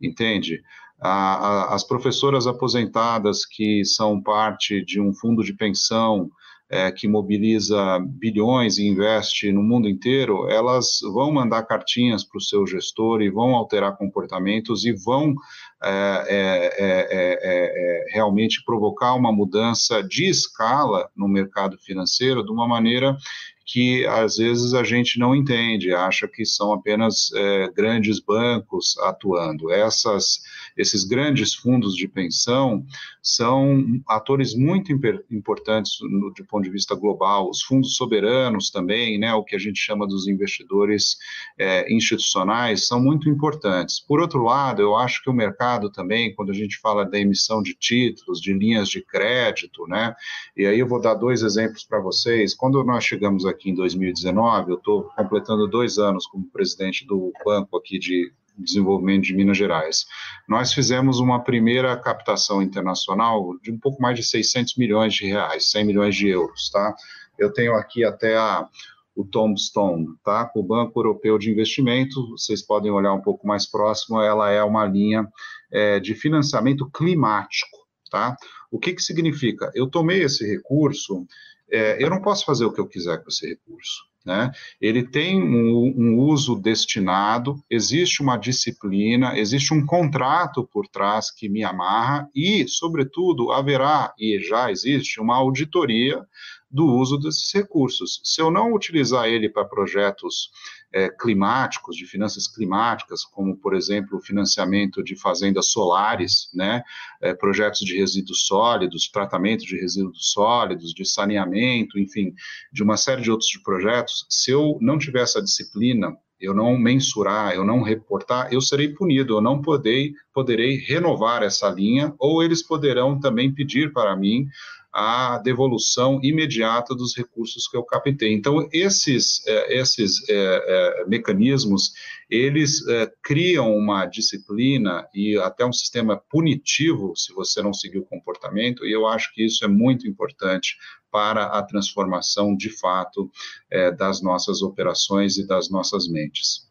entende? 0.00 0.62
A, 1.00 1.10
a, 1.10 1.74
as 1.74 1.82
professoras 1.82 2.46
aposentadas 2.46 3.46
que 3.46 3.82
são 3.84 4.22
parte 4.22 4.84
de 4.84 5.00
um 5.00 5.14
fundo 5.14 5.42
de 5.42 5.54
pensão 5.54 6.30
é, 6.70 6.92
que 6.92 7.08
mobiliza 7.08 7.98
bilhões 7.98 8.78
e 8.78 8.86
investe 8.86 9.50
no 9.50 9.62
mundo 9.62 9.88
inteiro, 9.88 10.48
elas 10.48 11.00
vão 11.12 11.32
mandar 11.32 11.64
cartinhas 11.64 12.22
para 12.22 12.38
o 12.38 12.40
seu 12.40 12.64
gestor 12.64 13.20
e 13.22 13.28
vão 13.28 13.56
alterar 13.56 13.96
comportamentos 13.96 14.84
e 14.84 14.92
vão 14.92 15.34
é 15.82 16.26
é, 16.28 16.66
é, 16.78 17.08
é, 17.10 18.10
é, 18.10 18.12
realmente 18.12 18.62
provocar 18.64 19.14
uma 19.14 19.32
mudança 19.32 20.02
de 20.02 20.28
escala 20.28 21.08
no 21.16 21.26
mercado 21.26 21.78
financeiro 21.78 22.44
de 22.44 22.52
uma 22.52 22.68
maneira 22.68 23.16
que 23.64 24.04
às 24.06 24.36
vezes 24.36 24.74
a 24.74 24.84
gente 24.84 25.18
não 25.18 25.34
entende, 25.34 25.94
acha 25.94 26.28
que 26.28 26.44
são 26.44 26.72
apenas 26.72 27.30
grandes 27.76 28.18
bancos 28.18 28.98
atuando. 28.98 29.70
Essas, 29.70 30.40
esses 30.80 31.04
grandes 31.04 31.54
fundos 31.54 31.94
de 31.94 32.08
pensão 32.08 32.84
são 33.22 34.00
atores 34.08 34.54
muito 34.54 34.90
importantes 35.30 35.98
no, 36.02 36.32
do 36.32 36.44
ponto 36.46 36.64
de 36.64 36.70
vista 36.70 36.94
global. 36.94 37.50
Os 37.50 37.62
fundos 37.62 37.96
soberanos 37.96 38.70
também, 38.70 39.18
né, 39.18 39.34
o 39.34 39.44
que 39.44 39.54
a 39.54 39.58
gente 39.58 39.78
chama 39.78 40.06
dos 40.06 40.26
investidores 40.26 41.16
é, 41.58 41.92
institucionais, 41.92 42.86
são 42.86 43.00
muito 43.00 43.28
importantes. 43.28 44.00
Por 44.00 44.20
outro 44.20 44.42
lado, 44.42 44.80
eu 44.80 44.96
acho 44.96 45.22
que 45.22 45.28
o 45.28 45.34
mercado 45.34 45.90
também, 45.90 46.34
quando 46.34 46.50
a 46.50 46.54
gente 46.54 46.78
fala 46.78 47.04
da 47.04 47.18
emissão 47.18 47.62
de 47.62 47.74
títulos, 47.74 48.40
de 48.40 48.54
linhas 48.54 48.88
de 48.88 49.02
crédito, 49.02 49.86
né, 49.86 50.14
e 50.56 50.64
aí 50.64 50.78
eu 50.78 50.88
vou 50.88 51.00
dar 51.00 51.14
dois 51.14 51.42
exemplos 51.42 51.84
para 51.84 52.00
vocês. 52.00 52.54
Quando 52.54 52.82
nós 52.82 53.04
chegamos 53.04 53.44
aqui 53.44 53.70
em 53.70 53.74
2019, 53.74 54.70
eu 54.72 54.76
estou 54.76 55.04
completando 55.16 55.68
dois 55.68 55.98
anos 55.98 56.26
como 56.26 56.50
presidente 56.50 57.06
do 57.06 57.32
banco 57.44 57.76
aqui 57.76 57.98
de 57.98 58.32
desenvolvimento 58.62 59.24
de 59.24 59.34
Minas 59.34 59.56
Gerais. 59.56 60.06
Nós 60.48 60.72
fizemos 60.72 61.18
uma 61.18 61.42
primeira 61.42 61.96
captação 61.96 62.62
internacional 62.62 63.58
de 63.62 63.70
um 63.72 63.78
pouco 63.78 64.00
mais 64.00 64.16
de 64.16 64.24
600 64.24 64.76
milhões 64.76 65.14
de 65.14 65.26
reais, 65.26 65.70
100 65.70 65.84
milhões 65.84 66.14
de 66.14 66.28
euros, 66.28 66.70
tá? 66.70 66.94
Eu 67.38 67.52
tenho 67.52 67.74
aqui 67.74 68.04
até 68.04 68.36
a, 68.36 68.66
o 69.14 69.24
Tombstone, 69.24 70.08
tá? 70.24 70.50
O 70.54 70.62
Banco 70.62 70.98
Europeu 70.98 71.38
de 71.38 71.50
Investimento, 71.50 72.30
vocês 72.30 72.62
podem 72.62 72.90
olhar 72.90 73.12
um 73.12 73.22
pouco 73.22 73.46
mais 73.46 73.66
próximo, 73.66 74.20
ela 74.20 74.50
é 74.50 74.62
uma 74.62 74.84
linha 74.84 75.26
é, 75.72 75.98
de 76.00 76.14
financiamento 76.14 76.88
climático, 76.90 77.78
tá? 78.10 78.36
O 78.70 78.78
que 78.78 78.92
que 78.92 79.02
significa? 79.02 79.70
Eu 79.74 79.88
tomei 79.88 80.22
esse 80.22 80.46
recurso 80.46 81.26
é, 81.70 82.02
eu 82.02 82.10
não 82.10 82.20
posso 82.20 82.44
fazer 82.44 82.64
o 82.64 82.72
que 82.72 82.80
eu 82.80 82.86
quiser 82.86 83.22
com 83.22 83.28
esse 83.28 83.46
recurso. 83.46 84.09
Né? 84.24 84.52
Ele 84.80 85.02
tem 85.02 85.42
um, 85.42 85.94
um, 85.96 86.18
uso 86.18 86.54
destinado, 86.54 87.62
existe 87.70 88.22
uma 88.22 88.36
disciplina, 88.36 89.38
existe 89.38 89.72
um 89.72 89.84
contrato 89.84 90.68
por 90.70 90.86
trás 90.86 91.30
que 91.30 91.48
me 91.48 91.64
amarra 91.64 92.28
e, 92.34 92.68
sobretudo, 92.68 93.50
haverá 93.50 94.12
e 94.18 94.38
já 94.40 94.70
existe 94.70 95.20
uma 95.20 95.36
auditoria 95.36 96.22
do 96.70 96.86
uso 96.86 97.18
desses 97.18 97.52
recursos. 97.52 98.20
Se 98.22 98.40
eu 98.40 98.50
não 98.50 98.72
utilizar 98.72 99.26
ele 99.26 99.48
para 99.48 99.64
projetos 99.64 100.50
é, 100.92 101.08
climáticos, 101.08 101.96
de 101.96 102.06
finanças 102.06 102.46
climáticas, 102.46 103.24
como, 103.24 103.56
por 103.56 103.74
exemplo, 103.74 104.18
o 104.18 104.22
financiamento 104.22 105.02
de 105.02 105.16
fazendas 105.16 105.66
solares, 105.66 106.48
né, 106.54 106.82
é, 107.20 107.34
projetos 107.34 107.80
de 107.80 107.96
resíduos 107.96 108.46
sólidos, 108.46 109.10
tratamento 109.10 109.64
de 109.64 109.76
resíduos 109.76 110.30
sólidos, 110.32 110.92
de 110.94 111.04
saneamento, 111.04 111.98
enfim, 111.98 112.32
de 112.72 112.82
uma 112.82 112.96
série 112.96 113.22
de 113.22 113.30
outros 113.30 113.50
projetos, 113.64 114.26
se 114.28 114.50
eu 114.50 114.78
não 114.80 114.98
tiver 114.98 115.22
essa 115.22 115.42
disciplina 115.42 116.16
eu 116.40 116.54
não 116.54 116.76
mensurar, 116.78 117.54
eu 117.54 117.64
não 117.64 117.82
reportar, 117.82 118.48
eu 118.50 118.62
serei 118.62 118.88
punido, 118.88 119.34
eu 119.34 119.40
não 119.42 119.60
poderei, 119.60 120.14
poderei 120.32 120.76
renovar 120.76 121.42
essa 121.42 121.68
linha, 121.68 122.14
ou 122.18 122.42
eles 122.42 122.62
poderão 122.62 123.20
também 123.20 123.52
pedir 123.52 123.92
para 123.92 124.16
mim 124.16 124.46
a 124.92 125.38
devolução 125.38 126.18
imediata 126.22 126.94
dos 126.94 127.16
recursos 127.16 127.68
que 127.68 127.76
eu 127.76 127.84
captei. 127.84 128.32
Então, 128.32 128.68
esses, 128.72 129.46
é, 129.46 129.78
esses 129.78 130.28
é, 130.28 130.34
é, 130.34 131.04
mecanismos, 131.06 131.92
eles 132.28 132.86
é, 132.88 133.10
criam 133.22 133.74
uma 133.74 134.06
disciplina 134.06 135.06
e 135.14 135.36
até 135.38 135.64
um 135.64 135.72
sistema 135.72 136.16
punitivo 136.16 137.14
se 137.16 137.32
você 137.32 137.62
não 137.62 137.72
seguir 137.72 137.98
o 137.98 138.04
comportamento, 138.04 138.84
e 138.84 138.92
eu 138.92 139.06
acho 139.06 139.32
que 139.32 139.44
isso 139.44 139.64
é 139.64 139.68
muito 139.68 140.08
importante 140.08 140.76
para 141.10 141.46
a 141.46 141.62
transformação, 141.62 142.56
de 142.56 142.70
fato, 142.70 143.30
é, 143.70 143.90
das 143.90 144.22
nossas 144.22 144.62
operações 144.62 145.36
e 145.38 145.46
das 145.46 145.70
nossas 145.70 146.08
mentes. 146.08 146.68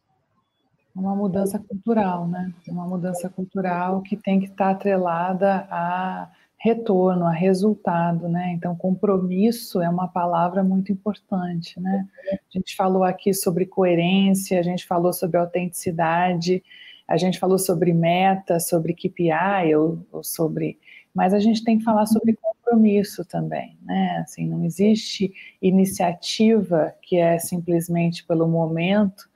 Uma 0.96 1.16
mudança 1.16 1.60
cultural, 1.60 2.28
né? 2.28 2.54
Uma 2.68 2.86
mudança 2.86 3.30
cultural 3.30 4.02
que 4.02 4.18
tem 4.18 4.40
que 4.40 4.48
estar 4.48 4.72
atrelada 4.72 5.68
a 5.70 6.30
retorno, 6.60 7.26
a 7.26 7.32
resultado, 7.32 8.28
né? 8.28 8.52
Então, 8.54 8.76
compromisso 8.76 9.82
é 9.82 9.90
uma 9.90 10.08
palavra 10.10 10.62
muito 10.62 10.92
importante, 10.92 11.80
né? 11.80 12.06
A 12.34 12.58
gente 12.58 12.76
falou 12.76 13.04
aqui 13.04 13.34
sobre 13.34 13.66
coerência, 13.66 14.60
a 14.60 14.62
gente 14.62 14.86
falou 14.86 15.14
sobre 15.14 15.38
autenticidade, 15.38 16.62
a 17.08 17.16
gente 17.16 17.40
falou 17.40 17.58
sobre 17.58 17.94
meta, 17.94 18.60
sobre 18.60 18.94
KPI 18.94 19.74
ou, 19.76 20.06
ou 20.12 20.24
sobre, 20.24 20.78
mas 21.16 21.34
a 21.34 21.40
gente 21.40 21.64
tem 21.64 21.78
que 21.78 21.84
falar 21.84 22.06
sobre 22.06 22.38
compromisso 22.40 23.24
também, 23.24 23.78
né? 23.82 24.18
Assim, 24.22 24.46
não 24.46 24.66
existe 24.66 25.34
iniciativa 25.62 26.94
que 27.02 27.18
é 27.18 27.40
simplesmente 27.40 28.26
pelo 28.26 28.48
momento 28.48 29.30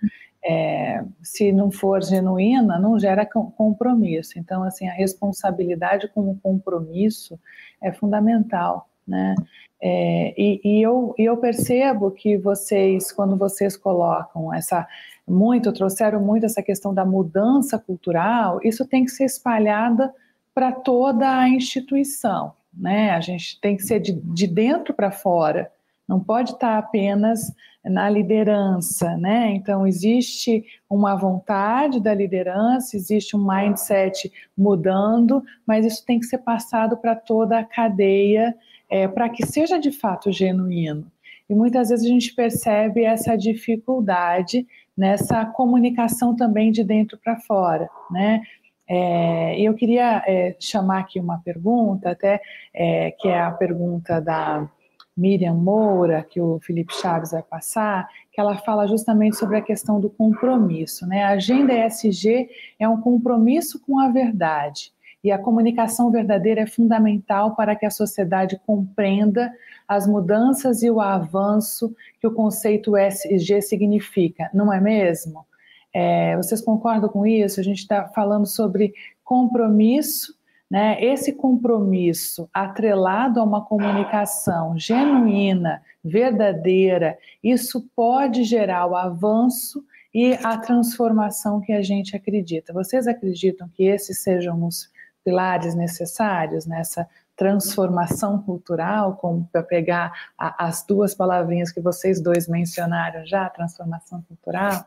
é, 0.45 1.03
se 1.21 1.51
não 1.51 1.71
for 1.71 2.03
genuína, 2.03 2.77
não 2.77 2.99
gera 2.99 3.25
compromisso. 3.25 4.37
Então, 4.37 4.63
assim, 4.63 4.87
a 4.87 4.93
responsabilidade 4.93 6.07
com 6.09 6.29
o 6.29 6.37
compromisso 6.37 7.39
é 7.81 7.91
fundamental, 7.91 8.89
né? 9.07 9.35
É, 9.81 10.33
e, 10.37 10.61
e, 10.63 10.81
eu, 10.81 11.13
eu 11.17 11.35
percebo 11.37 12.09
que 12.09 12.37
vocês, 12.37 13.11
quando 13.11 13.35
vocês 13.35 13.75
colocam 13.75 14.53
essa 14.53 14.87
muito, 15.27 15.73
trouxeram 15.73 16.21
muito 16.21 16.45
essa 16.45 16.63
questão 16.63 16.93
da 16.93 17.05
mudança 17.05 17.77
cultural, 17.77 18.59
isso 18.63 18.85
tem 18.85 19.03
que 19.03 19.11
ser 19.11 19.25
espalhada 19.25 20.13
para 20.53 20.71
toda 20.71 21.37
a 21.37 21.49
instituição, 21.49 22.53
né? 22.73 23.11
A 23.11 23.19
gente 23.19 23.59
tem 23.59 23.75
que 23.75 23.83
ser 23.83 23.99
de, 23.99 24.13
de 24.13 24.47
dentro 24.47 24.93
para 24.93 25.11
fora, 25.11 25.71
não 26.13 26.19
pode 26.19 26.51
estar 26.51 26.77
apenas 26.77 27.51
na 27.83 28.07
liderança, 28.07 29.17
né? 29.17 29.51
Então, 29.55 29.85
existe 29.87 30.63
uma 30.87 31.15
vontade 31.15 31.99
da 31.99 32.13
liderança, 32.13 32.95
existe 32.95 33.35
um 33.35 33.43
mindset 33.43 34.31
mudando, 34.55 35.43
mas 35.65 35.85
isso 35.85 36.05
tem 36.05 36.19
que 36.19 36.27
ser 36.27 36.37
passado 36.37 36.95
para 36.97 37.15
toda 37.15 37.57
a 37.57 37.65
cadeia 37.65 38.55
é, 38.89 39.07
para 39.07 39.27
que 39.27 39.43
seja 39.43 39.79
de 39.79 39.91
fato 39.91 40.31
genuíno. 40.31 41.11
E 41.49 41.55
muitas 41.55 41.89
vezes 41.89 42.05
a 42.05 42.09
gente 42.09 42.33
percebe 42.35 43.03
essa 43.03 43.35
dificuldade 43.35 44.67
nessa 44.95 45.43
comunicação 45.45 46.35
também 46.35 46.71
de 46.71 46.83
dentro 46.83 47.17
para 47.17 47.39
fora, 47.39 47.89
né? 48.11 48.43
É, 48.87 49.59
eu 49.59 49.73
queria 49.73 50.23
é, 50.27 50.55
chamar 50.59 50.99
aqui 50.99 51.19
uma 51.19 51.39
pergunta, 51.39 52.11
até 52.11 52.39
é, 52.71 53.11
que 53.11 53.27
é 53.27 53.41
a 53.41 53.51
pergunta 53.51 54.21
da 54.21 54.69
Miriam 55.15 55.55
Moura, 55.55 56.23
que 56.23 56.41
o 56.41 56.59
Felipe 56.59 56.93
Chaves 56.93 57.31
vai 57.31 57.43
passar, 57.43 58.07
que 58.31 58.41
ela 58.41 58.57
fala 58.57 58.87
justamente 58.87 59.35
sobre 59.35 59.57
a 59.57 59.61
questão 59.61 59.99
do 59.99 60.09
compromisso. 60.09 61.05
Né? 61.05 61.23
A 61.23 61.29
agenda 61.29 61.73
ESG 61.73 62.49
é 62.79 62.89
um 62.89 62.99
compromisso 62.99 63.79
com 63.79 63.99
a 63.99 64.09
verdade. 64.09 64.91
E 65.23 65.31
a 65.31 65.37
comunicação 65.37 66.11
verdadeira 66.11 66.61
é 66.61 66.67
fundamental 66.67 67.55
para 67.55 67.75
que 67.75 67.85
a 67.85 67.91
sociedade 67.91 68.59
compreenda 68.65 69.53
as 69.87 70.05
mudanças 70.05 70.83
e 70.83 70.89
o 70.89 70.99
avanço 70.99 71.95
que 72.19 72.27
o 72.27 72.33
conceito 72.33 72.97
ESG 72.97 73.61
significa, 73.61 74.49
não 74.53 74.73
é 74.73 74.81
mesmo? 74.81 75.45
É, 75.93 76.35
vocês 76.35 76.59
concordam 76.59 77.07
com 77.07 77.25
isso? 77.25 77.59
A 77.59 77.63
gente 77.63 77.79
está 77.79 78.07
falando 78.09 78.47
sobre 78.47 78.93
compromisso 79.23 80.33
né? 80.69 81.03
Esse 81.03 81.33
compromisso 81.33 82.49
atrelado 82.53 83.39
a 83.39 83.43
uma 83.43 83.63
comunicação 83.63 84.77
genuína, 84.77 85.81
verdadeira, 86.03 87.17
isso 87.43 87.87
pode 87.95 88.43
gerar 88.43 88.87
o 88.87 88.95
avanço 88.95 89.83
e 90.13 90.33
a 90.43 90.57
transformação 90.57 91.59
que 91.61 91.73
a 91.73 91.81
gente 91.81 92.15
acredita. 92.15 92.73
Vocês 92.73 93.07
acreditam 93.07 93.67
que 93.69 93.83
esses 93.83 94.21
sejam 94.21 94.63
os 94.65 94.91
pilares 95.23 95.73
necessários 95.73 96.65
nessa 96.65 97.07
transformação 97.35 98.41
cultural, 98.41 99.15
como 99.15 99.47
para 99.51 99.63
pegar 99.63 100.11
a, 100.37 100.67
as 100.67 100.85
duas 100.85 101.15
palavrinhas 101.15 101.71
que 101.71 101.81
vocês 101.81 102.21
dois 102.21 102.47
mencionaram 102.47 103.25
já, 103.25 103.49
transformação 103.49 104.21
cultural? 104.23 104.85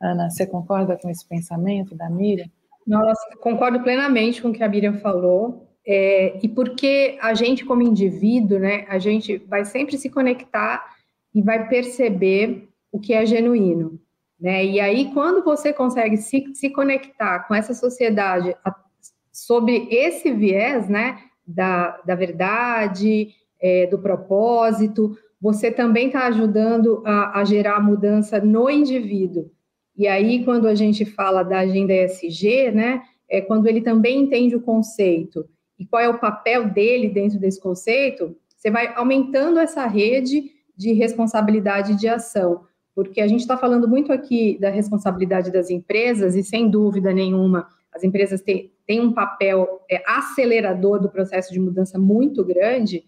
Ana, 0.00 0.30
você 0.30 0.46
concorda 0.46 0.96
com 0.96 1.10
esse 1.10 1.26
pensamento 1.26 1.94
da 1.94 2.08
Miriam? 2.08 2.48
Nossa, 2.88 3.36
concordo 3.38 3.82
plenamente 3.82 4.40
com 4.40 4.48
o 4.48 4.52
que 4.52 4.64
a 4.64 4.68
Miriam 4.68 4.94
falou. 4.94 5.68
É, 5.86 6.38
e 6.42 6.48
porque 6.48 7.18
a 7.20 7.34
gente, 7.34 7.64
como 7.64 7.82
indivíduo, 7.82 8.58
né, 8.58 8.86
a 8.88 8.98
gente 8.98 9.36
vai 9.36 9.64
sempre 9.66 9.98
se 9.98 10.08
conectar 10.08 10.96
e 11.34 11.42
vai 11.42 11.68
perceber 11.68 12.66
o 12.90 12.98
que 12.98 13.12
é 13.12 13.26
genuíno. 13.26 14.00
Né? 14.40 14.64
E 14.64 14.80
aí, 14.80 15.12
quando 15.12 15.44
você 15.44 15.70
consegue 15.70 16.16
se, 16.16 16.54
se 16.54 16.70
conectar 16.70 17.40
com 17.40 17.54
essa 17.54 17.74
sociedade 17.74 18.56
a, 18.64 18.74
sobre 19.30 19.86
esse 19.90 20.32
viés 20.32 20.88
né, 20.88 21.18
da, 21.46 22.00
da 22.06 22.14
verdade, 22.14 23.28
é, 23.60 23.86
do 23.86 23.98
propósito, 23.98 25.14
você 25.38 25.70
também 25.70 26.06
está 26.06 26.26
ajudando 26.26 27.02
a, 27.04 27.40
a 27.40 27.44
gerar 27.44 27.80
mudança 27.80 28.40
no 28.40 28.70
indivíduo. 28.70 29.50
E 29.98 30.06
aí, 30.06 30.44
quando 30.44 30.68
a 30.68 30.76
gente 30.76 31.04
fala 31.04 31.42
da 31.42 31.58
agenda 31.58 31.92
ESG, 31.92 32.70
né, 32.70 33.02
é 33.28 33.40
quando 33.40 33.66
ele 33.66 33.80
também 33.80 34.20
entende 34.20 34.54
o 34.54 34.62
conceito. 34.62 35.44
E 35.76 35.84
qual 35.84 36.00
é 36.00 36.08
o 36.08 36.20
papel 36.20 36.70
dele 36.70 37.08
dentro 37.08 37.38
desse 37.38 37.60
conceito, 37.60 38.36
você 38.56 38.70
vai 38.70 38.94
aumentando 38.94 39.58
essa 39.58 39.86
rede 39.88 40.52
de 40.76 40.92
responsabilidade 40.92 41.96
de 41.96 42.06
ação, 42.06 42.64
porque 42.94 43.20
a 43.20 43.26
gente 43.26 43.40
está 43.40 43.56
falando 43.56 43.88
muito 43.88 44.12
aqui 44.12 44.56
da 44.60 44.70
responsabilidade 44.70 45.50
das 45.50 45.68
empresas 45.68 46.36
e, 46.36 46.44
sem 46.44 46.70
dúvida 46.70 47.12
nenhuma, 47.12 47.68
as 47.92 48.04
empresas 48.04 48.40
têm, 48.40 48.72
têm 48.86 49.00
um 49.00 49.12
papel 49.12 49.80
é, 49.90 50.02
acelerador 50.06 51.00
do 51.00 51.08
processo 51.10 51.52
de 51.52 51.58
mudança 51.58 51.98
muito 51.98 52.44
grande, 52.44 53.04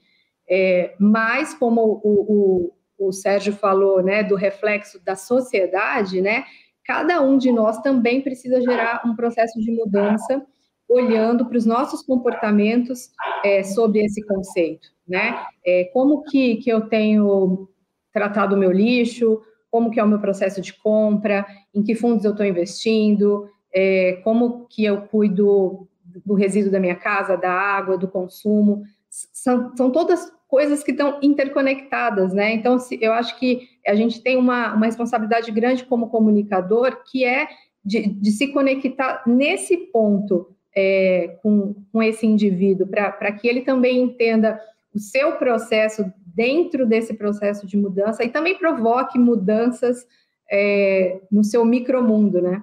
é, 0.48 0.94
mas 0.98 1.54
como 1.54 2.00
o, 2.02 2.72
o, 2.98 3.08
o 3.08 3.12
Sérgio 3.12 3.52
falou, 3.52 4.02
né, 4.02 4.24
do 4.24 4.34
reflexo 4.34 5.02
da 5.04 5.14
sociedade, 5.14 6.20
né, 6.20 6.44
cada 6.90 7.22
um 7.22 7.38
de 7.38 7.52
nós 7.52 7.78
também 7.82 8.20
precisa 8.20 8.60
gerar 8.60 9.02
um 9.06 9.14
processo 9.14 9.60
de 9.60 9.70
mudança 9.70 10.44
olhando 10.88 11.46
para 11.46 11.56
os 11.56 11.64
nossos 11.64 12.02
comportamentos 12.02 13.10
é, 13.44 13.62
sobre 13.62 14.04
esse 14.04 14.20
conceito, 14.26 14.88
né? 15.06 15.40
É, 15.64 15.84
como 15.92 16.24
que, 16.24 16.56
que 16.56 16.68
eu 16.68 16.88
tenho 16.88 17.68
tratado 18.12 18.56
o 18.56 18.58
meu 18.58 18.72
lixo, 18.72 19.40
como 19.70 19.88
que 19.88 20.00
é 20.00 20.04
o 20.04 20.08
meu 20.08 20.18
processo 20.18 20.60
de 20.60 20.72
compra, 20.72 21.46
em 21.72 21.80
que 21.80 21.94
fundos 21.94 22.24
eu 22.24 22.32
estou 22.32 22.44
investindo, 22.44 23.48
é, 23.72 24.20
como 24.24 24.66
que 24.66 24.84
eu 24.84 25.02
cuido 25.02 25.86
do 26.26 26.34
resíduo 26.34 26.72
da 26.72 26.80
minha 26.80 26.96
casa, 26.96 27.36
da 27.36 27.52
água, 27.52 27.96
do 27.96 28.08
consumo, 28.08 28.82
são, 29.08 29.76
são 29.76 29.92
todas 29.92 30.28
coisas 30.50 30.82
que 30.82 30.90
estão 30.90 31.18
interconectadas, 31.22 32.34
né? 32.34 32.52
Então, 32.52 32.76
se, 32.78 32.98
eu 33.00 33.12
acho 33.12 33.38
que 33.38 33.68
a 33.86 33.94
gente 33.94 34.20
tem 34.20 34.36
uma, 34.36 34.74
uma 34.74 34.86
responsabilidade 34.86 35.50
grande 35.52 35.84
como 35.84 36.10
comunicador, 36.10 37.04
que 37.04 37.24
é 37.24 37.48
de, 37.84 38.08
de 38.08 38.32
se 38.32 38.48
conectar 38.48 39.22
nesse 39.24 39.76
ponto 39.76 40.54
é, 40.76 41.38
com, 41.40 41.76
com 41.92 42.02
esse 42.02 42.26
indivíduo, 42.26 42.88
para 42.88 43.32
que 43.32 43.46
ele 43.46 43.60
também 43.60 44.02
entenda 44.02 44.60
o 44.92 44.98
seu 44.98 45.36
processo 45.36 46.12
dentro 46.34 46.84
desse 46.84 47.14
processo 47.14 47.64
de 47.64 47.76
mudança 47.76 48.24
e 48.24 48.28
também 48.28 48.58
provoque 48.58 49.18
mudanças 49.18 50.04
é, 50.50 51.20
no 51.30 51.44
seu 51.44 51.64
micromundo, 51.64 52.42
né? 52.42 52.60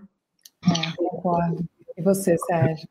É, 0.66 0.96
concordo. 0.98 1.64
E 1.96 2.02
você, 2.02 2.38
Sérgio? 2.38 2.88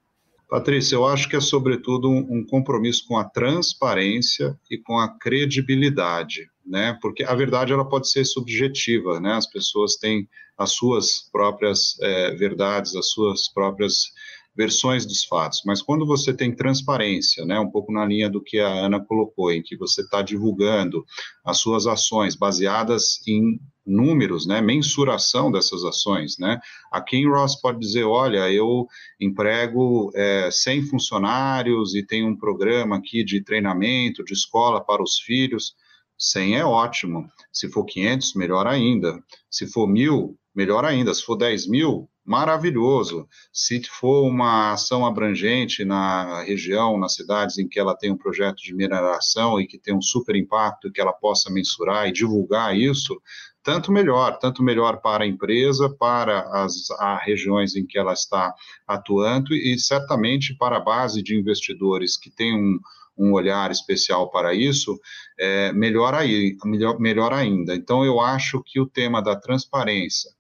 Patrícia, 0.48 0.94
eu 0.94 1.04
acho 1.04 1.28
que 1.28 1.34
é 1.34 1.40
sobretudo 1.40 2.08
um, 2.08 2.38
um, 2.38 2.46
compromisso 2.46 3.04
com 3.06 3.16
a 3.18 3.24
transparência 3.24 4.56
e 4.70 4.78
com 4.78 4.96
a 4.98 5.08
credibilidade, 5.18 6.48
né? 6.64 6.96
Porque 7.02 7.24
a 7.24 7.34
verdade 7.34 7.72
ela 7.72 7.88
pode 7.88 8.08
ser 8.08 8.24
subjetiva, 8.24 9.18
né? 9.18 9.32
As 9.32 9.46
pessoas 9.46 9.96
têm 9.96 10.28
as 10.56 10.72
suas 10.72 11.28
próprias 11.32 11.98
é, 12.00 12.30
verdades, 12.34 12.94
as 12.94 13.10
suas 13.10 13.48
próprias 13.52 14.12
versões 14.56 15.04
dos 15.04 15.22
fatos, 15.24 15.60
mas 15.66 15.82
quando 15.82 16.06
você 16.06 16.32
tem 16.32 16.54
transparência, 16.54 17.44
né, 17.44 17.60
um 17.60 17.70
pouco 17.70 17.92
na 17.92 18.06
linha 18.06 18.30
do 18.30 18.42
que 18.42 18.58
a 18.58 18.68
Ana 18.68 18.98
colocou, 18.98 19.52
em 19.52 19.62
que 19.62 19.76
você 19.76 20.00
está 20.00 20.22
divulgando 20.22 21.04
as 21.44 21.58
suas 21.58 21.86
ações 21.86 22.34
baseadas 22.34 23.20
em 23.28 23.60
números, 23.86 24.46
né, 24.46 24.60
mensuração 24.60 25.50
dessas 25.50 25.84
ações, 25.84 26.36
né, 26.38 26.58
a 26.90 27.00
Kim 27.00 27.28
Ross 27.28 27.60
pode 27.60 27.78
dizer, 27.78 28.04
olha, 28.04 28.50
eu 28.50 28.86
emprego 29.20 30.10
é, 30.14 30.50
100 30.50 30.82
funcionários 30.86 31.94
e 31.94 32.02
tenho 32.02 32.26
um 32.26 32.36
programa 32.36 32.96
aqui 32.96 33.22
de 33.22 33.42
treinamento, 33.42 34.24
de 34.24 34.32
escola 34.32 34.84
para 34.84 35.02
os 35.02 35.18
filhos, 35.18 35.74
100 36.18 36.56
é 36.56 36.64
ótimo, 36.64 37.28
se 37.52 37.70
for 37.70 37.84
500, 37.84 38.34
melhor 38.34 38.66
ainda, 38.66 39.22
se 39.50 39.66
for 39.66 39.86
mil, 39.86 40.36
melhor 40.54 40.84
ainda, 40.84 41.14
se 41.14 41.22
for 41.22 41.36
10 41.36 41.68
mil, 41.68 42.08
maravilhoso. 42.26 43.28
Se 43.52 43.80
for 43.84 44.26
uma 44.28 44.72
ação 44.72 45.06
abrangente 45.06 45.84
na 45.84 46.42
região, 46.42 46.98
nas 46.98 47.14
cidades 47.14 47.56
em 47.56 47.68
que 47.68 47.78
ela 47.78 47.96
tem 47.96 48.10
um 48.10 48.16
projeto 48.16 48.56
de 48.56 48.74
mineração 48.74 49.60
e 49.60 49.66
que 49.66 49.78
tem 49.78 49.94
um 49.94 50.02
super 50.02 50.34
impacto, 50.34 50.90
que 50.90 51.00
ela 51.00 51.12
possa 51.12 51.50
mensurar 51.50 52.08
e 52.08 52.12
divulgar 52.12 52.76
isso, 52.76 53.16
tanto 53.62 53.90
melhor, 53.90 54.38
tanto 54.38 54.62
melhor 54.62 55.00
para 55.00 55.24
a 55.24 55.26
empresa, 55.26 55.88
para 55.88 56.40
as, 56.64 56.88
regiões 57.24 57.74
em 57.74 57.84
que 57.84 57.98
ela 57.98 58.12
está 58.12 58.54
atuando 58.86 59.54
e 59.54 59.78
certamente 59.78 60.56
para 60.56 60.76
a 60.76 60.80
base 60.80 61.22
de 61.22 61.36
investidores 61.36 62.16
que 62.16 62.30
tem 62.30 62.54
um, 62.54 62.78
um 63.18 63.32
olhar 63.32 63.70
especial 63.70 64.30
para 64.30 64.54
isso, 64.54 64.96
é, 65.38 65.72
melhor, 65.72 66.14
aí, 66.14 66.56
melhor, 66.64 67.00
melhor 67.00 67.32
ainda. 67.32 67.74
Então, 67.74 68.04
eu 68.04 68.20
acho 68.20 68.62
que 68.64 68.78
o 68.78 68.86
tema 68.86 69.20
da 69.22 69.34
transparência, 69.34 70.30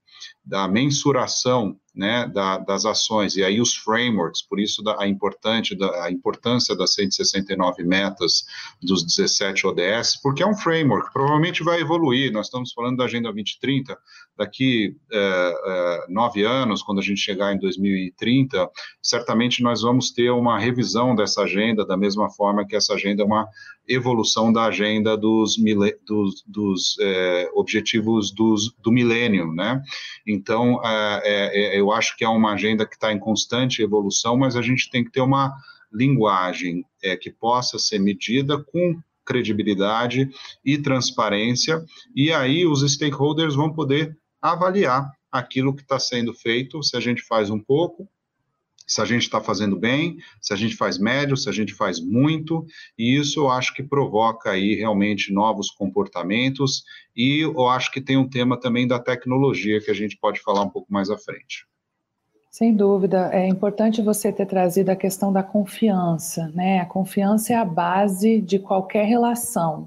da 0.46 0.68
mensuração 0.68 1.76
né, 1.96 2.30
da, 2.32 2.58
das 2.58 2.84
ações, 2.84 3.36
e 3.36 3.42
aí 3.42 3.60
os 3.60 3.74
frameworks, 3.74 4.42
por 4.42 4.60
isso 4.60 4.82
da, 4.82 5.00
a, 5.00 5.08
importante, 5.08 5.74
da, 5.74 6.04
a 6.04 6.12
importância 6.12 6.76
das 6.76 6.92
169 6.94 7.82
metas 7.84 8.44
dos 8.82 9.02
17 9.02 9.66
ODS, 9.66 10.20
porque 10.22 10.42
é 10.42 10.46
um 10.46 10.56
framework, 10.56 11.12
provavelmente 11.12 11.64
vai 11.64 11.80
evoluir, 11.80 12.30
nós 12.32 12.46
estamos 12.46 12.72
falando 12.72 12.98
da 12.98 13.04
Agenda 13.04 13.32
2030, 13.32 13.96
daqui 14.36 14.94
é, 15.10 15.18
é, 15.18 16.12
nove 16.12 16.44
anos, 16.44 16.82
quando 16.82 16.98
a 16.98 17.02
gente 17.02 17.20
chegar 17.20 17.54
em 17.54 17.58
2030, 17.58 18.68
certamente 19.02 19.62
nós 19.62 19.80
vamos 19.80 20.10
ter 20.10 20.30
uma 20.30 20.58
revisão 20.58 21.14
dessa 21.14 21.42
agenda, 21.42 21.86
da 21.86 21.96
mesma 21.96 22.28
forma 22.30 22.66
que 22.66 22.76
essa 22.76 22.94
agenda 22.94 23.22
é 23.22 23.26
uma 23.26 23.48
evolução 23.88 24.52
da 24.52 24.64
agenda 24.64 25.16
dos, 25.16 25.56
dos, 26.04 26.44
dos 26.46 26.96
é, 27.00 27.50
objetivos 27.54 28.32
dos, 28.32 28.74
do 28.82 28.90
milênio, 28.90 29.52
né? 29.52 29.80
Então, 30.26 30.80
é, 30.84 31.22
é, 31.24 31.76
é 31.76 31.82
eu 31.86 31.92
acho 31.92 32.16
que 32.16 32.24
é 32.24 32.28
uma 32.28 32.52
agenda 32.52 32.86
que 32.86 32.94
está 32.94 33.12
em 33.12 33.18
constante 33.18 33.82
evolução, 33.82 34.36
mas 34.36 34.56
a 34.56 34.62
gente 34.62 34.90
tem 34.90 35.04
que 35.04 35.10
ter 35.10 35.20
uma 35.20 35.56
linguagem 35.92 36.84
é, 37.02 37.16
que 37.16 37.30
possa 37.30 37.78
ser 37.78 37.98
medida 37.98 38.62
com 38.62 39.00
credibilidade 39.24 40.30
e 40.64 40.78
transparência, 40.78 41.84
e 42.14 42.32
aí 42.32 42.66
os 42.66 42.80
stakeholders 42.92 43.54
vão 43.54 43.72
poder 43.72 44.16
avaliar 44.40 45.10
aquilo 45.30 45.74
que 45.74 45.82
está 45.82 45.98
sendo 45.98 46.32
feito, 46.32 46.82
se 46.82 46.96
a 46.96 47.00
gente 47.00 47.22
faz 47.22 47.50
um 47.50 47.58
pouco, 47.58 48.08
se 48.86 49.00
a 49.00 49.04
gente 49.04 49.22
está 49.22 49.40
fazendo 49.40 49.76
bem, 49.76 50.18
se 50.40 50.54
a 50.54 50.56
gente 50.56 50.76
faz 50.76 50.96
médio, 50.96 51.36
se 51.36 51.48
a 51.48 51.52
gente 51.52 51.74
faz 51.74 52.00
muito, 52.00 52.64
e 52.96 53.18
isso 53.18 53.40
eu 53.40 53.50
acho 53.50 53.74
que 53.74 53.82
provoca 53.82 54.52
aí 54.52 54.76
realmente 54.76 55.32
novos 55.32 55.70
comportamentos, 55.70 56.84
e 57.14 57.40
eu 57.40 57.66
acho 57.66 57.90
que 57.90 58.00
tem 58.00 58.16
um 58.16 58.28
tema 58.28 58.58
também 58.58 58.86
da 58.86 59.00
tecnologia 59.00 59.80
que 59.80 59.90
a 59.90 59.94
gente 59.94 60.16
pode 60.16 60.40
falar 60.40 60.62
um 60.62 60.70
pouco 60.70 60.92
mais 60.92 61.10
à 61.10 61.18
frente. 61.18 61.66
Sem 62.56 62.74
dúvida, 62.74 63.28
é 63.34 63.46
importante 63.46 64.00
você 64.00 64.32
ter 64.32 64.46
trazido 64.46 64.88
a 64.88 64.96
questão 64.96 65.30
da 65.30 65.42
confiança, 65.42 66.50
né? 66.54 66.80
A 66.80 66.86
confiança 66.86 67.52
é 67.52 67.56
a 67.56 67.66
base 67.66 68.40
de 68.40 68.58
qualquer 68.58 69.04
relação 69.04 69.86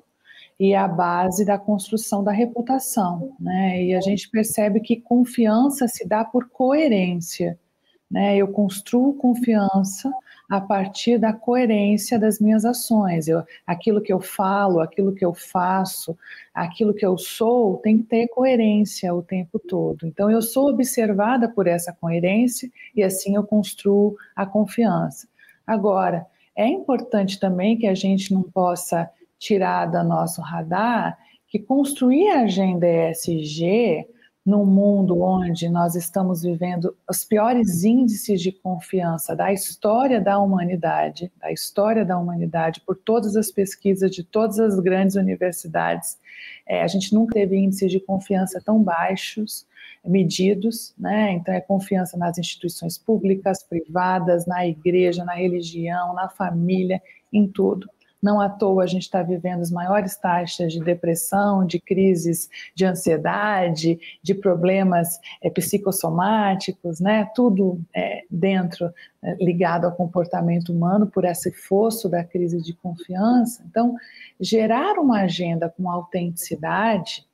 e 0.60 0.74
é 0.74 0.78
a 0.78 0.88
base 0.88 1.44
da 1.44 1.58
construção 1.58 2.24
da 2.24 2.32
reputação, 2.32 3.36
né? 3.40 3.84
E 3.84 3.96
a 3.96 4.02
gente 4.02 4.30
percebe 4.30 4.82
que 4.82 5.02
confiança 5.02 5.88
se 5.88 6.08
dá 6.08 6.24
por 6.24 6.48
coerência. 6.48 7.58
Né? 8.10 8.38
Eu 8.38 8.50
construo 8.50 9.16
confiança 9.16 10.12
a 10.50 10.60
partir 10.60 11.20
da 11.20 11.32
coerência 11.32 12.18
das 12.18 12.40
minhas 12.40 12.66
ações. 12.66 13.28
Eu, 13.28 13.44
aquilo 13.68 14.02
que 14.02 14.12
eu 14.12 14.20
falo, 14.20 14.80
aquilo 14.80 15.14
que 15.14 15.24
eu 15.24 15.34
faço, 15.34 16.18
aquilo 16.54 16.94
que 16.94 17.06
eu 17.06 17.18
sou, 17.18 17.78
tem 17.78 18.00
que 18.00 18.06
ter 18.06 18.28
coerência 18.30 19.14
o 19.14 19.22
tempo 19.22 19.60
todo. 19.60 20.08
Então, 20.08 20.32
eu 20.32 20.42
sou 20.42 20.70
observada 20.70 21.48
por 21.48 21.68
essa 21.68 21.94
coerência 21.94 22.70
e 22.96 23.04
assim 23.04 23.36
eu 23.36 23.44
construo 23.44 24.18
a 24.36 24.46
confiança. 24.46 25.28
Agora, 25.68 26.26
é 26.56 26.68
importante 26.68 27.40
também 27.40 27.78
que 27.78 27.86
a 27.86 27.94
gente 27.94 28.34
não 28.34 28.42
possa 28.42 29.10
tirar 29.38 29.86
do 29.86 30.04
nosso 30.04 30.42
radar 30.42 31.18
que 31.48 31.60
construir 31.60 32.30
a 32.30 32.42
agenda 32.42 32.88
ESG 32.88 34.06
num 34.46 34.66
mundo 34.66 35.22
onde 35.22 35.70
nós 35.70 35.96
estamos 35.96 36.42
vivendo 36.42 36.96
os 37.10 37.24
piores 37.24 37.84
índices 37.84 38.42
de 38.42 38.52
confiança 38.52 39.36
da 39.36 39.52
história 39.52 40.20
da 40.20 40.40
humanidade, 40.40 41.32
da 41.40 41.52
história 41.52 42.06
da 42.06 42.18
humanidade, 42.18 42.82
por 42.82 42.96
todas 42.96 43.36
as 43.36 43.52
pesquisas 43.52 44.12
de 44.12 44.24
todas 44.24 44.60
as 44.60 44.80
grandes 44.80 45.16
universidades, 45.16 46.18
é, 46.66 46.82
a 46.82 46.88
gente 46.88 47.14
nunca 47.14 47.34
teve 47.34 47.58
índices 47.58 47.92
de 47.92 48.00
confiança 48.00 48.62
tão 48.64 48.82
baixos, 48.82 49.68
medidos, 50.06 50.94
né? 50.98 51.34
Então 51.34 51.54
é 51.54 51.60
confiança 51.60 52.18
nas 52.18 52.38
instituições 52.38 52.98
públicas, 52.98 53.64
privadas, 53.64 54.46
na 54.46 54.66
igreja, 54.66 55.26
na 55.26 55.34
religião, 55.34 56.14
na 56.14 56.30
família, 56.30 57.02
em 57.32 57.48
tudo. 57.48 57.90
Não 58.22 58.40
à 58.42 58.50
toa 58.50 58.84
a 58.84 58.88
gente 58.88 59.04
está 59.04 59.24
vivendo 59.24 59.62
as 59.62 59.72
maiores 59.72 60.16
taxas 60.16 60.74
de 60.74 60.80
depressão, 60.80 61.66
de 61.66 61.80
crises 61.80 62.50
de 62.76 62.86
ansiedade, 62.86 64.00
de 64.22 64.34
problemas 64.34 65.20
é, 65.42 65.50
psicossomáticos, 65.50 67.00
né? 67.00 67.30
Tudo 67.34 67.80
é, 67.94 68.24
dentro 68.30 68.94
é, 69.22 69.36
ligado 69.36 69.86
ao 69.86 69.96
comportamento 69.96 70.74
humano 70.74 71.08
por 71.08 71.26
esse 71.26 71.52
fosso 71.52 72.10
da 72.10 72.24
crise 72.24 72.62
de 72.62 72.74
confiança. 72.74 73.64
Então, 73.70 73.96
gerar 74.40 75.00
uma 75.00 75.22
agenda 75.22 75.70
com 75.70 75.90
autenticidade 75.90 77.28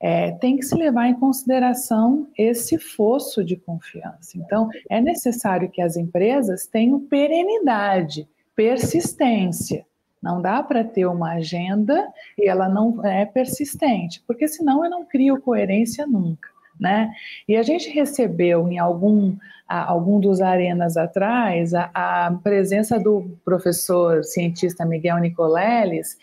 é, 0.00 0.32
tem 0.32 0.56
que 0.56 0.64
se 0.64 0.74
levar 0.74 1.08
em 1.08 1.14
consideração 1.14 2.28
esse 2.36 2.78
fosso 2.78 3.42
de 3.42 3.56
confiança. 3.56 4.36
Então, 4.36 4.68
é 4.90 5.00
necessário 5.00 5.70
que 5.70 5.80
as 5.80 5.96
empresas 5.96 6.66
tenham 6.66 7.00
perenidade, 7.00 8.28
persistência. 8.54 9.86
Não 10.22 10.40
dá 10.40 10.62
para 10.62 10.82
ter 10.82 11.06
uma 11.06 11.34
agenda 11.34 12.08
e 12.38 12.48
ela 12.48 12.68
não 12.68 13.04
é 13.04 13.24
persistente, 13.24 14.22
porque 14.26 14.48
senão 14.48 14.84
eu 14.84 14.90
não 14.90 15.04
crio 15.04 15.40
coerência 15.40 16.06
nunca. 16.06 16.48
Né? 16.78 17.10
E 17.48 17.56
a 17.56 17.62
gente 17.62 17.88
recebeu 17.88 18.68
em 18.68 18.78
algum, 18.78 19.34
algum 19.66 20.20
dos 20.20 20.42
arenas 20.42 20.96
atrás 20.96 21.72
a, 21.72 21.90
a 21.94 22.32
presença 22.42 22.98
do 22.98 23.38
professor 23.44 24.22
cientista 24.24 24.84
Miguel 24.84 25.18
Nicoleles, 25.18 26.18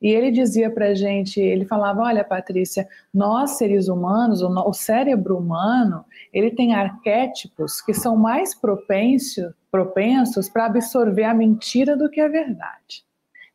e 0.00 0.10
ele 0.10 0.30
dizia 0.30 0.70
para 0.70 0.88
a 0.88 0.94
gente, 0.94 1.40
ele 1.40 1.64
falava, 1.64 2.02
olha, 2.02 2.22
Patrícia, 2.22 2.86
nós 3.12 3.52
seres 3.52 3.88
humanos, 3.88 4.42
o, 4.42 4.48
o 4.48 4.72
cérebro 4.72 5.38
humano, 5.38 6.04
ele 6.32 6.50
tem 6.50 6.74
arquétipos 6.74 7.80
que 7.80 7.94
são 7.94 8.14
mais 8.16 8.54
propenso, 8.54 9.54
propensos 9.70 10.48
para 10.48 10.66
absorver 10.66 11.24
a 11.24 11.34
mentira 11.34 11.96
do 11.96 12.10
que 12.10 12.20
a 12.20 12.28
verdade. 12.28 13.05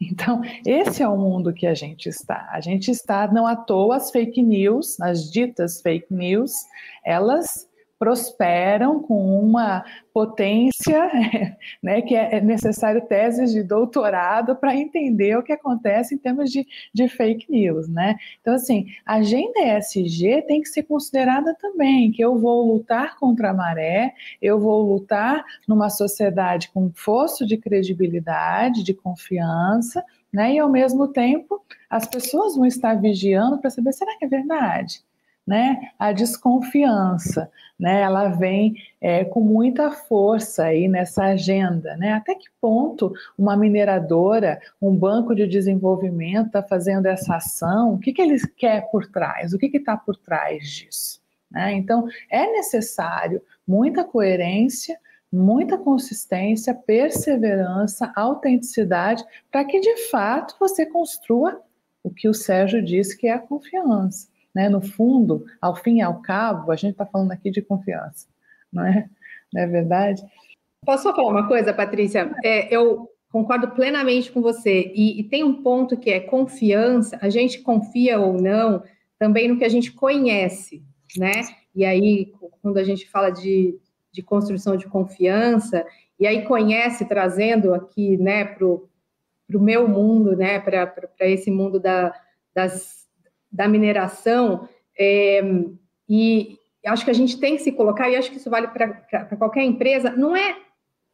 Então, 0.01 0.41
esse 0.65 1.03
é 1.03 1.07
o 1.07 1.15
mundo 1.15 1.53
que 1.53 1.67
a 1.67 1.75
gente 1.75 2.09
está. 2.09 2.49
A 2.51 2.59
gente 2.59 2.89
está, 2.89 3.31
não 3.31 3.45
à 3.45 3.55
toa, 3.55 3.97
as 3.97 4.09
fake 4.09 4.41
news, 4.41 4.99
as 4.99 5.29
ditas 5.31 5.79
fake 5.79 6.11
news, 6.11 6.51
elas 7.05 7.69
prosperam 8.01 8.99
com 8.99 9.39
uma 9.39 9.85
potência, 10.11 11.07
né, 11.83 12.01
que 12.01 12.15
é 12.15 12.41
necessário 12.41 12.99
teses 13.05 13.51
de 13.51 13.61
doutorado 13.61 14.55
para 14.55 14.75
entender 14.75 15.37
o 15.37 15.43
que 15.43 15.53
acontece 15.53 16.15
em 16.15 16.17
termos 16.17 16.49
de, 16.49 16.65
de 16.91 17.07
fake 17.07 17.45
news, 17.47 17.87
né? 17.87 18.15
Então, 18.41 18.55
assim, 18.55 18.87
a 19.05 19.17
agenda 19.17 19.77
ESG 19.77 20.41
tem 20.47 20.61
que 20.61 20.69
ser 20.69 20.81
considerada 20.81 21.55
também, 21.61 22.11
que 22.11 22.23
eu 22.25 22.39
vou 22.39 22.73
lutar 22.73 23.19
contra 23.19 23.51
a 23.51 23.53
maré, 23.53 24.15
eu 24.41 24.59
vou 24.59 24.81
lutar 24.81 25.45
numa 25.67 25.91
sociedade 25.91 26.71
com 26.73 26.91
fosso 26.95 27.45
de 27.45 27.55
credibilidade, 27.55 28.83
de 28.83 28.95
confiança, 28.95 30.03
né? 30.33 30.55
E 30.55 30.57
ao 30.57 30.71
mesmo 30.71 31.07
tempo, 31.07 31.63
as 31.87 32.07
pessoas 32.07 32.55
vão 32.55 32.65
estar 32.65 32.99
vigiando 32.99 33.59
para 33.59 33.69
saber, 33.69 33.93
será 33.93 34.17
que 34.17 34.25
é 34.25 34.27
verdade? 34.27 35.03
Né, 35.51 35.91
a 35.99 36.13
desconfiança, 36.13 37.51
né, 37.77 37.99
ela 38.03 38.29
vem 38.29 38.73
é, 39.01 39.25
com 39.25 39.41
muita 39.41 39.91
força 39.91 40.63
aí 40.63 40.87
nessa 40.87 41.25
agenda, 41.25 41.97
né, 41.97 42.13
até 42.13 42.35
que 42.35 42.47
ponto 42.61 43.11
uma 43.37 43.57
mineradora, 43.57 44.61
um 44.81 44.95
banco 44.95 45.35
de 45.35 45.45
desenvolvimento 45.45 46.47
está 46.47 46.63
fazendo 46.63 47.05
essa 47.05 47.35
ação, 47.35 47.95
o 47.95 47.99
que, 47.99 48.13
que 48.13 48.21
eles 48.21 48.45
quer 48.45 48.89
por 48.91 49.05
trás, 49.07 49.51
o 49.51 49.57
que 49.57 49.65
está 49.75 49.97
por 49.97 50.15
trás 50.15 50.65
disso, 50.69 51.21
né? 51.51 51.73
então 51.73 52.07
é 52.29 52.49
necessário 52.53 53.41
muita 53.67 54.05
coerência, 54.05 54.97
muita 55.29 55.77
consistência, 55.77 56.73
perseverança, 56.73 58.09
autenticidade, 58.15 59.21
para 59.51 59.65
que 59.65 59.81
de 59.81 60.09
fato 60.09 60.55
você 60.57 60.85
construa 60.85 61.61
o 62.01 62.09
que 62.09 62.29
o 62.29 62.33
Sérgio 62.33 62.81
disse 62.81 63.17
que 63.17 63.27
é 63.27 63.33
a 63.33 63.39
confiança. 63.39 64.30
Né? 64.53 64.69
No 64.69 64.81
fundo, 64.81 65.45
ao 65.61 65.75
fim 65.75 65.97
e 65.97 66.01
ao 66.01 66.21
cabo, 66.21 66.71
a 66.71 66.75
gente 66.75 66.91
está 66.91 67.05
falando 67.05 67.31
aqui 67.31 67.49
de 67.49 67.61
confiança, 67.61 68.27
não 68.71 68.85
é? 68.85 69.09
Não 69.53 69.61
é 69.61 69.67
verdade? 69.67 70.23
Posso 70.85 71.03
só 71.03 71.15
falar 71.15 71.29
uma 71.29 71.47
coisa, 71.47 71.73
Patrícia? 71.73 72.33
É, 72.43 72.73
eu 72.73 73.09
concordo 73.31 73.69
plenamente 73.71 74.31
com 74.31 74.41
você. 74.41 74.91
E, 74.95 75.19
e, 75.19 75.23
tem 75.23 75.43
um 75.43 75.61
ponto 75.61 75.97
que 75.97 76.09
é 76.09 76.19
confiança. 76.19 77.17
A 77.21 77.29
gente 77.29 77.59
confia 77.61 78.19
ou 78.19 78.33
não 78.33 78.83
também 79.19 79.47
no 79.47 79.57
que 79.57 79.65
a 79.65 79.69
gente 79.69 79.91
conhece, 79.91 80.83
né? 81.17 81.43
E 81.75 81.85
aí, 81.85 82.33
quando 82.61 82.77
a 82.77 82.83
gente 82.83 83.09
fala 83.09 83.29
de, 83.29 83.77
de 84.11 84.21
construção 84.21 84.75
de 84.75 84.87
confiança, 84.87 85.85
e 86.19 86.27
aí 86.27 86.43
conhece, 86.45 87.05
trazendo 87.05 87.73
aqui, 87.73 88.17
né, 88.17 88.45
para 88.45 88.65
o 88.65 88.89
meu 89.53 89.87
mundo, 89.87 90.35
né, 90.35 90.59
para 90.59 90.91
esse 91.21 91.49
mundo 91.49 91.79
da, 91.79 92.13
das 92.53 93.00
da 93.51 93.67
mineração, 93.67 94.67
é, 94.97 95.41
e 96.07 96.57
acho 96.85 97.03
que 97.03 97.11
a 97.11 97.15
gente 97.15 97.39
tem 97.39 97.55
que 97.55 97.63
se 97.63 97.71
colocar, 97.71 98.09
e 98.09 98.15
acho 98.15 98.31
que 98.31 98.37
isso 98.37 98.49
vale 98.49 98.67
para 98.67 99.35
qualquer 99.37 99.63
empresa, 99.63 100.11
não 100.11 100.35
é 100.35 100.57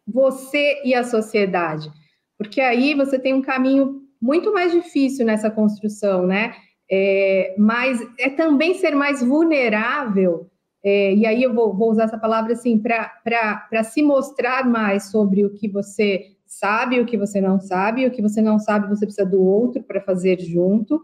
você 0.07 0.81
e 0.85 0.93
a 0.93 1.03
sociedade, 1.03 1.91
porque 2.37 2.61
aí 2.61 2.93
você 2.93 3.19
tem 3.19 3.33
um 3.33 3.41
caminho 3.41 4.01
muito 4.21 4.53
mais 4.53 4.71
difícil 4.71 5.25
nessa 5.25 5.51
construção, 5.51 6.25
né? 6.25 6.55
É, 6.89 7.53
mas 7.57 7.99
é 8.17 8.29
também 8.29 8.73
ser 8.75 8.95
mais 8.95 9.21
vulnerável, 9.21 10.49
é, 10.83 11.13
e 11.13 11.25
aí 11.25 11.43
eu 11.43 11.53
vou, 11.53 11.75
vou, 11.75 11.91
usar 11.91 12.05
essa 12.05 12.17
palavra 12.17 12.53
assim, 12.53 12.79
para 12.79 13.83
se 13.83 14.01
mostrar 14.01 14.65
mais 14.65 15.11
sobre 15.11 15.43
o 15.43 15.53
que 15.53 15.67
você 15.67 16.37
sabe, 16.45 16.99
o 16.99 17.05
que 17.05 17.17
você 17.17 17.41
não 17.41 17.59
sabe, 17.59 18.05
o 18.05 18.11
que 18.11 18.21
você 18.21 18.41
não 18.41 18.57
sabe, 18.57 18.87
você 18.87 19.05
precisa 19.05 19.27
do 19.27 19.41
outro 19.43 19.83
para 19.83 19.99
fazer 19.99 20.39
junto, 20.39 21.03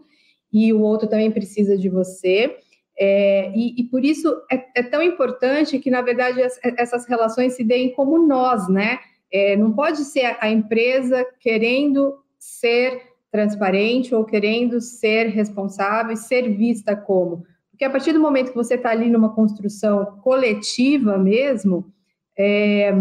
e 0.54 0.72
o 0.72 0.80
outro 0.80 1.08
também 1.08 1.32
precisa 1.32 1.76
de 1.76 1.88
você. 1.88 2.56
É, 2.96 3.50
e, 3.56 3.74
e, 3.80 3.84
por 3.88 4.04
isso 4.04 4.32
é, 4.48 4.64
é, 4.76 4.82
tão 4.84 5.02
importante 5.02 5.80
que, 5.80 5.90
na 5.90 6.00
verdade, 6.00 6.40
as, 6.40 6.60
essas 6.62 7.06
relações 7.06 7.54
se 7.54 7.64
deem 7.64 7.92
como 7.92 8.24
nós, 8.24 8.68
né? 8.68 9.00
É, 9.32 9.56
não 9.56 9.72
pode 9.72 10.04
ser 10.04 10.26
a, 10.26 10.38
a 10.42 10.48
empresa 10.48 11.26
querendo 11.40 12.14
ser 12.38 13.02
transparente 13.32 14.14
ou 14.14 14.24
querendo 14.24 14.80
ser 14.80 15.26
responsável 15.26 16.12
e 16.12 16.16
ser 16.16 16.48
vista 16.50 16.94
como. 16.94 17.44
Porque 17.68 17.84
a 17.84 17.90
partir 17.90 18.12
do 18.12 18.20
momento 18.20 18.50
que 18.50 18.56
você 18.56 18.74
está 18.74 18.90
ali 18.90 19.10
numa 19.10 19.34
construção 19.34 20.20
coletiva 20.22 21.18
mesmo, 21.18 21.92
é, 22.38 22.92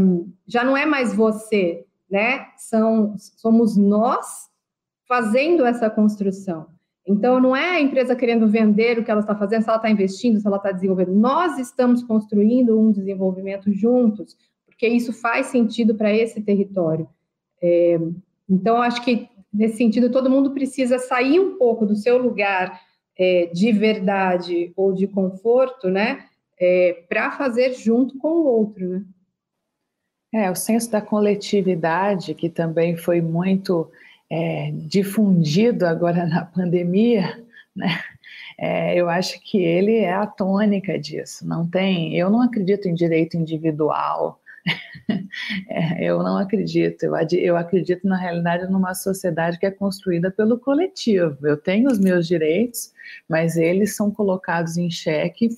já 0.47 0.63
não 0.63 0.75
é 0.75 0.87
mais 0.87 1.13
você, 1.13 1.85
né? 2.09 2.47
São, 2.57 3.13
somos 3.15 3.77
nós 3.77 4.49
fazendo 5.07 5.63
essa 5.63 5.87
construção. 5.87 6.72
Então, 7.05 7.39
não 7.39 7.55
é 7.55 7.71
a 7.71 7.81
empresa 7.81 8.15
querendo 8.15 8.47
vender 8.47 8.97
o 8.97 9.03
que 9.03 9.11
ela 9.11 9.19
está 9.19 9.35
fazendo, 9.35 9.63
se 9.63 9.69
ela 9.69 9.77
está 9.77 9.89
investindo, 9.89 10.39
se 10.39 10.47
ela 10.47 10.57
está 10.57 10.71
desenvolvendo. 10.71 11.13
Nós 11.13 11.59
estamos 11.59 12.01
construindo 12.03 12.79
um 12.79 12.91
desenvolvimento 12.91 13.71
juntos, 13.73 14.37
porque 14.65 14.87
isso 14.87 15.11
faz 15.11 15.47
sentido 15.47 15.95
para 15.95 16.13
esse 16.13 16.41
território. 16.41 17.07
É, 17.61 17.99
então, 18.49 18.81
acho 18.81 19.03
que, 19.03 19.27
nesse 19.53 19.77
sentido, 19.77 20.09
todo 20.11 20.29
mundo 20.29 20.51
precisa 20.51 20.97
sair 20.97 21.39
um 21.39 21.57
pouco 21.57 21.85
do 21.85 21.95
seu 21.95 22.17
lugar 22.17 22.81
é, 23.17 23.47
de 23.53 23.71
verdade 23.71 24.71
ou 24.75 24.93
de 24.93 25.07
conforto, 25.07 25.89
né? 25.89 26.25
É, 26.57 27.03
para 27.09 27.31
fazer 27.31 27.73
junto 27.73 28.17
com 28.17 28.29
o 28.29 28.45
outro, 28.45 28.87
né? 28.87 29.05
É, 30.33 30.49
o 30.49 30.55
senso 30.55 30.89
da 30.89 31.01
coletividade, 31.01 32.33
que 32.33 32.49
também 32.49 32.95
foi 32.95 33.21
muito 33.21 33.91
é, 34.33 34.71
difundido 34.71 35.85
agora 35.85 36.25
na 36.25 36.43
pandemia, 36.43 37.39
né? 37.75 37.99
É, 38.57 38.95
eu 38.95 39.09
acho 39.09 39.39
que 39.41 39.59
ele 39.59 39.97
é 39.97 40.13
a 40.13 40.25
tônica 40.25 40.97
disso. 40.97 41.47
Não 41.47 41.67
tem, 41.67 42.15
eu 42.17 42.29
não 42.31 42.41
acredito 42.41 42.87
em 42.87 42.95
direito 42.95 43.37
individual. 43.37 44.39
é, 45.69 46.03
eu 46.03 46.23
não 46.23 46.37
acredito. 46.37 47.03
Eu, 47.03 47.13
eu 47.33 47.57
acredito 47.57 48.07
na 48.07 48.17
realidade 48.17 48.71
numa 48.71 48.95
sociedade 48.95 49.59
que 49.59 49.65
é 49.67 49.71
construída 49.71 50.31
pelo 50.31 50.57
coletivo. 50.57 51.37
Eu 51.45 51.57
tenho 51.57 51.91
os 51.91 51.99
meus 51.99 52.27
direitos, 52.27 52.91
mas 53.29 53.55
eles 53.55 53.95
são 53.95 54.09
colocados 54.09 54.77
em 54.77 54.89
xeque 54.89 55.49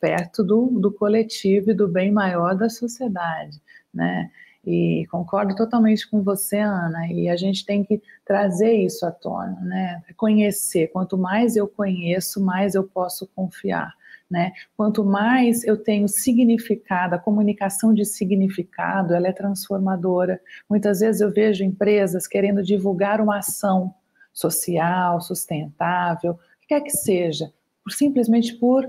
perto 0.00 0.42
do, 0.42 0.70
do 0.80 0.92
coletivo 0.92 1.70
e 1.70 1.74
do 1.74 1.86
bem 1.86 2.10
maior 2.10 2.56
da 2.56 2.68
sociedade, 2.68 3.60
né? 3.92 4.28
E 4.66 5.06
concordo 5.10 5.54
totalmente 5.54 6.08
com 6.08 6.22
você, 6.22 6.58
Ana, 6.58 7.06
e 7.08 7.28
a 7.28 7.36
gente 7.36 7.66
tem 7.66 7.84
que 7.84 8.00
trazer 8.24 8.72
isso 8.74 9.04
à 9.04 9.10
tona, 9.10 9.60
né? 9.60 10.02
Conhecer. 10.16 10.88
Quanto 10.88 11.18
mais 11.18 11.56
eu 11.56 11.68
conheço, 11.68 12.42
mais 12.42 12.74
eu 12.74 12.84
posso 12.84 13.26
confiar. 13.34 13.92
Né? 14.30 14.52
Quanto 14.74 15.04
mais 15.04 15.62
eu 15.64 15.76
tenho 15.76 16.08
significado, 16.08 17.14
a 17.14 17.18
comunicação 17.18 17.92
de 17.92 18.06
significado, 18.06 19.14
ela 19.14 19.28
é 19.28 19.32
transformadora. 19.32 20.40
Muitas 20.68 21.00
vezes 21.00 21.20
eu 21.20 21.30
vejo 21.30 21.62
empresas 21.62 22.26
querendo 22.26 22.62
divulgar 22.62 23.20
uma 23.20 23.38
ação 23.38 23.94
social, 24.32 25.20
sustentável, 25.20 26.32
o 26.32 26.60
que 26.60 26.68
quer 26.68 26.80
que 26.80 26.90
seja, 26.90 27.52
simplesmente 27.90 28.54
por 28.54 28.88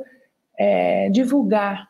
é, 0.57 1.09
divulgar 1.09 1.89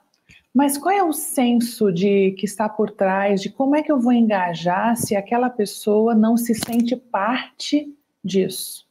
mas 0.55 0.77
qual 0.77 0.95
é 0.95 1.03
o 1.03 1.11
senso 1.11 1.91
de 1.91 2.31
que 2.31 2.45
está 2.45 2.69
por 2.69 2.89
trás 2.89 3.41
de 3.41 3.49
como 3.49 3.75
é 3.75 3.83
que 3.83 3.91
eu 3.91 3.99
vou 3.99 4.13
engajar 4.13 4.95
se 4.95 5.13
aquela 5.13 5.49
pessoa 5.49 6.15
não 6.15 6.37
se 6.37 6.55
sente 6.55 6.95
parte 6.95 7.93
disso? 8.23 8.87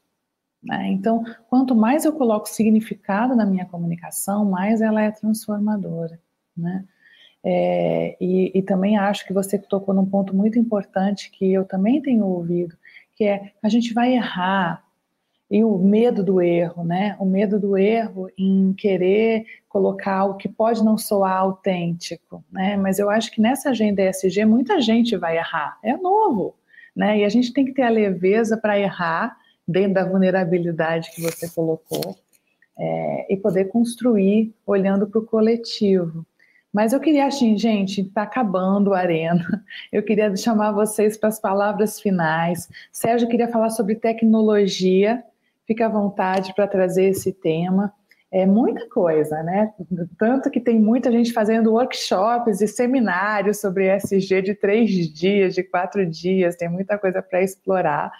Né? 0.62 0.88
Então, 0.88 1.24
quanto 1.48 1.74
mais 1.74 2.04
eu 2.04 2.12
coloco 2.12 2.50
significado 2.50 3.34
na 3.34 3.46
minha 3.46 3.64
comunicação, 3.64 4.44
mais 4.44 4.82
ela 4.82 5.00
é 5.00 5.10
transformadora. 5.10 6.20
Né? 6.54 6.84
É, 7.42 8.14
e, 8.20 8.52
e 8.54 8.62
também 8.62 8.98
acho 8.98 9.26
que 9.26 9.32
você 9.32 9.58
tocou 9.58 9.94
num 9.94 10.04
ponto 10.04 10.36
muito 10.36 10.58
importante 10.58 11.30
que 11.30 11.50
eu 11.50 11.64
também 11.64 12.02
tenho 12.02 12.26
ouvido, 12.26 12.76
que 13.14 13.24
é 13.24 13.52
a 13.62 13.70
gente 13.70 13.94
vai 13.94 14.12
errar, 14.12 14.83
e 15.50 15.62
o 15.62 15.78
medo 15.78 16.22
do 16.22 16.40
erro, 16.40 16.84
né? 16.84 17.16
O 17.18 17.24
medo 17.24 17.60
do 17.60 17.76
erro 17.76 18.28
em 18.36 18.72
querer 18.72 19.44
colocar 19.68 20.24
o 20.24 20.36
que 20.36 20.48
pode 20.48 20.82
não 20.84 20.96
soar 20.96 21.36
autêntico, 21.36 22.44
né? 22.50 22.76
Mas 22.76 22.98
eu 22.98 23.10
acho 23.10 23.30
que 23.30 23.40
nessa 23.40 23.70
agenda 23.70 24.02
ESG 24.02 24.44
muita 24.44 24.80
gente 24.80 25.16
vai 25.16 25.36
errar. 25.36 25.78
É 25.82 25.96
novo, 25.96 26.54
né? 26.96 27.18
E 27.18 27.24
a 27.24 27.28
gente 27.28 27.52
tem 27.52 27.64
que 27.64 27.72
ter 27.72 27.82
a 27.82 27.90
leveza 27.90 28.56
para 28.56 28.78
errar 28.78 29.36
dentro 29.66 29.94
da 29.94 30.04
vulnerabilidade 30.04 31.10
que 31.14 31.20
você 31.20 31.48
colocou 31.48 32.16
é, 32.78 33.32
e 33.32 33.36
poder 33.36 33.66
construir 33.66 34.54
olhando 34.66 35.06
para 35.06 35.20
o 35.20 35.26
coletivo. 35.26 36.26
Mas 36.72 36.92
eu 36.92 36.98
queria, 36.98 37.26
assim, 37.26 37.56
gente, 37.56 38.00
está 38.00 38.22
acabando 38.22 38.92
a 38.92 38.98
arena. 38.98 39.64
Eu 39.92 40.02
queria 40.02 40.34
chamar 40.36 40.72
vocês 40.72 41.16
para 41.16 41.28
as 41.28 41.38
palavras 41.38 42.00
finais. 42.00 42.68
Sérgio 42.90 43.28
queria 43.28 43.46
falar 43.46 43.70
sobre 43.70 43.94
tecnologia 43.94 45.22
fica 45.66 45.86
à 45.86 45.88
vontade 45.88 46.54
para 46.54 46.66
trazer 46.66 47.04
esse 47.04 47.32
tema. 47.32 47.92
É 48.30 48.44
muita 48.46 48.88
coisa, 48.88 49.42
né? 49.44 49.72
Tanto 50.18 50.50
que 50.50 50.58
tem 50.58 50.80
muita 50.80 51.10
gente 51.12 51.32
fazendo 51.32 51.72
workshops 51.72 52.60
e 52.60 52.66
seminários 52.66 53.60
sobre 53.60 53.94
ESG 53.94 54.42
de 54.42 54.54
três 54.54 54.90
dias, 54.90 55.54
de 55.54 55.62
quatro 55.62 56.04
dias, 56.04 56.56
tem 56.56 56.68
muita 56.68 56.98
coisa 56.98 57.22
para 57.22 57.42
explorar. 57.42 58.10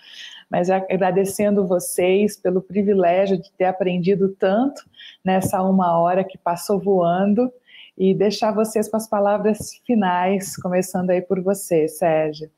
Mas 0.48 0.70
agradecendo 0.70 1.66
vocês 1.66 2.36
pelo 2.36 2.62
privilégio 2.62 3.36
de 3.36 3.50
ter 3.52 3.64
aprendido 3.64 4.28
tanto 4.38 4.82
nessa 5.24 5.60
uma 5.62 5.98
hora 5.98 6.22
que 6.22 6.38
passou 6.38 6.78
voando 6.78 7.52
e 7.98 8.14
deixar 8.14 8.52
vocês 8.52 8.88
com 8.88 8.96
as 8.96 9.08
palavras 9.08 9.80
finais, 9.84 10.56
começando 10.56 11.10
aí 11.10 11.22
por 11.22 11.42
você, 11.42 11.88
Sérgio. 11.88 12.48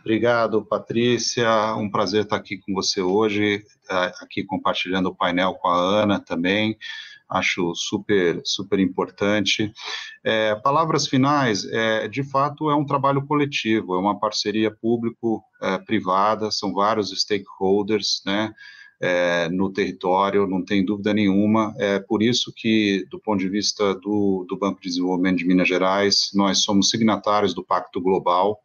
Obrigado, 0.00 0.64
Patrícia. 0.64 1.74
Um 1.76 1.90
prazer 1.90 2.24
estar 2.24 2.36
aqui 2.36 2.56
com 2.56 2.72
você 2.72 3.02
hoje, 3.02 3.62
tá 3.86 4.06
aqui 4.22 4.42
compartilhando 4.42 5.10
o 5.10 5.14
painel 5.14 5.54
com 5.54 5.68
a 5.68 5.76
Ana 5.76 6.18
também. 6.18 6.78
Acho 7.28 7.74
super, 7.74 8.40
super 8.42 8.80
importante. 8.80 9.72
É, 10.24 10.54
palavras 10.56 11.06
finais, 11.06 11.64
é, 11.66 12.08
de 12.08 12.24
fato, 12.24 12.70
é 12.70 12.74
um 12.74 12.84
trabalho 12.84 13.24
coletivo, 13.26 13.94
é 13.94 13.98
uma 13.98 14.18
parceria 14.18 14.70
público-privada, 14.70 16.48
é, 16.48 16.50
são 16.50 16.72
vários 16.72 17.10
stakeholders, 17.10 18.22
né? 18.26 18.52
É, 19.02 19.48
no 19.48 19.72
território, 19.72 20.46
não 20.46 20.62
tem 20.62 20.84
dúvida 20.84 21.14
nenhuma. 21.14 21.74
É 21.78 21.98
por 22.00 22.22
isso 22.22 22.52
que, 22.54 23.06
do 23.10 23.18
ponto 23.18 23.38
de 23.38 23.48
vista 23.48 23.94
do, 23.94 24.44
do 24.46 24.58
Banco 24.58 24.80
de 24.80 24.88
Desenvolvimento 24.88 25.38
de 25.38 25.46
Minas 25.46 25.68
Gerais, 25.68 26.30
nós 26.34 26.58
somos 26.58 26.90
signatários 26.90 27.54
do 27.54 27.64
Pacto 27.64 28.00
Global, 28.00 28.60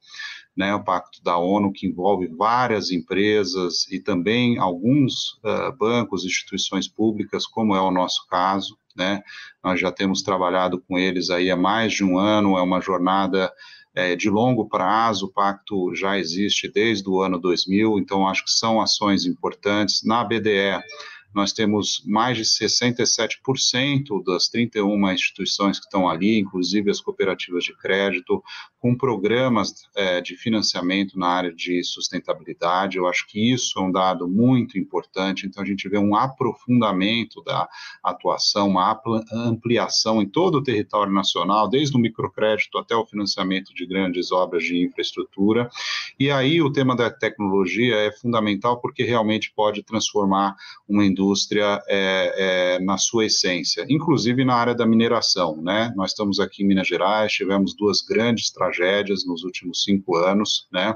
né, 0.55 0.73
o 0.73 0.83
Pacto 0.83 1.21
da 1.23 1.37
ONU, 1.37 1.71
que 1.71 1.87
envolve 1.87 2.27
várias 2.27 2.91
empresas 2.91 3.87
e 3.91 3.99
também 3.99 4.57
alguns 4.57 5.33
uh, 5.43 5.75
bancos, 5.77 6.23
instituições 6.23 6.87
públicas, 6.87 7.45
como 7.45 7.75
é 7.75 7.81
o 7.81 7.91
nosso 7.91 8.25
caso. 8.27 8.77
Né? 8.95 9.21
Nós 9.63 9.79
já 9.79 9.91
temos 9.91 10.21
trabalhado 10.21 10.81
com 10.81 10.97
eles 10.97 11.29
aí 11.29 11.51
há 11.51 11.57
mais 11.57 11.93
de 11.93 12.03
um 12.03 12.17
ano, 12.17 12.57
é 12.57 12.61
uma 12.61 12.79
jornada 12.79 13.51
é, 13.93 14.15
de 14.15 14.29
longo 14.29 14.67
prazo, 14.67 15.25
o 15.25 15.31
pacto 15.31 15.95
já 15.95 16.17
existe 16.17 16.69
desde 16.69 17.09
o 17.09 17.21
ano 17.21 17.39
2000, 17.39 17.97
então 17.97 18.27
acho 18.27 18.43
que 18.43 18.51
são 18.51 18.81
ações 18.81 19.25
importantes. 19.25 20.03
Na 20.03 20.23
BDE, 20.23 20.81
nós 21.35 21.51
temos 21.51 22.01
mais 22.05 22.37
de 22.37 22.43
67% 22.43 24.23
das 24.23 24.47
31 24.47 25.11
instituições 25.11 25.77
que 25.77 25.85
estão 25.85 26.07
ali, 26.07 26.39
inclusive 26.39 26.89
as 26.89 27.01
cooperativas 27.01 27.65
de 27.65 27.75
crédito, 27.75 28.41
com 28.79 28.95
programas 28.95 29.73
é, 29.97 30.21
de 30.21 30.37
financiamento 30.37 31.19
na 31.19 31.27
área 31.27 31.53
de 31.53 31.83
sustentabilidade. 31.83 32.97
Eu 32.97 33.05
acho 33.05 33.27
que 33.27 33.51
isso 33.51 33.77
é 33.77 33.81
um 33.81 33.91
dado 33.91 34.29
muito 34.29 34.79
importante. 34.79 35.45
Então, 35.45 35.61
a 35.61 35.65
gente 35.65 35.89
vê 35.89 35.97
um 35.97 36.15
aprofundamento 36.15 37.43
da 37.43 37.67
atuação, 38.01 38.69
uma 38.69 38.97
ampliação 39.33 40.21
em 40.21 40.25
todo 40.25 40.59
o 40.59 40.63
território 40.63 41.11
nacional, 41.11 41.67
desde 41.67 41.97
o 41.97 41.99
microcrédito 41.99 42.77
até 42.77 42.95
o 42.95 43.05
financiamento 43.05 43.73
de 43.73 43.85
grandes 43.85 44.31
obras 44.31 44.63
de 44.63 44.81
infraestrutura. 44.81 45.69
E 46.17 46.31
aí, 46.31 46.61
o 46.61 46.71
tema 46.71 46.95
da 46.95 47.09
tecnologia 47.09 47.95
é 47.95 48.11
fundamental 48.11 48.79
porque 48.79 49.03
realmente 49.03 49.51
pode 49.53 49.83
transformar 49.83 50.55
uma 50.87 51.05
indústria 51.05 51.24
é, 51.87 52.75
é, 52.77 52.79
na 52.79 52.97
sua 52.97 53.25
essência, 53.25 53.85
inclusive 53.89 54.43
na 54.43 54.55
área 54.55 54.75
da 54.75 54.85
mineração. 54.85 55.61
Né? 55.61 55.93
Nós 55.95 56.11
estamos 56.11 56.39
aqui 56.39 56.63
em 56.63 56.67
Minas 56.67 56.87
Gerais, 56.87 57.31
tivemos 57.31 57.75
duas 57.75 58.01
grandes 58.01 58.51
tragédias 58.51 59.25
nos 59.25 59.43
últimos 59.43 59.83
cinco 59.83 60.15
anos, 60.17 60.67
né? 60.71 60.95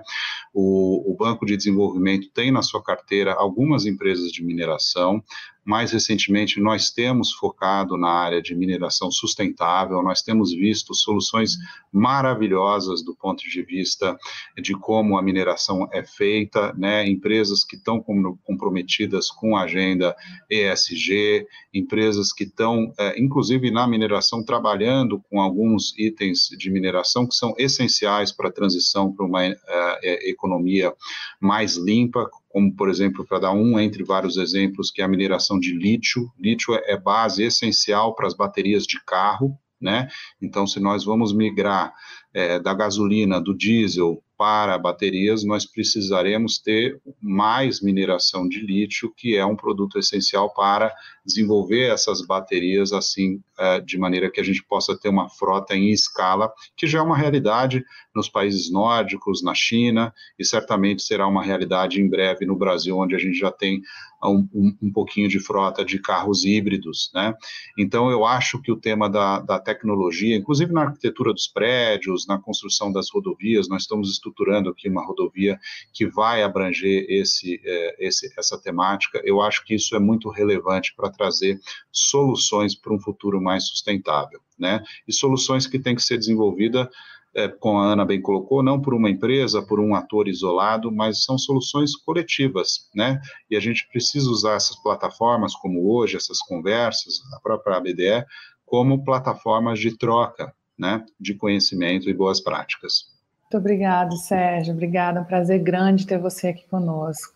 O, 0.53 1.11
o 1.11 1.15
Banco 1.15 1.45
de 1.45 1.55
Desenvolvimento 1.55 2.30
tem 2.34 2.51
na 2.51 2.61
sua 2.61 2.84
carteira 2.84 3.34
algumas 3.34 3.86
empresas 3.86 4.32
de 4.32 4.43
mineração, 4.43 5.23
mais 5.70 5.91
recentemente, 5.91 6.59
nós 6.59 6.89
temos 6.89 7.32
focado 7.32 7.95
na 7.95 8.09
área 8.09 8.41
de 8.41 8.55
mineração 8.55 9.11
sustentável, 9.11 10.01
nós 10.01 10.24
temos 10.24 10.51
visto 10.51 10.95
soluções 10.95 11.57
maravilhosas 11.93 13.03
do 13.03 13.15
ponto 13.15 13.47
de 13.47 13.61
vista 13.61 14.17
de 14.59 14.74
como 14.74 15.15
a 15.15 15.22
mineração 15.22 15.88
é 15.93 16.03
feita, 16.03 16.74
né? 16.76 17.07
empresas 17.07 17.63
que 17.63 17.76
estão 17.76 18.03
comprometidas 18.43 19.30
com 19.30 19.55
a 19.55 19.61
agenda 19.61 20.15
ESG, 20.49 21.45
empresas 21.72 22.34
que 22.34 22.45
estão, 22.45 22.91
é, 22.97 23.22
inclusive 23.22 23.70
na 23.70 23.88
mineração, 23.88 24.43
trabalhando 24.43 25.22
com 25.30 25.39
alguns 25.39 25.93
itens 25.99 26.49
de 26.57 26.72
mineração 26.72 27.28
que 27.28 27.36
são 27.36 27.53
essenciais 27.59 28.32
para 28.32 28.49
a 28.49 28.51
transição 28.51 29.13
para 29.13 29.24
uma 29.24 29.45
é, 29.45 29.55
é 30.01 30.30
economia 30.32 30.91
mais 31.39 31.76
limpa, 31.76 32.28
como, 32.50 32.76
por 32.76 32.89
exemplo, 32.89 33.26
para 33.26 33.39
dar 33.39 33.52
um 33.52 33.80
entre 33.80 34.04
vários 34.04 34.36
exemplos, 34.36 34.91
que 34.91 35.02
é 35.02 35.06
a 35.06 35.08
mineração 35.08 35.60
de 35.60 35.72
lítio. 35.72 36.30
Lítio 36.38 36.74
é 36.74 36.97
base 36.97 37.43
essencial 37.43 38.16
para 38.16 38.28
as 38.28 38.34
baterias 38.34 38.86
de 38.86 39.00
carro, 39.06 39.58
né? 39.80 40.10
Então, 40.41 40.68
se 40.68 40.80
nós 40.80 41.06
vamos 41.06 41.34
migrar 41.34 41.93
é, 42.34 42.60
da 42.60 42.74
gasolina, 42.74 43.39
do 43.39 43.56
diesel, 43.56 44.22
para 44.40 44.78
baterias, 44.78 45.44
nós 45.44 45.66
precisaremos 45.66 46.60
ter 46.60 46.98
mais 47.22 47.82
mineração 47.82 48.48
de 48.48 48.62
lítio, 48.62 49.14
que 49.14 49.36
é 49.36 49.46
um 49.46 49.54
produto 49.54 50.00
essencial 50.00 50.54
para 50.54 50.96
desenvolver 51.26 51.92
essas 51.92 52.26
baterias 52.26 52.94
assim, 52.94 53.42
é, 53.60 53.82
de 53.82 53.98
maneira 53.98 54.32
que 54.32 54.40
a 54.40 54.44
gente 54.44 54.64
possa 54.64 54.98
ter 54.98 55.10
uma 55.10 55.28
frota 55.28 55.76
em 55.76 55.90
escala, 55.90 56.50
que 56.78 56.88
já 56.88 57.00
é 57.00 57.02
uma 57.02 57.18
realidade 57.18 57.84
nos 58.16 58.30
países 58.30 58.72
nórdicos, 58.72 59.44
na 59.44 59.54
China, 59.54 60.14
e 60.40 60.46
certamente 60.46 61.04
será 61.04 61.28
uma 61.28 61.44
realidade 61.44 62.02
em 62.02 62.10
breve 62.10 62.46
no 62.46 62.56
Brasil, 62.56 62.98
onde 62.98 63.16
a 63.16 63.20
gente 63.20 63.38
já 63.38 63.52
tem 63.52 63.82
um, 64.24 64.48
um, 64.54 64.78
um, 64.84 64.92
pouquinho 64.92 65.30
de 65.30 65.40
frota 65.40 65.86
de 65.86 66.00
carros 66.00 66.44
híbridos, 66.44 67.10
né? 67.14 67.34
Então, 67.78 68.10
eu 68.10 68.26
acho 68.26 68.62
que 68.62 68.72
o 68.72 68.76
tema 68.76 69.10
da, 69.10 69.40
da 69.40 69.60
tecnologia, 69.60 70.36
inclusive 70.36 70.74
na 70.74 70.82
arquitetura 70.82 71.34
dos 71.34 71.48
prédios, 71.48 72.28
na 72.28 72.38
construção 72.38 72.92
das 72.92 73.10
rodovias, 73.10 73.70
nós 73.70 73.84
estamos 73.84 74.10
estruturando 74.30 74.69
aqui 74.69 74.88
uma 74.88 75.05
rodovia 75.05 75.59
que 75.93 76.07
vai 76.07 76.43
abranger 76.43 77.05
esse, 77.09 77.59
é, 77.63 78.07
esse, 78.07 78.32
essa 78.38 78.59
temática, 78.61 79.21
eu 79.23 79.41
acho 79.41 79.63
que 79.65 79.75
isso 79.75 79.95
é 79.95 79.99
muito 79.99 80.30
relevante 80.30 80.93
para 80.95 81.09
trazer 81.09 81.59
soluções 81.91 82.75
para 82.75 82.93
um 82.93 82.99
futuro 82.99 83.41
mais 83.41 83.67
sustentável, 83.67 84.39
né? 84.57 84.84
E 85.07 85.13
soluções 85.13 85.67
que 85.67 85.80
têm 85.80 85.95
que 85.95 86.01
ser 86.01 86.17
desenvolvidas 86.17 86.88
é, 87.36 87.47
como 87.47 87.77
a 87.77 87.91
Ana 87.93 88.05
bem 88.05 88.19
colocou, 88.19 88.63
não 88.63 88.82
por 88.82 88.93
uma 88.93 89.09
empresa, 89.09 89.61
por 89.61 89.80
um 89.80 89.93
ator 89.93 90.27
isolado, 90.27 90.91
mas 90.91 91.23
são 91.23 91.38
soluções 91.38 91.95
coletivas, 91.95 92.89
né? 92.93 93.21
E 93.49 93.55
a 93.55 93.59
gente 93.59 93.88
precisa 93.88 94.30
usar 94.30 94.55
essas 94.55 94.82
plataformas, 94.82 95.53
como 95.55 95.93
hoje, 95.93 96.17
essas 96.17 96.39
conversas, 96.39 97.21
a 97.34 97.39
própria 97.39 97.77
ABDE, 97.77 98.25
como 98.65 99.03
plataformas 99.03 99.80
de 99.80 99.95
troca, 99.95 100.53
né? 100.77 101.05
De 101.19 101.36
conhecimento 101.36 102.09
e 102.09 102.13
boas 102.13 102.41
práticas. 102.41 103.18
Muito 103.52 103.64
obrigado, 103.64 104.16
Sérgio. 104.16 104.76
Obrigada, 104.76 105.18
é 105.18 105.22
um 105.24 105.26
prazer 105.26 105.58
grande 105.58 106.06
ter 106.06 106.20
você 106.20 106.50
aqui 106.50 106.68
conosco. 106.68 107.34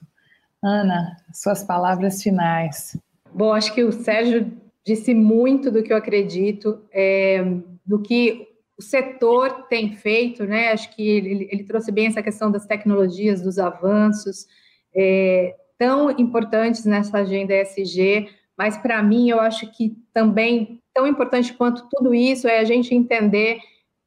Ana, 0.63 1.17
suas 1.33 1.63
palavras 1.63 2.21
finais. 2.21 2.95
Bom, 3.33 3.51
acho 3.51 3.73
que 3.73 3.83
o 3.83 3.91
Sérgio 3.91 4.51
disse 4.85 5.15
muito 5.15 5.71
do 5.71 5.81
que 5.81 5.91
eu 5.91 5.97
acredito, 5.97 6.79
é, 6.93 7.43
do 7.83 7.99
que 7.99 8.47
o 8.77 8.81
setor 8.83 9.65
tem 9.67 9.95
feito, 9.95 10.45
né? 10.45 10.71
Acho 10.71 10.95
que 10.95 11.01
ele, 11.01 11.49
ele 11.51 11.63
trouxe 11.63 11.91
bem 11.91 12.05
essa 12.05 12.21
questão 12.21 12.51
das 12.51 12.67
tecnologias, 12.67 13.41
dos 13.41 13.57
avanços, 13.57 14.45
é, 14.95 15.55
tão 15.79 16.11
importantes 16.11 16.85
nessa 16.85 17.17
agenda 17.17 17.55
ESG, 17.55 18.29
mas 18.55 18.77
para 18.77 19.01
mim 19.01 19.31
eu 19.31 19.39
acho 19.39 19.65
que 19.71 19.97
também 20.13 20.79
tão 20.93 21.07
importante 21.07 21.53
quanto 21.53 21.87
tudo 21.89 22.13
isso 22.13 22.47
é 22.47 22.59
a 22.59 22.63
gente 22.63 22.93
entender 22.93 23.57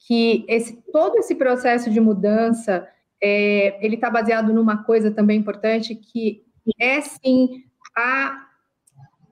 que 0.06 0.44
esse, 0.48 0.82
todo 0.92 1.18
esse 1.18 1.34
processo 1.34 1.90
de 1.90 2.00
mudança 2.00 2.86
é, 3.22 3.78
ele 3.84 3.96
está 3.96 4.08
baseado 4.08 4.52
numa 4.52 4.84
coisa 4.84 5.10
também 5.10 5.38
importante 5.38 5.94
que 5.94 6.44
é 6.78 7.00
sim 7.00 7.64
a 7.96 8.44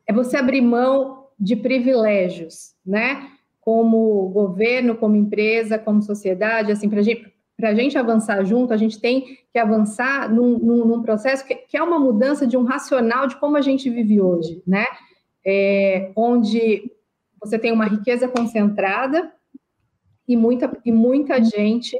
é 0.06 0.12
você 0.12 0.36
abrir 0.36 0.60
mão 0.60 1.28
de 1.38 1.56
privilégios, 1.56 2.74
né? 2.84 3.30
como 3.64 4.28
governo, 4.28 4.94
como 4.94 5.16
empresa, 5.16 5.78
como 5.78 6.02
sociedade, 6.02 6.70
assim, 6.70 6.86
para 6.86 7.00
gente, 7.00 7.32
a 7.62 7.74
gente 7.74 7.96
avançar 7.96 8.44
junto, 8.44 8.74
a 8.74 8.76
gente 8.76 9.00
tem 9.00 9.38
que 9.50 9.58
avançar 9.58 10.30
num, 10.30 10.58
num, 10.58 10.84
num 10.84 11.02
processo 11.02 11.46
que, 11.46 11.54
que, 11.54 11.76
é 11.76 11.82
uma 11.82 11.98
mudança 11.98 12.46
de 12.46 12.58
um 12.58 12.64
racional 12.64 13.26
de 13.26 13.36
como 13.36 13.56
a 13.56 13.62
gente 13.62 13.88
vive 13.88 14.20
hoje, 14.20 14.62
né? 14.66 14.84
É, 15.46 16.12
onde 16.14 16.92
você 17.40 17.58
tem 17.58 17.72
uma 17.72 17.86
riqueza 17.86 18.28
concentrada 18.28 19.32
e 20.26 20.36
muita, 20.36 20.70
e 20.84 20.92
muita 20.92 21.42
gente 21.42 21.96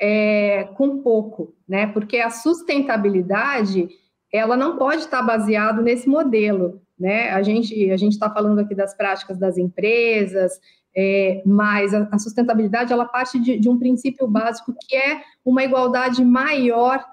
é, 0.00 0.64
com 0.74 1.02
pouco, 1.02 1.54
né? 1.68 1.86
Porque 1.88 2.18
a 2.18 2.30
sustentabilidade 2.30 3.88
ela 4.32 4.56
não 4.56 4.76
pode 4.76 5.02
estar 5.02 5.22
baseado 5.22 5.82
nesse 5.82 6.08
modelo, 6.08 6.82
né? 6.98 7.30
A 7.30 7.42
gente 7.42 7.90
a 7.90 7.96
gente 7.96 8.12
está 8.12 8.30
falando 8.30 8.58
aqui 8.58 8.74
das 8.74 8.94
práticas 8.96 9.38
das 9.38 9.56
empresas, 9.56 10.60
é, 10.96 11.42
mas 11.44 11.92
a, 11.94 12.08
a, 12.10 12.18
sustentabilidade 12.18 12.92
ela 12.92 13.04
parte 13.04 13.38
de, 13.38 13.58
de, 13.58 13.68
um 13.68 13.78
princípio 13.78 14.26
básico 14.26 14.74
que 14.80 14.96
é 14.96 15.20
uma 15.44 15.62
igualdade 15.62 16.24
maior 16.24 17.04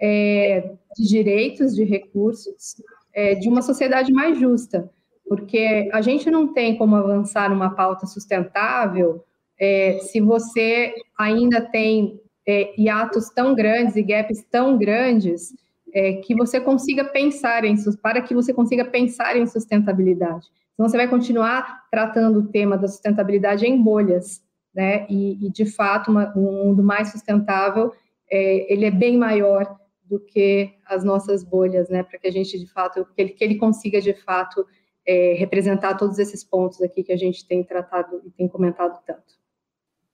é, 0.00 0.72
de 0.96 1.08
direitos, 1.08 1.74
de 1.74 1.84
recursos, 1.84 2.82
é, 3.14 3.34
de 3.36 3.48
uma 3.48 3.62
sociedade 3.62 4.12
mais 4.12 4.38
justa, 4.38 4.90
porque 5.28 5.88
a 5.92 6.00
gente 6.00 6.30
não 6.30 6.52
tem 6.52 6.76
como 6.76 6.96
avançar 6.96 7.48
numa 7.48 7.70
pauta 7.70 8.06
sustentável 8.06 9.24
é, 9.60 9.98
se 10.00 10.20
você 10.20 10.94
ainda 11.18 11.60
tem 11.60 12.20
é, 12.46 12.74
hiatos 12.80 13.28
tão 13.30 13.54
grandes 13.54 13.96
e 13.96 14.02
gaps 14.02 14.44
tão 14.50 14.78
grandes 14.78 15.52
é, 15.92 16.14
que 16.14 16.34
você 16.34 16.60
consiga 16.60 17.04
pensar 17.04 17.64
em 17.64 17.74
para 18.00 18.22
que 18.22 18.34
você 18.34 18.52
consiga 18.52 18.84
pensar 18.84 19.36
em 19.36 19.46
sustentabilidade. 19.46 20.46
Senão 20.76 20.88
você 20.88 20.96
vai 20.96 21.08
continuar 21.08 21.86
tratando 21.90 22.38
o 22.38 22.46
tema 22.46 22.78
da 22.78 22.86
sustentabilidade 22.86 23.66
em 23.66 23.82
bolhas, 23.82 24.42
né? 24.72 25.06
E, 25.08 25.44
e 25.44 25.50
de 25.50 25.66
fato, 25.66 26.10
uma, 26.10 26.32
um 26.36 26.64
mundo 26.64 26.82
mais 26.82 27.10
sustentável, 27.10 27.92
é, 28.30 28.72
ele 28.72 28.84
é 28.84 28.90
bem 28.90 29.16
maior 29.16 29.76
do 30.04 30.20
que 30.20 30.72
as 30.86 31.02
nossas 31.02 31.42
bolhas, 31.42 31.88
né? 31.88 32.02
Para 32.02 32.18
que 32.18 32.28
a 32.28 32.30
gente, 32.30 32.58
de 32.58 32.66
fato, 32.66 33.04
que 33.14 33.20
ele, 33.20 33.30
que 33.30 33.44
ele 33.44 33.56
consiga, 33.56 34.00
de 34.00 34.14
fato, 34.14 34.64
é, 35.06 35.34
representar 35.34 35.94
todos 35.96 36.18
esses 36.18 36.44
pontos 36.44 36.80
aqui 36.80 37.02
que 37.02 37.12
a 37.12 37.16
gente 37.16 37.46
tem 37.46 37.64
tratado 37.64 38.22
e 38.24 38.30
tem 38.30 38.46
comentado 38.46 38.98
tanto. 39.04 39.37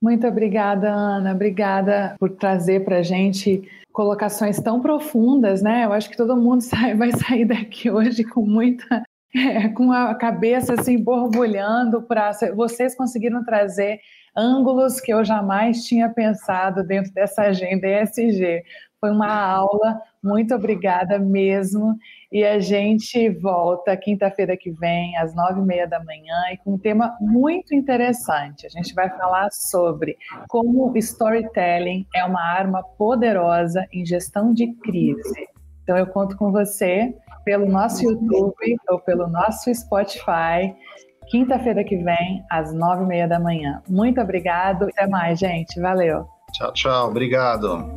Muito 0.01 0.27
obrigada, 0.27 0.91
Ana. 0.91 1.33
Obrigada 1.33 2.15
por 2.19 2.31
trazer 2.31 2.83
para 2.83 2.97
a 2.97 3.03
gente 3.03 3.67
colocações 3.91 4.59
tão 4.59 4.81
profundas, 4.81 5.61
né? 5.61 5.85
Eu 5.85 5.93
acho 5.93 6.09
que 6.09 6.17
todo 6.17 6.35
mundo 6.35 6.61
sai, 6.63 6.95
vai 6.95 7.11
sair 7.11 7.45
daqui 7.45 7.89
hoje 7.89 8.23
com 8.23 8.41
muita 8.41 9.03
é, 9.35 9.67
com 9.69 9.91
a 9.91 10.15
cabeça 10.15 10.73
assim 10.73 10.97
borbulhando 10.97 12.01
para 12.01 12.31
vocês 12.55 12.95
conseguiram 12.95 13.43
trazer 13.43 13.99
ângulos 14.35 15.01
que 15.01 15.13
eu 15.13 15.25
jamais 15.25 15.83
tinha 15.83 16.09
pensado 16.09 16.83
dentro 16.83 17.13
dessa 17.13 17.43
agenda 17.43 17.87
ESG. 17.87 18.63
Foi 18.99 19.11
uma 19.11 19.33
aula, 19.33 20.01
muito 20.23 20.55
obrigada 20.55 21.19
mesmo. 21.19 21.97
E 22.35 22.43
a 22.43 22.59
gente 22.59 23.29
volta 23.29 23.95
quinta-feira 23.95 24.57
que 24.57 24.69
vem, 24.69 25.17
às 25.19 25.33
nove 25.33 25.61
e 25.61 25.63
meia 25.63 25.87
da 25.87 26.03
manhã, 26.03 26.35
e 26.51 26.57
com 26.57 26.73
um 26.73 26.77
tema 26.77 27.15
muito 27.21 27.73
interessante. 27.73 28.67
A 28.67 28.69
gente 28.69 28.93
vai 28.93 29.09
falar 29.09 29.49
sobre 29.53 30.17
como 30.49 30.91
storytelling 30.97 32.05
é 32.13 32.25
uma 32.25 32.43
arma 32.43 32.83
poderosa 32.97 33.87
em 33.89 34.05
gestão 34.05 34.53
de 34.53 34.67
crise. 34.83 35.47
Então 35.83 35.97
eu 35.97 36.07
conto 36.07 36.35
com 36.35 36.51
você 36.51 37.15
pelo 37.45 37.65
nosso 37.67 38.03
YouTube 38.03 38.75
ou 38.89 38.99
pelo 38.99 39.27
nosso 39.27 39.73
Spotify. 39.73 40.75
Quinta-feira 41.27 41.85
que 41.85 41.95
vem, 41.95 42.43
às 42.51 42.73
nove 42.73 43.05
e 43.05 43.07
meia 43.07 43.29
da 43.29 43.39
manhã. 43.39 43.81
Muito 43.87 44.19
obrigado. 44.19 44.89
Até 44.89 45.07
mais, 45.07 45.39
gente. 45.39 45.79
Valeu. 45.79 46.27
Tchau, 46.51 46.73
tchau. 46.73 47.07
Obrigado. 47.07 47.95